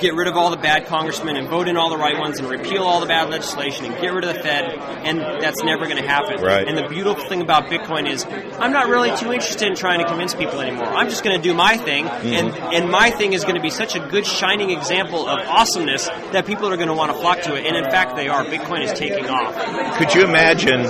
get 0.00 0.14
rid 0.14 0.28
of 0.28 0.36
all 0.36 0.50
the 0.50 0.56
bad 0.56 0.86
congressmen 0.86 1.36
and 1.36 1.48
vote 1.48 1.68
in 1.68 1.76
all 1.76 1.90
the 1.90 1.96
right 1.96 2.18
ones 2.18 2.38
and 2.38 2.48
repeal 2.48 2.82
all 2.82 3.00
the 3.00 3.06
bad 3.06 3.30
legislation 3.30 3.86
and 3.86 3.94
get 4.00 4.08
rid 4.08 4.24
of 4.24 4.34
the 4.34 4.42
Fed, 4.42 4.64
and 5.04 5.20
that's 5.42 5.62
never 5.62 5.86
going 5.86 5.96
to 5.96 6.06
happen. 6.06 6.40
Right. 6.40 6.66
And 6.66 6.76
the 6.76 6.88
beautiful 6.88 7.24
thing 7.28 7.40
about 7.40 7.66
Bitcoin 7.66 8.08
is 8.08 8.24
I'm 8.58 8.72
not 8.72 8.88
really 8.88 9.16
too 9.16 9.32
interested 9.32 9.68
in 9.68 9.74
trying 9.74 10.00
to 10.00 10.06
convince 10.06 10.34
people 10.34 10.60
anymore. 10.60 10.86
I'm 10.86 11.08
just 11.08 11.24
going 11.24 11.36
to 11.36 11.42
do 11.42 11.54
my 11.54 11.76
thing, 11.76 12.04
mm-hmm. 12.04 12.26
and 12.26 12.54
and 12.74 12.90
my 12.90 13.10
thing 13.10 13.32
is 13.32 13.42
going 13.42 13.56
to 13.56 13.62
be 13.62 13.70
such 13.70 13.96
a 13.96 14.00
good 14.00 14.26
shining 14.26 14.70
example 14.70 15.28
of 15.28 15.38
awesomeness 15.46 16.06
that 16.32 16.46
people 16.46 16.68
are 16.68 16.76
going 16.76 16.88
to 16.88 16.94
want 16.94 17.12
to 17.12 17.18
flock 17.18 17.40
to 17.42 17.56
it. 17.56 17.66
And 17.66 17.76
in 17.76 17.84
fact, 17.84 18.16
they 18.16 18.28
are. 18.28 18.44
Bitcoin 18.44 18.82
is 18.82 18.92
taking 18.92 19.28
off. 19.28 19.96
Could 19.96 20.14
you 20.14 20.24
imagine 20.24 20.80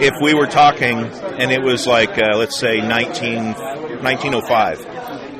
if 0.00 0.14
we 0.22 0.34
were 0.34 0.46
talking 0.46 1.01
and 1.04 1.50
it 1.50 1.62
was 1.62 1.86
like, 1.86 2.18
uh, 2.18 2.36
let's 2.36 2.58
say, 2.58 2.80
19, 2.80 3.54
1905, 4.02 4.80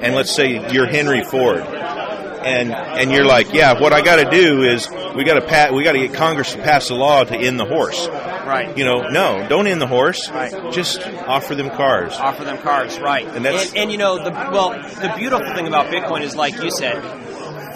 and 0.03 0.15
let's 0.15 0.35
say 0.35 0.73
you're 0.73 0.87
Henry 0.87 1.23
Ford, 1.25 1.61
and 1.61 2.73
and 2.73 3.11
you're 3.13 3.25
like, 3.25 3.53
yeah, 3.53 3.81
what 3.81 3.93
I 3.93 4.03
got 4.03 4.17
to 4.17 4.31
do 4.31 4.63
is 4.63 4.89
we 5.17 5.25
got 5.25 5.35
to 5.35 5.43
pat, 5.47 5.73
we 5.75 5.85
got 5.85 5.93
to 5.93 5.99
get 5.99 6.15
Congress 6.15 6.53
to 6.53 6.59
pass 6.63 6.91
a 6.91 6.95
law 6.95 7.25
to 7.25 7.37
end 7.37 7.59
the 7.61 7.65
horse. 7.67 8.09
Right. 8.09 8.77
You 8.77 8.85
know, 8.85 9.09
no, 9.09 9.47
don't 9.49 9.67
end 9.69 9.81
the 9.81 9.87
horse. 9.87 10.29
Right. 10.29 10.73
Just 10.73 11.01
offer 11.07 11.55
them 11.55 11.71
cars. 11.71 12.15
Offer 12.17 12.45
them 12.45 12.59
cars, 12.59 12.99
right? 12.99 13.27
And 13.27 13.45
that's- 13.45 13.69
and, 13.71 13.79
and 13.79 13.93
you 13.93 13.99
know 13.99 14.17
the 14.23 14.31
well, 14.31 14.71
the 14.71 15.13
beautiful 15.17 15.55
thing 15.55 15.67
about 15.69 15.87
Bitcoin 15.87 16.23
is 16.23 16.35
like 16.35 16.55
you 16.61 16.71
said, 16.73 16.97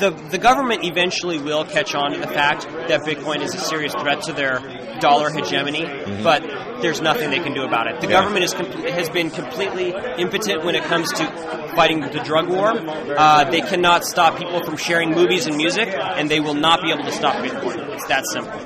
the 0.01 0.11
the 0.31 0.39
government 0.39 0.85
eventually 0.85 1.39
will 1.39 1.65
catch 1.65 1.95
on 1.95 2.13
to 2.13 2.19
the 2.19 2.27
fact 2.27 2.65
that 2.89 3.03
Bitcoin 3.03 3.43
is 3.43 3.55
a 3.55 3.59
serious 3.59 3.93
threat 3.95 4.23
to 4.23 4.33
their 4.33 4.61
dollar 5.01 5.31
hegemony, 5.31 5.85
but 6.23 6.43
there's 6.81 7.01
nothing 7.03 7.31
they 7.31 7.39
can 7.39 7.53
do 7.55 7.65
about 7.65 7.87
it. 7.87 8.01
The 8.01 8.07
Yeah. 8.09 8.21
government 8.21 8.45
is 8.45 8.55
com- 8.55 8.71
has 8.85 9.09
been 9.11 9.31
completely 9.31 9.95
impotent 10.19 10.65
when 10.65 10.75
it 10.75 10.85
comes 10.85 11.11
to 11.13 11.25
fighting 11.75 12.01
the 12.01 12.21
drug 12.25 12.49
war. 12.49 12.73
Uh, 13.17 13.45
they 13.45 13.61
cannot 13.61 14.05
stop 14.05 14.39
people 14.39 14.63
from 14.63 14.77
sharing 14.77 15.11
movies 15.11 15.47
and 15.47 15.57
music, 15.57 15.89
and 15.95 16.31
they 16.31 16.41
will 16.41 16.55
not 16.55 16.81
be 16.83 16.91
able 16.93 17.05
to 17.05 17.13
stop 17.13 17.35
Bitcoin. 17.37 17.77
It's 17.95 18.07
that 18.07 18.25
simple. 18.27 18.59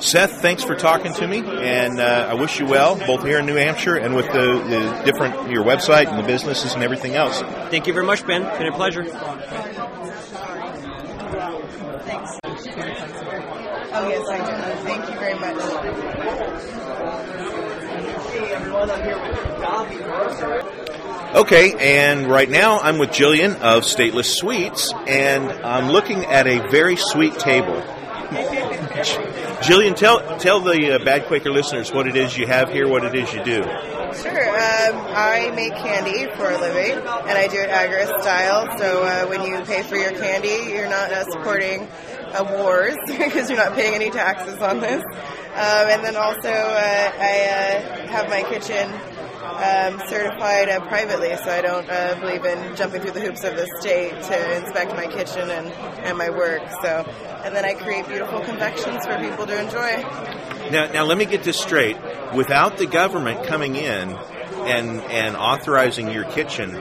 Seth, 0.00 0.40
thanks 0.42 0.62
for 0.62 0.74
talking 0.74 1.12
to 1.14 1.26
me, 1.26 1.42
and 1.46 2.00
uh, 2.00 2.28
I 2.30 2.34
wish 2.34 2.58
you 2.60 2.66
well, 2.66 2.96
both 3.06 3.22
here 3.24 3.38
in 3.38 3.46
New 3.46 3.54
Hampshire 3.56 3.96
and 3.96 4.14
with 4.14 4.26
the, 4.26 4.62
the 4.68 5.02
different 5.04 5.50
your 5.50 5.64
website 5.64 6.08
and 6.08 6.18
the 6.18 6.26
businesses 6.26 6.74
and 6.74 6.82
everything 6.82 7.14
else. 7.14 7.40
Thank 7.70 7.86
you 7.86 7.92
very 7.92 8.04
much, 8.06 8.26
Ben. 8.26 8.42
It's 8.42 8.58
Been 8.58 8.66
a 8.68 8.72
pleasure. 8.72 9.04
Thanks. 11.44 12.38
Oh, 13.96 14.08
yes, 14.08 14.28
I 14.30 14.38
do. 14.38 14.52
Thank 14.84 15.08
you 15.10 15.14
very 15.18 15.34
much. 15.38 15.60
Okay, 21.34 21.74
and 21.78 22.28
right 22.28 22.48
now 22.48 22.78
I'm 22.78 22.96
with 22.98 23.10
Jillian 23.10 23.56
of 23.56 23.82
Stateless 23.82 24.34
Sweets, 24.36 24.90
and 25.06 25.50
I'm 25.50 25.90
looking 25.90 26.24
at 26.24 26.46
a 26.46 26.66
very 26.70 26.96
sweet 26.96 27.38
table. 27.38 27.82
Jillian, 29.64 29.96
tell 29.96 30.38
tell 30.38 30.60
the 30.60 30.96
uh, 30.96 31.04
Bad 31.06 31.24
Quaker 31.24 31.50
listeners 31.50 31.90
what 31.90 32.06
it 32.06 32.16
is 32.16 32.36
you 32.36 32.46
have 32.46 32.70
here, 32.70 32.86
what 32.86 33.02
it 33.02 33.14
is 33.14 33.32
you 33.32 33.42
do. 33.42 33.62
Sure. 33.62 34.48
Um, 34.50 35.00
I 35.08 35.50
make 35.56 35.72
candy 35.72 36.30
for 36.36 36.50
a 36.50 36.60
living, 36.60 36.98
and 36.98 37.38
I 37.38 37.48
do 37.48 37.56
it 37.56 37.70
Agorist 37.70 38.20
style. 38.20 38.78
So 38.78 39.02
uh, 39.04 39.26
when 39.26 39.40
you 39.40 39.58
pay 39.64 39.82
for 39.82 39.96
your 39.96 40.12
candy, 40.12 40.70
you're 40.70 40.90
not 40.90 41.10
uh, 41.10 41.24
supporting 41.30 41.88
uh, 42.34 42.44
wars 42.58 42.94
because 43.06 43.48
you're 43.48 43.58
not 43.58 43.74
paying 43.74 43.94
any 43.94 44.10
taxes 44.10 44.60
on 44.60 44.80
this. 44.80 45.02
Um, 45.02 45.88
and 45.88 46.04
then 46.04 46.16
also, 46.16 46.50
uh, 46.50 47.12
I 47.18 48.04
uh, 48.04 48.06
have 48.08 48.28
my 48.28 48.42
kitchen 48.42 48.90
um, 49.44 50.00
certified 50.08 50.68
uh, 50.68 50.80
privately, 50.88 51.36
so 51.36 51.50
I 51.50 51.60
don't 51.60 51.88
uh, 51.88 52.18
believe 52.20 52.44
in 52.44 52.76
jumping 52.76 53.02
through 53.02 53.12
the 53.12 53.20
hoops 53.20 53.44
of 53.44 53.56
the 53.56 53.66
state 53.80 54.10
to 54.10 54.56
inspect 54.56 54.92
my 54.94 55.06
kitchen 55.06 55.50
and, 55.50 55.68
and 56.04 56.18
my 56.18 56.30
work. 56.30 56.62
So, 56.82 57.04
and 57.44 57.54
then 57.54 57.64
I 57.64 57.74
create 57.74 58.06
beautiful 58.08 58.40
confections 58.40 59.06
for 59.06 59.18
people 59.18 59.46
to 59.46 59.60
enjoy. 59.60 60.02
Now, 60.70 60.90
now 60.92 61.04
let 61.04 61.18
me 61.18 61.26
get 61.26 61.44
this 61.44 61.60
straight. 61.60 61.96
Without 62.34 62.78
the 62.78 62.86
government 62.86 63.46
coming 63.46 63.76
in 63.76 64.10
and 64.66 65.00
and 65.02 65.36
authorizing 65.36 66.10
your 66.10 66.24
kitchen, 66.24 66.72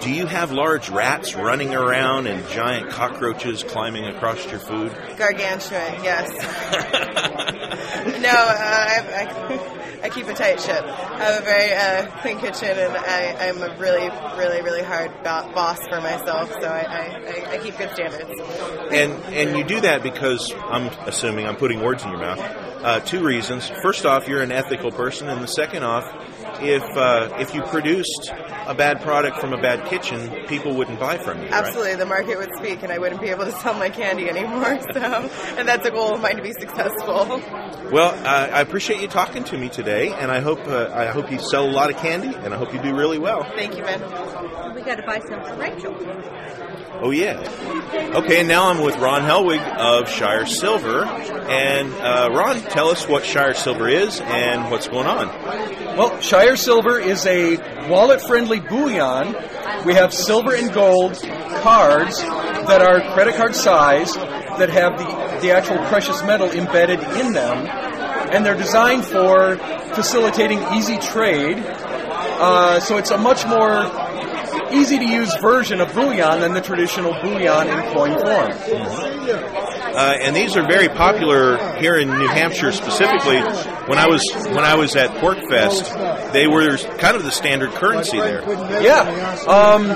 do 0.00 0.10
you 0.10 0.26
have 0.26 0.50
large 0.50 0.90
rats 0.90 1.34
running 1.34 1.74
around 1.74 2.26
and 2.26 2.46
giant 2.48 2.90
cockroaches 2.90 3.62
climbing 3.62 4.04
across 4.06 4.44
your 4.50 4.58
food? 4.58 4.92
Gargantuan, 5.16 6.02
yes. 6.02 6.28
no, 8.20 8.30
uh, 8.30 8.56
I, 8.88 9.78
I, 9.78 9.81
I 10.02 10.08
keep 10.08 10.26
a 10.26 10.34
tight 10.34 10.60
ship. 10.60 10.84
I 10.84 11.24
have 11.24 11.42
a 11.42 11.44
very 11.44 11.72
uh, 11.72 12.20
clean 12.20 12.38
kitchen, 12.38 12.76
and 12.76 12.96
I, 12.96 13.48
I'm 13.48 13.62
a 13.62 13.76
really, 13.78 14.08
really, 14.36 14.60
really 14.62 14.82
hard 14.82 15.12
bo- 15.18 15.52
boss 15.54 15.78
for 15.88 16.00
myself. 16.00 16.50
So 16.60 16.66
I, 16.66 16.80
I, 16.80 17.52
I 17.52 17.58
keep 17.58 17.78
good 17.78 17.90
standards. 17.92 18.30
And 18.90 19.12
and 19.32 19.56
you 19.56 19.64
do 19.64 19.80
that 19.82 20.02
because 20.02 20.52
I'm 20.70 20.88
assuming 21.06 21.46
I'm 21.46 21.56
putting 21.56 21.80
words 21.80 22.02
in 22.02 22.10
your 22.10 22.18
mouth. 22.18 22.40
Uh, 22.82 22.98
two 23.00 23.24
reasons. 23.24 23.68
First 23.80 24.04
off, 24.04 24.26
you're 24.26 24.42
an 24.42 24.50
ethical 24.50 24.90
person, 24.90 25.28
and 25.28 25.40
the 25.40 25.46
second 25.46 25.84
off, 25.84 26.04
if 26.62 26.82
uh, 26.96 27.28
if 27.38 27.54
you 27.54 27.62
produced 27.62 28.32
a 28.66 28.74
bad 28.74 29.00
product 29.02 29.38
from 29.38 29.52
a 29.52 29.60
bad 29.60 29.84
kitchen, 29.88 30.30
people 30.46 30.74
wouldn't 30.74 31.00
buy 31.00 31.18
from 31.18 31.38
you. 31.38 31.44
right? 31.48 31.64
Absolutely, 31.64 31.96
the 31.96 32.06
market 32.06 32.38
would 32.38 32.54
speak, 32.56 32.82
and 32.82 32.92
I 32.92 32.98
wouldn't 32.98 33.20
be 33.20 33.28
able 33.28 33.44
to 33.44 33.52
sell 33.52 33.74
my 33.74 33.88
candy 33.90 34.28
anymore. 34.28 34.78
So, 34.92 35.00
and 35.58 35.66
that's 35.66 35.86
a 35.86 35.90
goal 35.90 36.14
of 36.14 36.20
mine 36.20 36.36
to 36.36 36.42
be 36.42 36.52
successful. 36.52 37.40
Well, 37.90 38.10
uh, 38.26 38.48
I 38.52 38.60
appreciate 38.60 39.00
you 39.00 39.08
talking 39.08 39.42
to 39.44 39.56
me 39.58 39.68
today, 39.68 40.12
and 40.12 40.30
I 40.30 40.40
hope 40.40 40.66
uh, 40.66 40.90
I 40.92 41.06
hope 41.06 41.30
you 41.30 41.38
sell 41.38 41.64
a 41.68 41.70
lot 41.70 41.90
of 41.90 41.96
candy, 41.96 42.34
and 42.34 42.52
I 42.52 42.56
hope 42.56 42.72
you 42.74 42.80
do 42.82 42.94
really 42.94 43.18
well. 43.18 43.42
Thank 43.54 43.76
you, 43.76 43.82
Ben. 43.82 44.00
We 44.74 44.82
got 44.82 44.96
to 44.96 45.02
buy 45.06 45.20
some 45.20 45.42
for 45.44 45.54
Rachel. 45.56 45.96
Oh 47.04 47.10
yeah. 47.10 47.40
Okay, 48.14 48.40
and 48.40 48.48
now 48.48 48.68
I'm 48.68 48.80
with 48.82 48.96
Ron 48.98 49.22
Helwig 49.22 49.60
of 49.76 50.08
Shire 50.08 50.46
Silver, 50.46 51.04
and 51.04 51.92
uh, 51.94 52.30
Ron, 52.32 52.60
tell 52.60 52.88
us 52.90 53.08
what 53.08 53.24
Shire 53.24 53.54
Silver 53.54 53.88
is 53.88 54.20
and 54.20 54.70
what's 54.70 54.86
going 54.88 55.06
on. 55.06 55.26
Well, 55.96 56.20
Shire 56.20 56.51
Silver 56.56 56.98
is 56.98 57.26
a 57.26 57.56
wallet 57.88 58.20
friendly 58.20 58.60
bullion. 58.60 59.34
We 59.84 59.94
have 59.94 60.12
silver 60.12 60.54
and 60.54 60.72
gold 60.72 61.14
cards 61.62 62.18
that 62.20 62.80
are 62.82 63.14
credit 63.14 63.34
card 63.34 63.54
size 63.54 64.14
that 64.14 64.68
have 64.70 64.98
the, 64.98 65.40
the 65.40 65.52
actual 65.52 65.78
precious 65.86 66.22
metal 66.22 66.50
embedded 66.50 67.00
in 67.00 67.32
them. 67.32 67.66
And 68.32 68.46
they're 68.46 68.56
designed 68.56 69.04
for 69.04 69.56
facilitating 69.94 70.62
easy 70.74 70.98
trade. 70.98 71.58
Uh, 71.58 72.80
so 72.80 72.96
it's 72.96 73.10
a 73.10 73.18
much 73.18 73.46
more 73.46 73.86
easy 74.72 74.98
to 74.98 75.06
use 75.06 75.34
version 75.36 75.80
of 75.80 75.92
bullion 75.94 76.40
than 76.40 76.54
the 76.54 76.60
traditional 76.60 77.12
bullion 77.20 77.68
in 77.68 77.92
coin 77.92 78.18
form. 78.18 79.61
Uh, 79.94 80.16
and 80.20 80.34
these 80.34 80.56
are 80.56 80.66
very 80.66 80.88
popular 80.88 81.58
here 81.78 81.96
in 81.96 82.08
New 82.08 82.28
Hampshire 82.28 82.72
specifically. 82.72 83.40
When 83.86 83.98
I 83.98 84.06
was 84.06 84.22
when 84.46 84.64
I 84.64 84.74
was 84.74 84.96
at 84.96 85.10
PorcFest, 85.10 86.32
they 86.32 86.46
were 86.46 86.76
kind 86.98 87.16
of 87.16 87.24
the 87.24 87.32
standard 87.32 87.70
currency 87.70 88.18
there. 88.18 88.42
Yeah. 88.82 89.02
Um, 89.46 89.88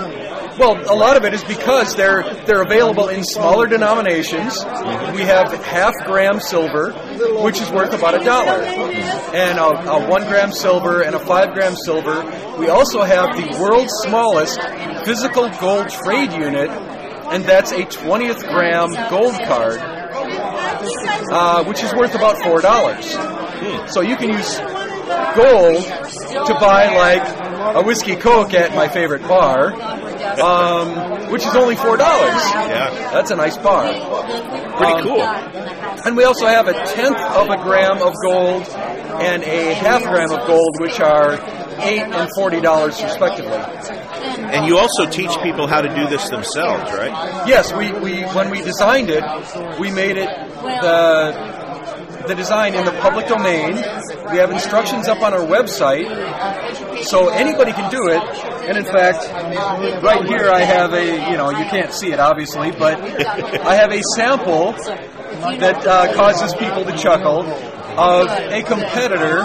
well, 0.58 0.80
a 0.90 0.96
lot 0.96 1.18
of 1.18 1.24
it 1.24 1.34
is 1.34 1.44
because 1.44 1.94
they're 1.96 2.22
they're 2.46 2.62
available 2.62 3.08
in 3.08 3.22
smaller 3.24 3.66
denominations. 3.66 4.64
We 5.14 5.22
have 5.22 5.52
half 5.64 5.92
gram 6.06 6.40
silver, 6.40 6.92
which 7.42 7.60
is 7.60 7.70
worth 7.70 7.92
about 7.92 8.20
a 8.20 8.24
dollar, 8.24 8.62
and 9.34 9.58
a, 9.58 9.90
a 9.90 10.08
one 10.08 10.22
gram 10.22 10.52
silver 10.52 11.02
and 11.02 11.14
a 11.14 11.18
five 11.18 11.52
gram 11.52 11.74
silver. 11.84 12.22
We 12.58 12.68
also 12.68 13.02
have 13.02 13.36
the 13.36 13.58
world's 13.60 13.92
smallest 14.04 14.58
physical 15.04 15.50
gold 15.60 15.90
trade 15.90 16.32
unit, 16.32 16.70
and 17.32 17.44
that's 17.44 17.72
a 17.72 17.84
20th 17.84 18.40
gram 18.48 18.92
gold 19.10 19.34
card, 19.46 19.78
uh, 21.32 21.64
which 21.64 21.82
is 21.82 21.92
worth 21.94 22.14
about 22.14 22.38
four 22.38 22.60
dollars. 22.60 23.10
So 23.92 24.00
you 24.00 24.16
can 24.16 24.30
use 24.30 24.58
gold 25.36 25.82
to 26.46 26.54
buy 26.60 26.94
like 26.94 27.76
a 27.76 27.82
whiskey 27.82 28.16
coke 28.16 28.54
at 28.54 28.74
my 28.74 28.88
favorite 28.88 29.22
bar, 29.22 29.72
um, 30.40 31.30
which 31.32 31.44
is 31.44 31.54
only 31.54 31.76
four 31.76 31.96
dollars. 31.96 32.42
Yeah, 32.68 32.90
that's 33.12 33.30
a 33.30 33.36
nice 33.36 33.56
bar. 33.56 33.84
Pretty 34.76 35.02
cool. 35.02 35.22
And 35.22 36.16
we 36.16 36.24
also 36.24 36.46
have 36.46 36.68
a 36.68 36.72
tenth 36.72 37.18
of 37.18 37.48
a 37.48 37.56
gram 37.62 38.00
of 38.02 38.12
gold 38.22 38.68
and 39.18 39.42
a 39.42 39.74
half 39.74 40.02
gram 40.02 40.30
of 40.30 40.46
gold, 40.46 40.76
which 40.78 41.00
are 41.00 41.36
eight 41.80 42.02
and 42.02 42.28
forty 42.36 42.60
dollars 42.60 43.02
respectively. 43.02 43.58
And 44.52 44.66
you 44.66 44.78
also 44.78 45.08
teach 45.08 45.30
people 45.42 45.66
how 45.66 45.80
to 45.80 45.88
do 45.88 46.06
this 46.08 46.28
themselves, 46.28 46.92
right? 46.92 47.46
Yes, 47.48 47.72
we, 47.72 47.92
we 47.92 48.22
when 48.34 48.50
we 48.50 48.62
designed 48.62 49.10
it, 49.10 49.24
we 49.78 49.90
made 49.90 50.16
it 50.16 50.28
the 50.62 51.66
the 52.26 52.34
design 52.34 52.74
in 52.74 52.84
the 52.84 52.92
public 53.00 53.26
domain. 53.28 53.74
We 54.30 54.38
have 54.38 54.50
instructions 54.50 55.08
up 55.08 55.22
on 55.22 55.32
our 55.32 55.46
website, 55.46 56.06
so 57.04 57.28
anybody 57.28 57.72
can 57.72 57.90
do 57.90 58.08
it. 58.08 58.22
And 58.68 58.76
in 58.76 58.84
fact, 58.84 59.22
right 60.02 60.26
here 60.26 60.50
I 60.50 60.62
have 60.62 60.92
a 60.92 61.30
you 61.30 61.36
know 61.36 61.50
you 61.50 61.64
can't 61.66 61.92
see 61.92 62.12
it 62.12 62.18
obviously, 62.18 62.72
but 62.72 63.00
I 63.00 63.74
have 63.74 63.92
a 63.92 64.02
sample 64.14 64.72
that 64.72 65.86
uh, 65.86 66.14
causes 66.14 66.54
people 66.54 66.84
to 66.84 66.96
chuckle 66.96 67.44
of 67.96 68.28
a 68.28 68.62
competitor 68.62 69.42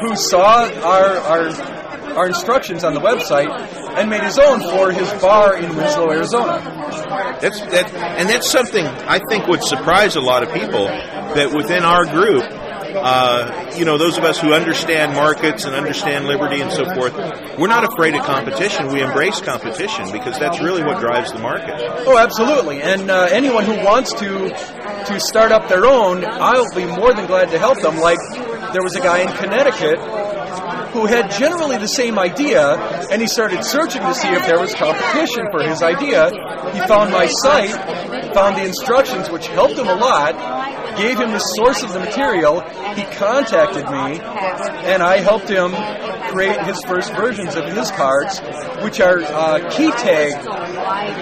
who 0.00 0.16
saw 0.16 0.68
our 0.82 1.18
our 1.18 1.84
our 2.16 2.26
instructions 2.28 2.84
on 2.84 2.94
the 2.94 3.00
website 3.00 3.48
and 3.96 4.08
made 4.08 4.22
his 4.22 4.38
own 4.38 4.60
for 4.60 4.92
his 4.92 5.10
bar 5.20 5.56
in 5.56 5.74
Winslow, 5.76 6.10
Arizona. 6.10 6.60
That's 7.40 7.60
that, 7.60 7.92
and 7.94 8.28
that's 8.28 8.50
something 8.50 8.86
I 8.86 9.20
think 9.28 9.46
would 9.48 9.62
surprise 9.62 10.16
a 10.16 10.20
lot 10.20 10.42
of 10.42 10.52
people 10.52 10.86
that 10.86 11.52
within 11.54 11.82
our 11.82 12.04
group, 12.04 12.44
uh, 12.94 13.72
you 13.76 13.84
know, 13.84 13.98
those 13.98 14.18
of 14.18 14.24
us 14.24 14.38
who 14.38 14.52
understand 14.52 15.14
markets 15.14 15.64
and 15.64 15.74
understand 15.74 16.26
liberty 16.26 16.60
and 16.60 16.70
so 16.72 16.84
forth, 16.94 17.14
we're 17.58 17.68
not 17.68 17.84
afraid 17.84 18.14
of 18.14 18.24
competition. 18.24 18.88
We 18.88 19.02
embrace 19.02 19.40
competition 19.40 20.10
because 20.12 20.38
that's 20.38 20.60
really 20.60 20.82
what 20.82 21.00
drives 21.00 21.32
the 21.32 21.38
market. 21.38 21.74
Oh, 22.06 22.18
absolutely. 22.18 22.82
And 22.82 23.10
uh, 23.10 23.28
anyone 23.30 23.64
who 23.64 23.84
wants 23.84 24.12
to 24.14 24.48
to 25.04 25.20
start 25.20 25.52
up 25.52 25.68
their 25.68 25.86
own, 25.86 26.24
I'll 26.24 26.72
be 26.74 26.86
more 26.86 27.12
than 27.12 27.26
glad 27.26 27.50
to 27.50 27.58
help 27.58 27.80
them. 27.80 27.98
Like 27.98 28.18
there 28.72 28.82
was 28.82 28.96
a 28.96 29.00
guy 29.00 29.18
in 29.20 29.36
Connecticut 29.36 29.98
who 30.94 31.06
had 31.06 31.28
generally 31.32 31.76
the 31.76 31.88
same 31.88 32.18
idea, 32.20 32.78
and 33.10 33.20
he 33.20 33.26
started 33.26 33.64
searching 33.64 34.00
to 34.00 34.14
see 34.14 34.28
if 34.28 34.46
there 34.46 34.60
was 34.60 34.72
competition 34.74 35.44
for 35.50 35.60
his 35.60 35.82
idea. 35.82 36.30
He 36.72 36.78
found 36.86 37.10
my 37.10 37.26
site, 37.26 37.74
found 38.32 38.56
the 38.56 38.64
instructions, 38.64 39.28
which 39.28 39.48
helped 39.48 39.74
him 39.74 39.88
a 39.88 39.94
lot, 39.96 40.34
gave 40.96 41.18
him 41.18 41.32
the 41.32 41.40
source 41.40 41.82
of 41.82 41.92
the 41.92 41.98
material. 41.98 42.60
He 42.94 43.02
contacted 43.18 43.84
me, 43.90 44.20
and 44.86 45.02
I 45.02 45.18
helped 45.18 45.48
him 45.48 45.74
create 46.34 46.60
his 46.66 46.82
first 46.84 47.12
versions 47.14 47.54
of 47.54 47.64
his 47.64 47.90
cards, 47.92 48.40
which 48.82 49.00
are 49.00 49.20
uh, 49.20 49.70
key 49.70 49.90
tag 49.92 50.32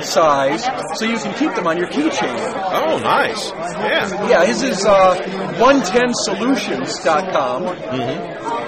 size, 0.02 0.64
so 0.98 1.04
you 1.04 1.18
can 1.18 1.34
keep 1.38 1.54
them 1.54 1.66
on 1.66 1.76
your 1.76 1.88
keychain. 1.88 2.34
Oh, 2.72 2.98
nice. 2.98 3.50
Yeah. 3.50 4.28
Yeah, 4.28 4.44
his 4.46 4.62
is 4.62 4.86
uh, 4.86 5.16
110solutions.com. 5.58 7.66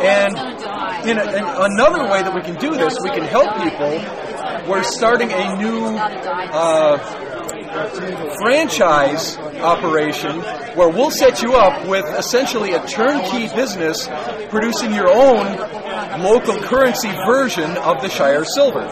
And 0.04 0.36
in, 1.08 1.16
a, 1.18 1.22
in 1.22 1.44
another 1.44 2.04
way 2.04 2.22
that 2.22 2.34
we 2.34 2.42
can 2.42 2.56
do 2.56 2.76
this, 2.76 2.98
we 3.02 3.08
can 3.10 3.24
help 3.24 3.54
people. 3.62 4.02
We're 4.68 4.82
starting 4.82 5.32
a 5.32 5.56
new 5.56 5.96
uh, 5.96 6.98
franchise 8.40 9.36
operation 9.38 10.40
where 10.76 10.88
we'll 10.88 11.10
set 11.10 11.42
you 11.42 11.54
up 11.54 11.86
with 11.88 12.04
essentially 12.18 12.72
a 12.72 12.86
turnkey 12.86 13.48
business 13.54 14.08
producing 14.50 14.92
your 14.92 15.08
own 15.08 15.46
local 16.18 16.60
currency 16.60 17.10
version 17.26 17.76
of 17.78 18.02
the 18.02 18.08
Shire 18.08 18.44
Silver. 18.44 18.84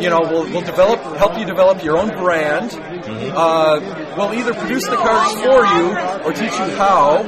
You 0.00 0.10
know, 0.10 0.20
we'll, 0.22 0.44
we'll 0.44 0.62
develop, 0.62 1.00
help 1.16 1.38
you 1.38 1.44
develop 1.44 1.82
your 1.82 1.98
own 1.98 2.08
brand. 2.08 2.72
Uh, 2.74 4.14
we'll 4.16 4.32
either 4.34 4.54
produce 4.54 4.86
the 4.86 4.96
cards 4.96 5.32
for 5.34 5.64
you 5.66 5.90
or 6.24 6.32
teach 6.32 6.52
you 6.58 6.76
how, 6.76 7.18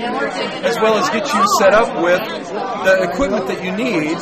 as 0.65 0.77
well 0.77 0.97
as 0.99 1.09
get 1.11 1.33
you 1.33 1.45
set 1.59 1.75
up 1.75 2.03
with 2.03 2.21
the 2.85 3.11
equipment 3.11 3.47
that 3.49 3.65
you 3.65 3.73
need 3.73 4.17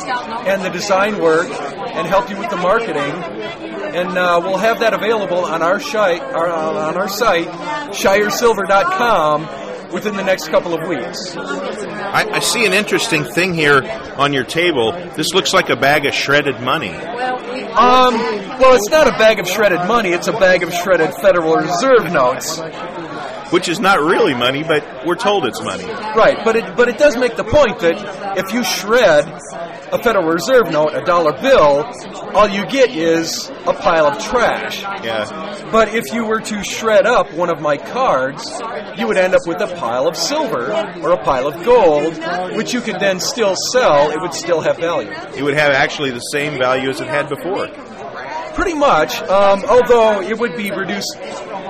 and 0.47 0.63
the 0.63 0.69
design 0.69 1.19
work 1.19 1.47
and 1.49 2.07
help 2.07 2.29
you 2.29 2.37
with 2.37 2.49
the 2.49 2.57
marketing. 2.57 3.13
And 3.95 4.17
uh, 4.17 4.39
we'll 4.43 4.57
have 4.57 4.79
that 4.79 4.93
available 4.93 5.45
on 5.45 5.61
our 5.61 5.79
site, 5.79 6.21
our, 6.21 6.47
on 6.49 6.97
our 6.97 7.09
site, 7.09 7.47
shiresilver.com. 7.91 9.68
within 9.91 10.15
the 10.15 10.23
next 10.23 10.47
couple 10.49 10.73
of 10.73 10.87
weeks. 10.87 11.35
I, 11.35 12.27
I 12.31 12.39
see 12.39 12.65
an 12.65 12.73
interesting 12.73 13.23
thing 13.23 13.53
here 13.53 13.83
on 14.17 14.33
your 14.33 14.43
table. 14.43 14.91
This 14.91 15.33
looks 15.33 15.53
like 15.53 15.69
a 15.69 15.75
bag 15.75 16.05
of 16.05 16.13
shredded 16.13 16.61
money. 16.61 16.93
Um, 16.93 18.13
well, 18.59 18.75
it's 18.75 18.89
not 18.89 19.07
a 19.07 19.11
bag 19.11 19.39
of 19.39 19.47
shredded 19.47 19.87
money; 19.87 20.09
it's 20.09 20.27
a 20.27 20.33
bag 20.33 20.63
of 20.63 20.73
shredded 20.73 21.13
Federal 21.15 21.55
Reserve 21.55 22.11
notes. 22.11 22.59
Which 23.51 23.67
is 23.67 23.79
not 23.79 23.99
really 23.99 24.33
money, 24.33 24.63
but 24.63 25.05
we're 25.05 25.15
told 25.15 25.45
it's 25.45 25.61
money. 25.61 25.85
Right, 25.85 26.37
but 26.43 26.55
it 26.55 26.75
but 26.75 26.87
it 26.87 26.97
does 26.97 27.17
make 27.17 27.35
the 27.35 27.43
point 27.43 27.79
that 27.79 28.37
if 28.37 28.53
you 28.53 28.63
shred 28.63 29.25
a 29.91 30.01
Federal 30.03 30.27
Reserve 30.27 30.71
note, 30.71 30.93
a 30.93 31.01
dollar 31.01 31.33
bill, 31.33 31.85
all 32.35 32.47
you 32.47 32.65
get 32.67 32.91
is 32.91 33.49
a 33.65 33.73
pile 33.73 34.05
of 34.05 34.23
trash. 34.23 34.83
Yeah. 35.03 35.69
But 35.71 35.95
if 35.95 36.13
you 36.13 36.25
were 36.25 36.41
to 36.41 36.63
shred 36.63 37.05
up 37.05 37.33
one 37.33 37.49
of 37.49 37.59
my 37.59 37.77
cards, 37.77 38.61
you 38.97 39.07
would 39.07 39.17
end 39.17 39.33
up 39.33 39.41
with 39.47 39.61
a 39.61 39.75
pile 39.77 40.07
of 40.07 40.15
silver 40.15 40.71
or 41.01 41.11
a 41.11 41.23
pile 41.23 41.47
of 41.47 41.63
gold, 41.63 42.17
which 42.55 42.73
you 42.73 42.81
could 42.81 42.99
then 42.99 43.19
still 43.19 43.55
sell. 43.71 44.11
It 44.11 44.21
would 44.21 44.33
still 44.33 44.61
have 44.61 44.77
value. 44.77 45.11
It 45.35 45.43
would 45.43 45.55
have 45.55 45.71
actually 45.71 46.11
the 46.11 46.19
same 46.19 46.57
value 46.57 46.89
as 46.89 47.01
it 47.01 47.07
had 47.07 47.29
before. 47.29 47.67
Pretty 48.53 48.73
much, 48.73 49.21
um, 49.23 49.63
although 49.65 50.21
it 50.21 50.37
would 50.37 50.55
be 50.57 50.69
reduced 50.71 51.17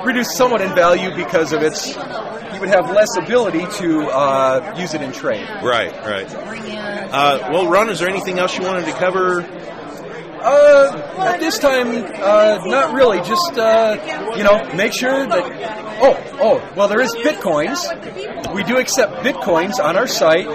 reduced 0.06 0.36
somewhat 0.36 0.62
in 0.62 0.74
value 0.76 1.16
because 1.16 1.54
of 1.54 1.62
its. 1.62 1.96
You 1.96 2.60
would 2.62 2.70
have 2.70 2.90
less 2.90 3.16
ability 3.16 3.66
to 3.78 4.08
uh, 4.10 4.76
use 4.78 4.94
it 4.94 5.02
in 5.02 5.12
trade. 5.12 5.48
Right, 5.64 5.94
right. 6.06 6.28
Uh, 6.34 7.50
well, 7.52 7.68
Ron, 7.70 7.90
is 7.90 8.00
there 8.00 8.10
anything 8.10 8.38
else 8.38 8.58
you 8.58 8.64
wanted 8.64 8.86
to 8.86 8.94
cover? 8.94 9.42
Uh, 10.42 11.26
at 11.28 11.40
this 11.40 11.60
time, 11.60 11.88
uh, 12.16 12.64
not 12.66 12.94
really. 12.94 13.18
Just 13.20 13.58
uh, 13.58 14.34
you 14.38 14.44
know, 14.44 14.74
make 14.76 14.94
sure 14.94 15.28
that. 15.28 16.00
Oh, 16.02 16.16
oh. 16.40 16.74
Well, 16.78 16.88
there 16.88 17.02
is 17.02 17.14
bitcoins. 17.14 18.54
We 18.54 18.64
do 18.64 18.78
accept 18.78 19.16
bitcoins 19.26 19.84
on 19.84 19.98
our 19.98 20.08
site 20.08 20.46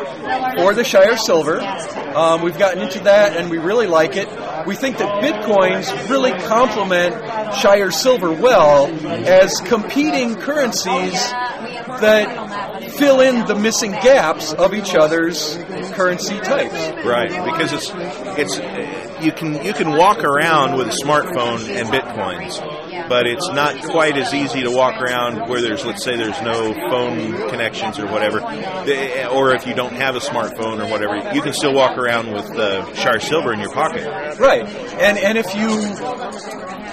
for 0.56 0.74
the 0.74 0.84
Shire 0.84 1.18
Silver. 1.18 1.60
Um, 1.60 2.42
we've 2.42 2.58
gotten 2.58 2.82
into 2.82 3.00
that, 3.00 3.36
and 3.36 3.50
we 3.50 3.58
really 3.58 3.86
like 3.86 4.16
it. 4.16 4.26
We 4.66 4.74
think 4.74 4.96
that 4.98 5.22
bitcoins 5.22 6.08
really 6.08 6.32
complement 6.32 7.14
Shire 7.60 7.90
Silver 7.90 8.32
well 8.32 8.86
as 9.06 9.52
competing 9.66 10.36
currencies 10.36 11.12
that 11.12 12.92
fill 12.92 13.20
in 13.20 13.46
the 13.46 13.54
missing 13.54 13.92
gaps 13.92 14.52
of 14.52 14.74
each 14.74 14.94
other's 14.94 15.56
currency 15.92 16.38
types. 16.40 17.04
Right, 17.04 17.30
because 17.30 17.72
it's 17.72 17.90
it's 18.38 19.24
you 19.24 19.32
can 19.32 19.64
you 19.64 19.72
can 19.72 19.96
walk 19.96 20.22
around 20.24 20.76
with 20.76 20.88
a 20.88 21.04
smartphone 21.04 21.68
and 21.68 21.88
bitcoins, 21.88 22.60
but 23.08 23.26
it's 23.26 23.48
not 23.50 23.82
quite 23.84 24.16
as 24.16 24.32
easy 24.34 24.62
to 24.62 24.70
walk 24.70 25.00
around 25.00 25.48
where 25.48 25.60
there's 25.60 25.84
let's 25.84 26.02
say 26.04 26.16
there's 26.16 26.40
no 26.42 26.72
phone 26.90 27.48
connections 27.50 27.98
or 27.98 28.06
whatever, 28.06 28.40
or 29.30 29.54
if 29.54 29.66
you 29.66 29.74
don't 29.74 29.94
have 29.94 30.16
a 30.16 30.20
smartphone 30.20 30.84
or 30.84 30.90
whatever, 30.90 31.34
you 31.34 31.42
can 31.42 31.52
still 31.52 31.74
walk 31.74 31.96
around 31.98 32.32
with 32.32 32.50
uh, 32.56 32.92
Shire 32.94 33.20
Silver 33.20 33.52
in 33.52 33.60
your 33.60 33.72
pocket. 33.72 34.04
Right, 34.38 34.66
and 34.66 35.18
and 35.18 35.38
if 35.38 35.54
you 35.54 35.70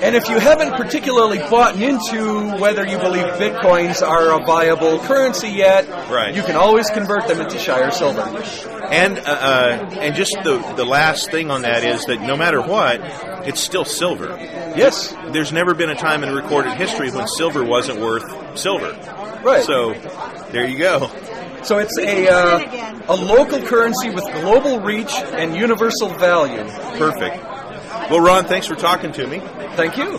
and 0.01 0.15
if 0.15 0.27
you 0.29 0.39
haven't 0.39 0.71
particularly 0.73 1.37
bought 1.37 1.79
into 1.79 2.57
whether 2.57 2.85
you 2.87 2.97
believe 2.97 3.25
bitcoins 3.35 4.01
are 4.05 4.39
a 4.39 4.43
viable 4.45 4.99
currency 4.99 5.49
yet, 5.49 5.87
Right. 6.09 6.33
you 6.35 6.41
can 6.43 6.55
always 6.55 6.89
convert 6.89 7.27
them 7.27 7.39
into 7.39 7.57
Shire 7.59 7.91
Silver. 7.91 8.21
And 8.91 9.19
uh, 9.19 9.21
uh, 9.21 9.89
and 10.01 10.15
just 10.15 10.35
the 10.43 10.57
the 10.75 10.85
last 10.85 11.31
thing 11.31 11.49
on 11.51 11.61
that 11.61 11.83
is 11.83 12.05
that 12.05 12.21
no 12.21 12.35
matter 12.35 12.61
what, 12.61 12.99
it's 13.47 13.61
still 13.61 13.85
silver. 13.85 14.35
Yes. 14.75 15.15
There's 15.31 15.51
never 15.53 15.73
been 15.73 15.89
a 15.89 15.95
time 16.01 16.23
in 16.23 16.33
recorded 16.33 16.73
history 16.73 17.11
when 17.11 17.27
silver 17.27 17.63
wasn't 17.63 17.99
worth 18.01 18.57
silver. 18.57 18.91
Right. 19.43 19.63
So 19.63 19.93
there 20.51 20.67
you 20.67 20.77
go. 20.77 21.09
So 21.63 21.77
it's 21.77 21.97
a 21.97 22.27
uh, 22.27 23.03
a 23.07 23.15
local 23.15 23.61
currency 23.61 24.09
with 24.09 24.23
global 24.25 24.79
reach 24.79 25.13
and 25.13 25.55
universal 25.55 26.09
value. 26.09 26.63
Perfect. 26.97 27.43
Well, 28.09 28.19
Ron, 28.19 28.45
thanks 28.45 28.67
for 28.67 28.75
talking 28.75 29.11
to 29.13 29.27
me. 29.27 29.39
Thank 29.75 29.97
you. 29.97 30.17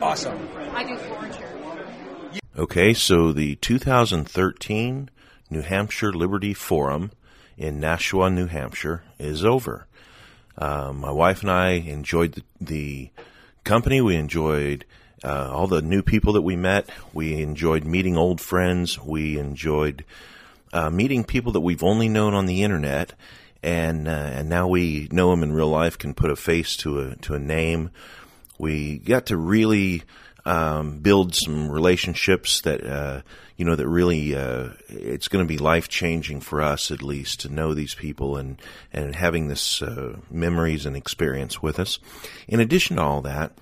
Awesome. 0.00 0.48
I 0.72 0.84
do 0.84 0.96
foreign. 0.96 1.18
Okay, 2.58 2.92
so 2.92 3.32
the 3.32 3.54
2013 3.54 5.10
New 5.48 5.60
Hampshire 5.60 6.12
Liberty 6.12 6.52
Forum 6.54 7.12
in 7.56 7.78
Nashua, 7.78 8.30
New 8.30 8.46
Hampshire 8.46 9.04
is 9.18 9.44
over. 9.44 9.86
Um, 10.56 10.98
my 10.98 11.12
wife 11.12 11.42
and 11.42 11.52
I 11.52 11.70
enjoyed 11.70 12.32
the, 12.32 12.42
the 12.60 13.10
company. 13.68 14.00
We 14.00 14.16
enjoyed 14.16 14.86
uh, 15.22 15.50
all 15.52 15.66
the 15.66 15.82
new 15.82 16.02
people 16.02 16.32
that 16.32 16.42
we 16.42 16.56
met. 16.56 16.88
We 17.12 17.42
enjoyed 17.42 17.84
meeting 17.84 18.16
old 18.16 18.40
friends. 18.40 18.98
We 18.98 19.38
enjoyed 19.38 20.06
uh, 20.72 20.88
meeting 20.88 21.22
people 21.22 21.52
that 21.52 21.60
we've 21.60 21.84
only 21.84 22.08
known 22.08 22.32
on 22.32 22.46
the 22.46 22.62
internet, 22.62 23.12
and 23.62 24.08
uh, 24.08 24.30
and 24.36 24.48
now 24.48 24.68
we 24.68 25.08
know 25.12 25.30
them 25.30 25.42
in 25.42 25.52
real 25.52 25.68
life. 25.68 25.98
Can 25.98 26.14
put 26.14 26.30
a 26.30 26.36
face 26.36 26.76
to 26.78 27.00
a 27.00 27.16
to 27.16 27.34
a 27.34 27.38
name. 27.38 27.90
We 28.58 28.98
got 28.98 29.26
to 29.26 29.36
really 29.36 30.02
um, 30.48 30.98
build 31.00 31.34
some 31.34 31.70
relationships 31.70 32.62
that 32.62 32.82
uh, 32.82 33.20
you 33.58 33.66
know 33.66 33.76
that 33.76 33.86
really 33.86 34.34
uh, 34.34 34.70
it's 34.88 35.28
going 35.28 35.44
to 35.44 35.48
be 35.48 35.58
life 35.58 35.88
changing 35.88 36.40
for 36.40 36.62
us 36.62 36.90
at 36.90 37.02
least 37.02 37.40
to 37.40 37.50
know 37.50 37.74
these 37.74 37.94
people 37.94 38.38
and 38.38 38.60
and 38.90 39.14
having 39.14 39.48
this 39.48 39.82
uh, 39.82 40.16
memories 40.30 40.86
and 40.86 40.96
experience 40.96 41.62
with 41.62 41.78
us. 41.78 41.98
In 42.48 42.60
addition 42.60 42.96
to 42.96 43.02
all 43.02 43.20
that, 43.22 43.52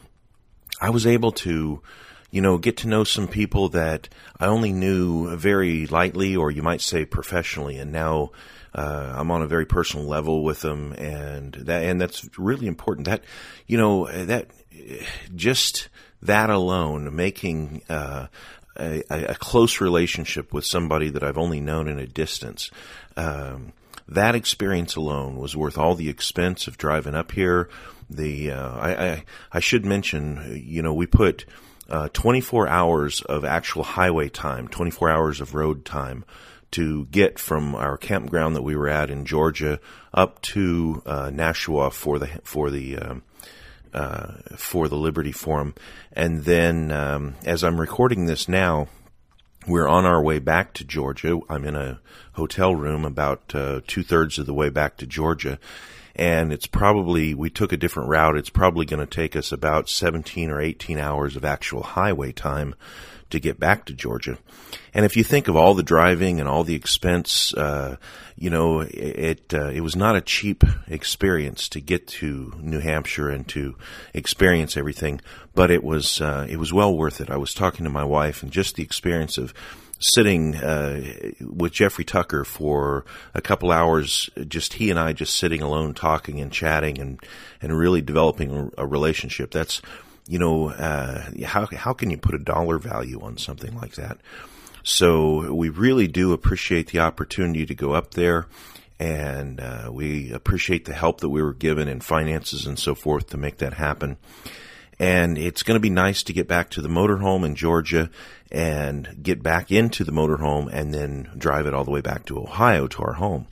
I 0.81 0.91
was 0.91 1.09
able 1.09 1.33
to, 1.33 1.83
you 2.31 2.41
know, 2.41 2.57
get 2.57 2.77
to 2.79 2.89
know 2.89 3.03
some 3.03 3.27
people 3.27 3.69
that 3.71 4.09
I 4.39 4.47
only 4.47 4.73
knew 4.73 5.35
very 5.37 5.89
lightly, 5.89 6.37
or 6.37 6.53
you 6.53 6.63
might 6.63 6.83
say 6.83 7.05
professionally, 7.05 7.79
and 7.79 7.91
now 7.91 8.31
uh, 8.77 9.13
I'm 9.17 9.33
on 9.33 9.43
a 9.43 9.49
very 9.49 9.67
personal 9.67 10.07
level 10.07 10.45
with 10.45 10.61
them, 10.61 10.93
and 10.93 11.53
that 11.55 11.83
and 11.83 12.01
that's 12.01 12.29
really 12.39 12.69
important. 12.69 13.07
That, 13.07 13.25
you 13.67 13.77
know, 13.77 14.07
that 14.07 14.51
just 15.35 15.89
that 16.23 16.51
alone, 16.51 17.15
making 17.15 17.83
uh, 17.89 18.27
a, 18.79 19.03
a 19.11 19.35
close 19.35 19.81
relationship 19.81 20.53
with 20.53 20.65
somebody 20.65 21.11
that 21.11 21.23
I've 21.23 21.39
only 21.39 21.61
known 21.61 21.89
in 21.89 21.99
a 21.99 22.07
distance. 22.07 22.71
Um, 23.17 23.73
that 24.09 24.35
experience 24.35 24.97
alone 24.97 25.37
was 25.37 25.57
worth 25.57 25.79
all 25.79 25.95
the 25.95 26.09
expense 26.09 26.67
of 26.67 26.79
driving 26.79 27.15
up 27.15 27.33
here. 27.33 27.69
The 28.09 28.53
uh, 28.53 28.73
I, 28.73 29.07
I 29.07 29.25
I 29.53 29.61
should 29.61 29.85
mention, 29.85 30.63
you 30.65 30.83
know, 30.83 30.95
we 30.95 31.07
put 31.07 31.45
uh, 31.89 32.09
24 32.13 32.69
hours 32.69 33.21
of 33.23 33.45
actual 33.45 33.83
highway 33.83 34.29
time, 34.29 34.69
24 34.69 35.11
hours 35.11 35.41
of 35.41 35.55
road 35.55 35.85
time 35.85 36.25
to 36.73 37.07
get 37.07 37.39
from 37.39 37.75
our 37.75 37.97
campground 37.97 38.57
that 38.57 38.63
we 38.63 38.77
were 38.77 38.89
at 38.89 39.11
in 39.11 39.25
Georgia 39.25 39.81
up 40.13 40.41
to 40.43 41.03
uh, 41.07 41.31
Nashua 41.33 41.91
for 41.91 42.19
the 42.19 42.27
for 42.43 42.71
the 42.71 42.99
um, 42.99 43.23
uh, 43.93 44.33
for 44.57 44.89
the 44.89 44.97
Liberty 44.97 45.33
Forum, 45.33 45.75
and 46.13 46.45
then 46.45 46.91
um, 46.91 47.35
as 47.45 47.63
I'm 47.65 47.81
recording 47.81 48.27
this 48.27 48.49
now, 48.49 48.89
we're 49.67 49.89
on 49.89 50.07
our 50.07 50.23
way 50.23 50.39
back 50.39 50.73
to 50.75 50.85
Georgia. 50.85 51.41
I'm 51.49 51.65
in 51.65 51.75
a 51.75 52.01
hotel 52.35 52.75
room 52.75 53.05
about 53.05 53.55
uh, 53.55 53.81
two 53.87 54.03
thirds 54.03 54.39
of 54.39 54.47
the 54.47 54.55
way 54.55 54.69
back 54.69 54.97
to 54.99 55.07
Georgia. 55.07 55.59
And 56.15 56.53
it's 56.53 56.67
probably, 56.67 57.35
we 57.35 57.51
took 57.51 57.73
a 57.73 57.77
different 57.77 58.09
route. 58.09 58.37
It's 58.37 58.49
probably 58.49 58.87
going 58.87 59.07
to 59.07 59.07
take 59.07 59.37
us 59.37 59.53
about 59.53 59.89
17 59.89 60.51
or 60.51 60.61
18 60.61 60.99
hours 60.99 61.37
of 61.37 61.45
actual 61.45 61.83
highway 61.83 62.33
time 62.33 62.75
to 63.31 63.41
get 63.41 63.59
back 63.59 63.85
to 63.87 63.93
Georgia. 63.93 64.39
And 64.95 65.05
if 65.05 65.17
you 65.17 65.25
think 65.25 65.49
of 65.49 65.57
all 65.57 65.75
the 65.75 65.83
driving 65.83 66.41
and 66.41 66.49
all 66.49 66.65
the 66.65 66.75
expense, 66.75 67.53
uh, 67.55 67.97
you 68.37 68.51
know, 68.51 68.81
it, 68.81 69.53
uh, 69.53 69.69
it 69.69 69.81
was 69.81 69.97
not 69.97 70.17
a 70.17 70.21
cheap 70.21 70.63
experience 70.89 71.69
to 71.71 71.81
get 71.81 72.07
to 72.09 72.55
New 72.61 72.81
Hampshire 72.81 73.29
and 73.29 73.47
to 73.49 73.77
experience 74.15 74.77
everything, 74.77 75.21
but 75.55 75.71
it 75.71 75.83
was, 75.83 76.21
uh, 76.21 76.47
it 76.49 76.59
was 76.59 76.73
well 76.73 76.97
worth 76.97 77.21
it. 77.21 77.31
I 77.31 77.37
was 77.37 77.55
talking 77.55 77.85
to 77.85 77.91
my 77.91 78.05
wife 78.05 78.43
and 78.43 78.53
just 78.53 78.77
the 78.77 78.83
experience 78.83 79.39
of, 79.39 79.53
sitting 79.99 80.55
uh, 80.57 81.33
with 81.41 81.73
Jeffrey 81.73 82.05
Tucker 82.05 82.45
for 82.45 83.05
a 83.35 83.41
couple 83.41 83.73
hours, 83.73 84.29
just 84.47 84.75
he 84.75 84.91
and 84.91 84.99
I 84.99 85.13
just 85.13 85.37
sitting 85.37 85.63
alone, 85.63 85.95
talking 85.95 86.41
and 86.41 86.53
chatting, 86.53 87.01
and 87.01 87.21
and 87.63 87.77
really 87.77 88.03
developing 88.03 88.71
a 88.77 88.87
relationship. 88.87 89.51
That's 89.51 89.81
you 90.27 90.39
know 90.39 90.71
uh, 90.71 91.31
how 91.45 91.67
how 91.67 91.93
can 91.93 92.11
you 92.11 92.19
put 92.19 92.35
a 92.35 92.39
dollar 92.39 92.79
value 92.79 93.21
on 93.21 93.39
something 93.39 93.75
like 93.77 93.95
that? 93.95 94.19
So 94.83 95.53
we 95.53 95.69
really 95.69 96.07
do 96.07 96.33
appreciate 96.33 96.89
the 96.89 97.01
opportunity 97.01 97.67
to 97.67 97.75
go 97.75 97.93
up 97.93 98.13
there. 98.13 98.47
And 98.99 99.61
uh, 99.61 99.91
we 99.93 100.33
appreciate 100.33 100.87
the 100.87 100.95
help 100.95 101.21
that 101.21 101.29
we 101.29 101.43
were 101.43 101.53
given 101.53 101.87
in 101.87 102.01
finances 102.01 102.67
and 102.67 102.79
so 102.79 102.95
forth 102.95 103.29
to 103.31 103.37
make 103.37 103.59
that 103.59 103.75
happen 103.75 104.17
and 104.99 105.37
it's 105.37 105.63
going 105.63 105.77
to 105.77 105.81
be 105.81 105.91
nice 105.91 106.23
to 106.25 106.33
get 106.33 106.49
back 106.49 106.71
to 106.71 106.81
the 106.81 106.89
motorhome 106.89 107.45
in 107.45 107.55
Georgia 107.55 108.11
and 108.51 109.23
get 109.23 109.43
back 109.43 109.71
into 109.71 110.05
the 110.05 110.13
motorhome 110.13 110.69
and 110.73 110.95
then 110.95 111.31
drive 111.37 111.67
it 111.67 111.75
all 111.75 111.85
the 111.85 111.91
way 111.91 112.01
back 112.01 112.25
to 112.27 112.39
Ohio 112.39 112.87
to 112.87 113.03
our 113.03 113.15
home. 113.15 113.47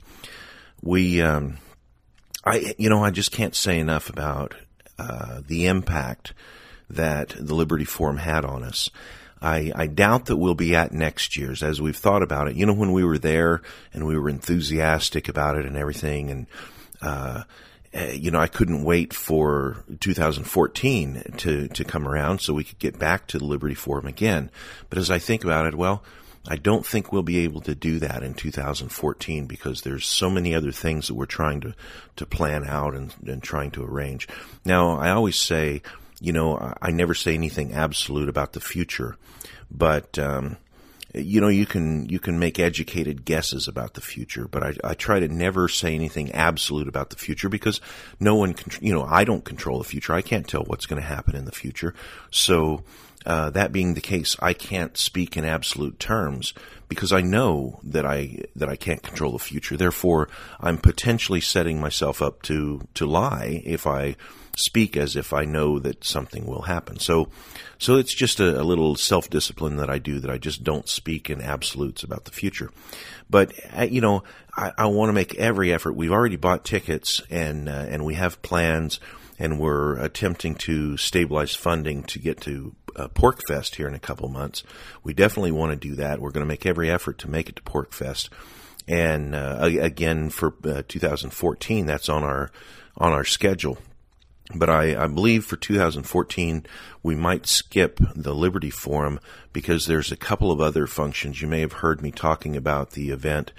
We, 0.81 1.21
um, 1.21 1.57
I, 2.43 2.73
you 2.77 2.89
know, 2.89 3.03
I 3.03 3.11
just 3.11 3.31
can't 3.31 3.55
say 3.55 3.79
enough 3.79 4.09
about 4.09 4.55
uh, 4.97 5.41
the 5.47 5.67
impact 5.67 6.33
that 6.89 7.29
the 7.39 7.55
Liberty 7.55 7.85
Forum 7.85 8.17
had 8.17 8.45
on 8.45 8.63
us. 8.63 8.89
I, 9.41 9.71
I 9.75 9.87
doubt 9.87 10.25
that 10.25 10.37
we'll 10.37 10.55
be 10.55 10.75
at 10.75 10.91
next 10.91 11.37
year's 11.37 11.61
as 11.61 11.81
we've 11.81 11.95
thought 11.95 12.23
about 12.23 12.47
it. 12.47 12.55
You 12.55 12.65
know, 12.65 12.73
when 12.73 12.93
we 12.93 13.03
were 13.03 13.17
there 13.17 13.61
and 13.93 14.05
we 14.05 14.17
were 14.17 14.29
enthusiastic 14.29 15.27
about 15.27 15.57
it 15.57 15.65
and 15.65 15.77
everything 15.77 16.31
and, 16.31 16.47
uh, 17.01 17.43
uh, 17.93 18.07
you 18.11 18.31
know, 18.31 18.39
I 18.39 18.47
couldn't 18.47 18.83
wait 18.83 19.13
for 19.13 19.83
2014 19.99 21.33
to, 21.37 21.67
to 21.67 21.83
come 21.85 22.07
around 22.07 22.41
so 22.41 22.53
we 22.53 22.63
could 22.63 22.79
get 22.79 22.99
back 22.99 23.27
to 23.27 23.37
the 23.37 23.45
Liberty 23.45 23.75
Forum 23.75 24.05
again. 24.05 24.49
But 24.89 24.99
as 24.99 25.09
I 25.09 25.19
think 25.19 25.43
about 25.43 25.65
it, 25.65 25.75
well, 25.75 26.03
I 26.47 26.57
don't 26.57 26.85
think 26.85 27.11
we'll 27.11 27.23
be 27.23 27.39
able 27.39 27.61
to 27.61 27.73
do 27.73 27.99
that 27.99 28.21
in 28.21 28.33
2014 28.33 29.47
because 29.47 29.81
there's 29.81 30.05
so 30.05 30.29
many 30.29 30.53
other 30.53 30.71
things 30.71 31.07
that 31.07 31.15
we're 31.15 31.25
trying 31.25 31.61
to, 31.61 31.73
to 32.17 32.25
plan 32.25 32.67
out 32.67 32.93
and, 32.93 33.13
and 33.25 33.41
trying 33.41 33.71
to 33.71 33.83
arrange. 33.83 34.27
Now, 34.63 34.97
I 34.97 35.09
always 35.11 35.37
say, 35.37 35.81
you 36.19 36.33
know, 36.33 36.57
I, 36.57 36.73
I 36.81 36.91
never 36.91 37.13
say 37.13 37.33
anything 37.33 37.73
absolute 37.73 38.29
about 38.29 38.53
the 38.53 38.59
future, 38.59 39.17
but, 39.69 40.17
um, 40.17 40.57
you 41.13 41.39
know, 41.39 41.47
you 41.47 41.65
can 41.65 42.09
you 42.09 42.19
can 42.19 42.39
make 42.39 42.59
educated 42.59 43.23
guesses 43.23 43.67
about 43.67 43.93
the 43.93 44.01
future, 44.01 44.47
but 44.47 44.63
I, 44.63 44.73
I 44.83 44.93
try 44.95 45.19
to 45.19 45.27
never 45.27 45.69
say 45.69 45.95
anything 45.95 46.31
absolute 46.33 46.87
about 46.87 47.09
the 47.09 47.15
future 47.15 47.47
because 47.47 47.79
no 48.19 48.35
one 48.35 48.53
can. 48.53 48.71
You 48.85 48.93
know, 48.93 49.03
I 49.03 49.23
don't 49.23 49.45
control 49.45 49.77
the 49.77 49.85
future. 49.85 50.13
I 50.13 50.21
can't 50.21 50.47
tell 50.47 50.63
what's 50.63 50.85
going 50.85 51.01
to 51.01 51.07
happen 51.07 51.35
in 51.35 51.45
the 51.45 51.53
future. 51.53 51.93
So, 52.31 52.83
uh, 53.25 53.49
that 53.51 53.71
being 53.71 53.93
the 53.93 54.01
case, 54.01 54.35
I 54.39 54.53
can't 54.53 54.97
speak 54.97 55.37
in 55.37 55.45
absolute 55.45 55.99
terms 55.99 56.53
because 56.89 57.11
I 57.11 57.21
know 57.21 57.79
that 57.83 58.05
I 58.05 58.43
that 58.55 58.69
I 58.69 58.75
can't 58.75 59.01
control 59.01 59.31
the 59.31 59.39
future. 59.39 59.77
Therefore, 59.77 60.29
I'm 60.59 60.77
potentially 60.77 61.41
setting 61.41 61.79
myself 61.79 62.21
up 62.21 62.41
to 62.43 62.81
to 62.93 63.05
lie 63.05 63.63
if 63.65 63.87
I 63.87 64.15
speak 64.57 64.95
as 64.95 65.15
if 65.15 65.33
I 65.33 65.45
know 65.45 65.79
that 65.79 66.03
something 66.03 66.45
will 66.45 66.63
happen. 66.63 66.99
So, 66.99 67.29
so 67.77 67.97
it's 67.97 68.13
just 68.13 68.39
a, 68.39 68.61
a 68.61 68.63
little 68.63 68.95
self 68.95 69.29
discipline 69.29 69.77
that 69.77 69.89
I 69.89 69.99
do 69.99 70.19
that 70.19 70.31
I 70.31 70.37
just 70.37 70.63
don't 70.63 70.87
speak 70.87 71.29
in 71.29 71.41
absolutes 71.41 72.03
about 72.03 72.25
the 72.25 72.31
future. 72.31 72.71
But 73.29 73.53
uh, 73.75 73.83
you 73.83 74.01
know, 74.01 74.23
I, 74.55 74.71
I 74.77 74.85
want 74.87 75.09
to 75.09 75.13
make 75.13 75.35
every 75.35 75.73
effort. 75.73 75.93
We've 75.93 76.11
already 76.11 76.37
bought 76.37 76.63
tickets 76.63 77.21
and 77.29 77.67
uh, 77.67 77.85
and 77.89 78.05
we 78.05 78.15
have 78.15 78.41
plans, 78.41 78.99
and 79.37 79.59
we're 79.59 79.97
attempting 79.99 80.55
to 80.55 80.97
stabilize 80.97 81.55
funding 81.55 82.03
to 82.03 82.19
get 82.19 82.41
to 82.41 82.75
uh, 82.95 83.07
PorcFest 83.09 83.75
here 83.75 83.87
in 83.87 83.95
a 83.95 83.99
couple 83.99 84.29
months. 84.29 84.63
We 85.03 85.13
definitely 85.13 85.51
want 85.51 85.71
to 85.71 85.89
do 85.89 85.95
that. 85.95 86.19
We're 86.19 86.31
going 86.31 86.45
to 86.45 86.47
make 86.47 86.65
every 86.65 86.89
effort 86.89 87.17
to 87.19 87.29
make 87.29 87.49
it 87.49 87.57
to 87.57 87.61
PorcFest. 87.61 88.29
And 88.87 89.33
uh, 89.33 89.57
again, 89.61 90.29
for 90.29 90.53
uh, 90.63 90.83
2014, 90.87 91.85
that's 91.85 92.07
on 92.07 92.23
our 92.23 92.51
on 92.97 93.11
our 93.11 93.25
schedule. 93.25 93.77
But 94.53 94.69
I, 94.69 95.03
I, 95.03 95.07
believe 95.07 95.43
for 95.43 95.57
2014 95.57 96.65
we 97.01 97.15
might 97.15 97.47
skip 97.47 97.99
the 98.15 98.35
Liberty 98.35 98.69
Forum 98.69 99.19
because 99.53 99.87
there's 99.87 100.11
a 100.11 100.17
couple 100.17 100.51
of 100.51 100.61
other 100.61 100.85
functions. 100.85 101.41
You 101.41 101.47
may 101.47 101.61
have 101.61 101.73
heard 101.73 102.01
me 102.01 102.11
talking 102.11 102.55
about 102.55 102.91
the 102.91 103.09
event 103.09 103.51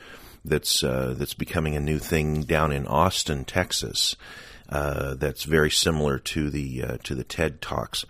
that's 0.45 0.85
uh, 0.85 1.15
that's 1.19 1.35
becoming 1.35 1.75
a 1.75 1.81
new 1.81 1.99
thing 1.99 2.43
down 2.43 2.71
in 2.71 2.87
Austin, 2.87 3.45
Texas. 3.45 4.15
Uh, 4.69 5.15
that's 5.15 5.45
very 5.45 5.71
similar 5.71 6.19
to 6.19 6.51
the 6.51 6.83
uh, 6.83 6.97
to 7.03 7.15
the 7.15 7.25
TED 7.25 7.61
talks. 7.61 8.05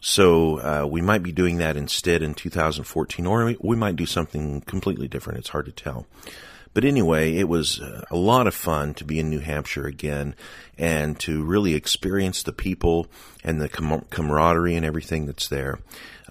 So 0.00 0.58
uh, 0.58 0.86
we 0.86 1.00
might 1.00 1.22
be 1.22 1.32
doing 1.32 1.58
that 1.58 1.76
instead 1.76 2.22
in 2.22 2.34
2014, 2.34 3.24
or 3.24 3.54
we 3.60 3.76
might 3.76 3.96
do 3.96 4.04
something 4.04 4.60
completely 4.62 5.06
different. 5.06 5.38
It's 5.38 5.50
hard 5.50 5.66
to 5.66 5.72
tell. 5.72 6.06
But 6.74 6.84
anyway, 6.84 7.36
it 7.36 7.48
was 7.48 7.80
uh, 7.80 8.04
a 8.10 8.16
lot 8.16 8.46
of 8.46 8.54
fun 8.54 8.94
to 8.94 9.04
be 9.04 9.18
in 9.18 9.28
New 9.28 9.40
Hampshire 9.40 9.86
again 9.86 10.34
and 10.78 11.18
to 11.20 11.44
really 11.44 11.74
experience 11.74 12.42
the 12.42 12.52
people 12.52 13.06
and 13.44 13.60
the 13.60 13.68
camaraderie 13.68 14.74
and 14.74 14.84
everything 14.84 15.26
that's 15.26 15.48
there. 15.48 15.78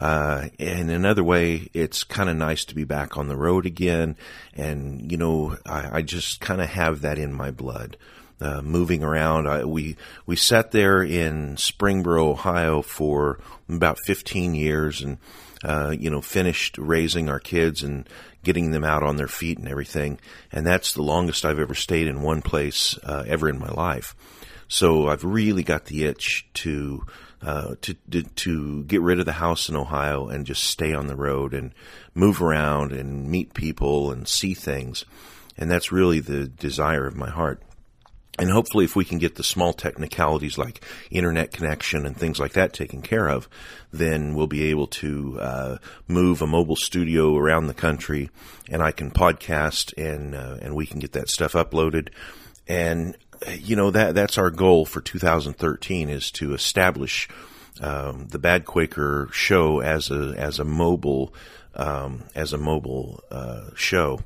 Uh, 0.02 0.49
and 0.58 0.89
another 0.89 1.24
way, 1.24 1.70
it's 1.74 2.04
kind 2.04 2.28
of 2.28 2.36
nice 2.36 2.66
to 2.66 2.76
be 2.76 2.84
back 2.84 3.18
on 3.18 3.28
the 3.28 3.38
road 3.38 3.68
again. 3.68 4.18
And, 4.56 5.12
you 5.12 5.18
know, 5.18 5.58
I, 5.66 5.97
I 5.97 6.02
just 6.02 6.41
kind 6.41 6.60
of 6.60 6.70
have 6.70 7.02
that 7.02 7.20
in 7.20 7.32
my 7.32 7.52
blood. 7.52 7.97
Uh, 8.41 8.60
moving 8.64 9.04
around. 9.04 9.47
I, 9.47 9.66
we 9.66 9.97
we 10.26 10.36
sat 10.36 10.72
there 10.72 11.04
in 11.04 11.58
Springboro, 11.58 12.32
Ohio, 12.32 12.82
for 12.82 13.39
about 13.70 13.99
15 14.08 14.56
years, 14.56 15.04
and 15.04 15.20
uh, 15.64 15.93
you 15.95 16.10
know 16.10 16.22
finished 16.22 16.80
raising 16.80 17.30
our 17.30 17.39
kids 17.39 17.84
and 17.84 18.10
getting 18.43 18.72
them 18.72 18.84
out 18.84 19.04
on 19.04 19.18
their 19.18 19.28
feet 19.28 19.60
and 19.60 19.68
everything. 19.68 20.20
And 20.52 20.66
that's 20.66 20.93
the 20.93 21.04
longest 21.04 21.45
I've 21.45 21.60
ever 21.60 21.76
stayed 21.76 22.08
in 22.08 22.24
one 22.24 22.41
place 22.41 22.97
uh, 23.04 23.24
ever 23.28 23.47
in 23.47 23.60
my 23.60 23.70
life. 23.70 24.16
So 24.68 25.10
I've 25.10 25.24
really 25.24 25.64
got 25.64 25.86
the 25.86 26.06
itch 26.06 26.47
to, 26.56 27.06
uh, 27.43 27.75
to, 27.81 27.95
to, 28.09 28.23
to 28.23 28.83
get 28.83 29.01
rid 29.01 29.19
of 29.19 29.25
the 29.25 29.33
house 29.33 29.69
in 29.69 29.75
Ohio 29.75 30.27
and 30.27 30.45
just 30.45 30.63
stay 30.63 30.93
on 30.93 31.07
the 31.07 31.15
road 31.15 31.53
and 31.53 31.73
move 32.13 32.41
around 32.41 32.91
and 32.91 33.29
meet 33.29 33.53
people 33.53 34.11
and 34.11 34.27
see 34.27 34.53
things. 34.53 35.05
And 35.57 35.69
that's 35.69 35.91
really 35.91 36.19
the 36.19 36.47
desire 36.47 37.07
of 37.07 37.15
my 37.15 37.29
heart. 37.29 37.61
And 38.39 38.49
hopefully, 38.49 38.85
if 38.85 38.95
we 38.95 39.05
can 39.05 39.17
get 39.17 39.35
the 39.35 39.43
small 39.43 39.73
technicalities 39.73 40.57
like 40.57 40.83
internet 41.11 41.51
connection 41.51 42.05
and 42.05 42.15
things 42.15 42.39
like 42.39 42.53
that 42.53 42.73
taken 42.73 43.01
care 43.01 43.27
of, 43.27 43.49
then 43.91 44.35
we'll 44.35 44.47
be 44.47 44.63
able 44.63 44.87
to 44.87 45.39
uh, 45.39 45.77
move 46.07 46.41
a 46.41 46.47
mobile 46.47 46.77
studio 46.77 47.35
around 47.35 47.67
the 47.67 47.73
country, 47.73 48.29
and 48.69 48.81
I 48.81 48.91
can 48.91 49.11
podcast 49.11 49.93
and 49.97 50.33
uh, 50.33 50.57
and 50.61 50.75
we 50.75 50.85
can 50.85 50.99
get 50.99 51.11
that 51.11 51.29
stuff 51.29 51.53
uploaded. 51.53 52.09
And 52.67 53.17
you 53.49 53.75
know 53.75 53.91
that 53.91 54.15
that's 54.15 54.37
our 54.37 54.49
goal 54.49 54.85
for 54.85 55.01
2013 55.01 56.09
is 56.09 56.31
to 56.31 56.53
establish 56.53 57.27
um, 57.81 58.27
the 58.29 58.39
Bad 58.39 58.65
Quaker 58.65 59.29
show 59.31 59.79
as 59.79 60.11
a 60.11 60.33
as 60.37 60.59
a 60.59 60.65
mobile 60.65 61.33
um, 61.75 62.23
as 62.35 62.53
a 62.53 62.57
mobile 62.57 63.23
uh, 63.31 63.69
show. 63.75 64.19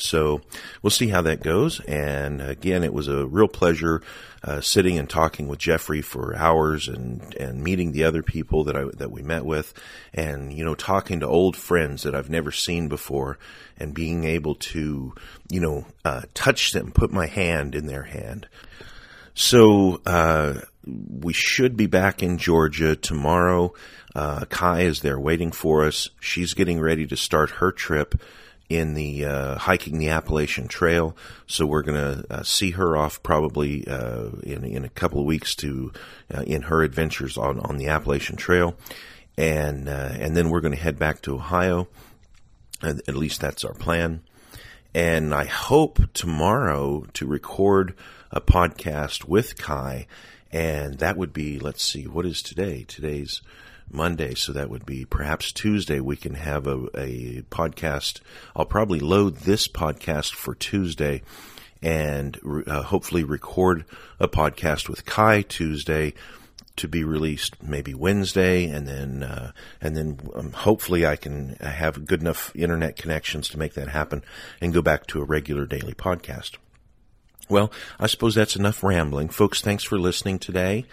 So 0.00 0.40
we'll 0.82 0.90
see 0.90 1.08
how 1.08 1.22
that 1.22 1.42
goes. 1.42 1.80
And 1.80 2.40
again, 2.40 2.84
it 2.84 2.92
was 2.92 3.08
a 3.08 3.26
real 3.26 3.48
pleasure 3.48 4.02
uh, 4.42 4.60
sitting 4.60 4.98
and 4.98 5.10
talking 5.10 5.48
with 5.48 5.58
Jeffrey 5.58 6.00
for 6.00 6.36
hours 6.36 6.88
and 6.88 7.34
and 7.34 7.62
meeting 7.62 7.92
the 7.92 8.04
other 8.04 8.22
people 8.22 8.64
that 8.64 8.76
I 8.76 8.84
that 8.96 9.10
we 9.10 9.22
met 9.22 9.44
with, 9.44 9.74
and 10.14 10.52
you 10.52 10.64
know 10.64 10.74
talking 10.74 11.20
to 11.20 11.26
old 11.26 11.56
friends 11.56 12.04
that 12.04 12.14
I've 12.14 12.30
never 12.30 12.52
seen 12.52 12.88
before, 12.88 13.38
and 13.76 13.92
being 13.92 14.24
able 14.24 14.54
to 14.54 15.12
you 15.50 15.60
know 15.60 15.86
uh, 16.04 16.22
touch 16.34 16.72
them, 16.72 16.92
put 16.92 17.10
my 17.10 17.26
hand 17.26 17.74
in 17.74 17.86
their 17.86 18.04
hand. 18.04 18.46
So 19.34 20.00
uh, 20.06 20.60
we 20.84 21.32
should 21.32 21.76
be 21.76 21.86
back 21.86 22.22
in 22.22 22.38
Georgia 22.38 22.96
tomorrow. 22.96 23.72
Uh, 24.14 24.44
Kai 24.46 24.80
is 24.80 25.00
there 25.00 25.18
waiting 25.18 25.52
for 25.52 25.84
us. 25.84 26.08
She's 26.20 26.54
getting 26.54 26.80
ready 26.80 27.06
to 27.06 27.16
start 27.16 27.50
her 27.50 27.70
trip 27.70 28.20
in 28.68 28.94
the 28.94 29.24
uh, 29.24 29.58
hiking 29.58 29.98
the 29.98 30.10
Appalachian 30.10 30.68
Trail. 30.68 31.16
So 31.46 31.66
we're 31.66 31.82
going 31.82 32.00
to 32.00 32.24
uh, 32.30 32.42
see 32.42 32.72
her 32.72 32.96
off 32.96 33.22
probably 33.22 33.86
uh, 33.86 34.30
in 34.42 34.64
in 34.64 34.84
a 34.84 34.90
couple 34.90 35.20
of 35.20 35.26
weeks 35.26 35.54
to 35.56 35.92
uh, 36.32 36.42
in 36.42 36.62
her 36.62 36.82
adventures 36.82 37.38
on 37.38 37.60
on 37.60 37.78
the 37.78 37.88
Appalachian 37.88 38.36
Trail, 38.36 38.76
and 39.36 39.88
uh, 39.88 40.10
and 40.12 40.36
then 40.36 40.50
we're 40.50 40.60
going 40.60 40.74
to 40.74 40.80
head 40.80 40.98
back 40.98 41.22
to 41.22 41.34
Ohio. 41.34 41.88
At 42.82 43.16
least 43.16 43.40
that's 43.40 43.64
our 43.64 43.74
plan. 43.74 44.22
And 44.94 45.34
I 45.34 45.44
hope 45.44 45.98
tomorrow 46.12 47.06
to 47.14 47.26
record 47.26 47.94
a 48.30 48.40
podcast 48.40 49.24
with 49.24 49.58
Kai, 49.58 50.06
and 50.52 50.98
that 50.98 51.16
would 51.16 51.32
be 51.32 51.58
let's 51.58 51.82
see 51.82 52.06
what 52.06 52.24
is 52.24 52.40
today. 52.40 52.84
Today's 52.86 53.42
Monday, 53.90 54.34
so 54.34 54.52
that 54.52 54.70
would 54.70 54.86
be 54.86 55.04
perhaps 55.04 55.52
Tuesday. 55.52 56.00
We 56.00 56.16
can 56.16 56.34
have 56.34 56.66
a, 56.66 56.86
a 56.94 57.42
podcast. 57.50 58.20
I'll 58.54 58.66
probably 58.66 59.00
load 59.00 59.38
this 59.38 59.68
podcast 59.68 60.32
for 60.32 60.54
Tuesday 60.54 61.22
and 61.82 62.38
uh, 62.66 62.82
hopefully 62.82 63.24
record 63.24 63.84
a 64.18 64.28
podcast 64.28 64.88
with 64.88 65.06
Kai 65.06 65.42
Tuesday 65.42 66.14
to 66.76 66.88
be 66.88 67.04
released 67.04 67.60
maybe 67.62 67.92
Wednesday, 67.92 68.64
and 68.64 68.86
then 68.86 69.22
uh, 69.22 69.52
and 69.80 69.96
then 69.96 70.18
um, 70.34 70.52
hopefully 70.52 71.04
I 71.04 71.16
can 71.16 71.56
have 71.60 72.06
good 72.06 72.20
enough 72.20 72.52
internet 72.54 72.96
connections 72.96 73.48
to 73.50 73.58
make 73.58 73.74
that 73.74 73.88
happen 73.88 74.22
and 74.60 74.72
go 74.72 74.80
back 74.80 75.06
to 75.08 75.20
a 75.20 75.24
regular 75.24 75.66
daily 75.66 75.94
podcast. 75.94 76.56
Well, 77.48 77.70
I 77.98 78.06
suppose 78.06 78.34
that's 78.34 78.56
enough 78.56 78.82
rambling. 78.82 79.28
Folks, 79.28 79.60
thanks 79.60 79.84
for 79.84 79.98
listening 79.98 80.38
today. 80.38 80.84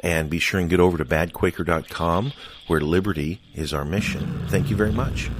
And 0.00 0.28
be 0.28 0.38
sure 0.38 0.60
and 0.60 0.68
get 0.68 0.80
over 0.80 0.98
to 0.98 1.04
badquaker.com 1.04 2.32
where 2.66 2.80
liberty 2.80 3.40
is 3.54 3.72
our 3.72 3.84
mission. 3.84 4.46
Thank 4.48 4.70
you 4.70 4.76
very 4.76 4.92
much. 4.92 5.30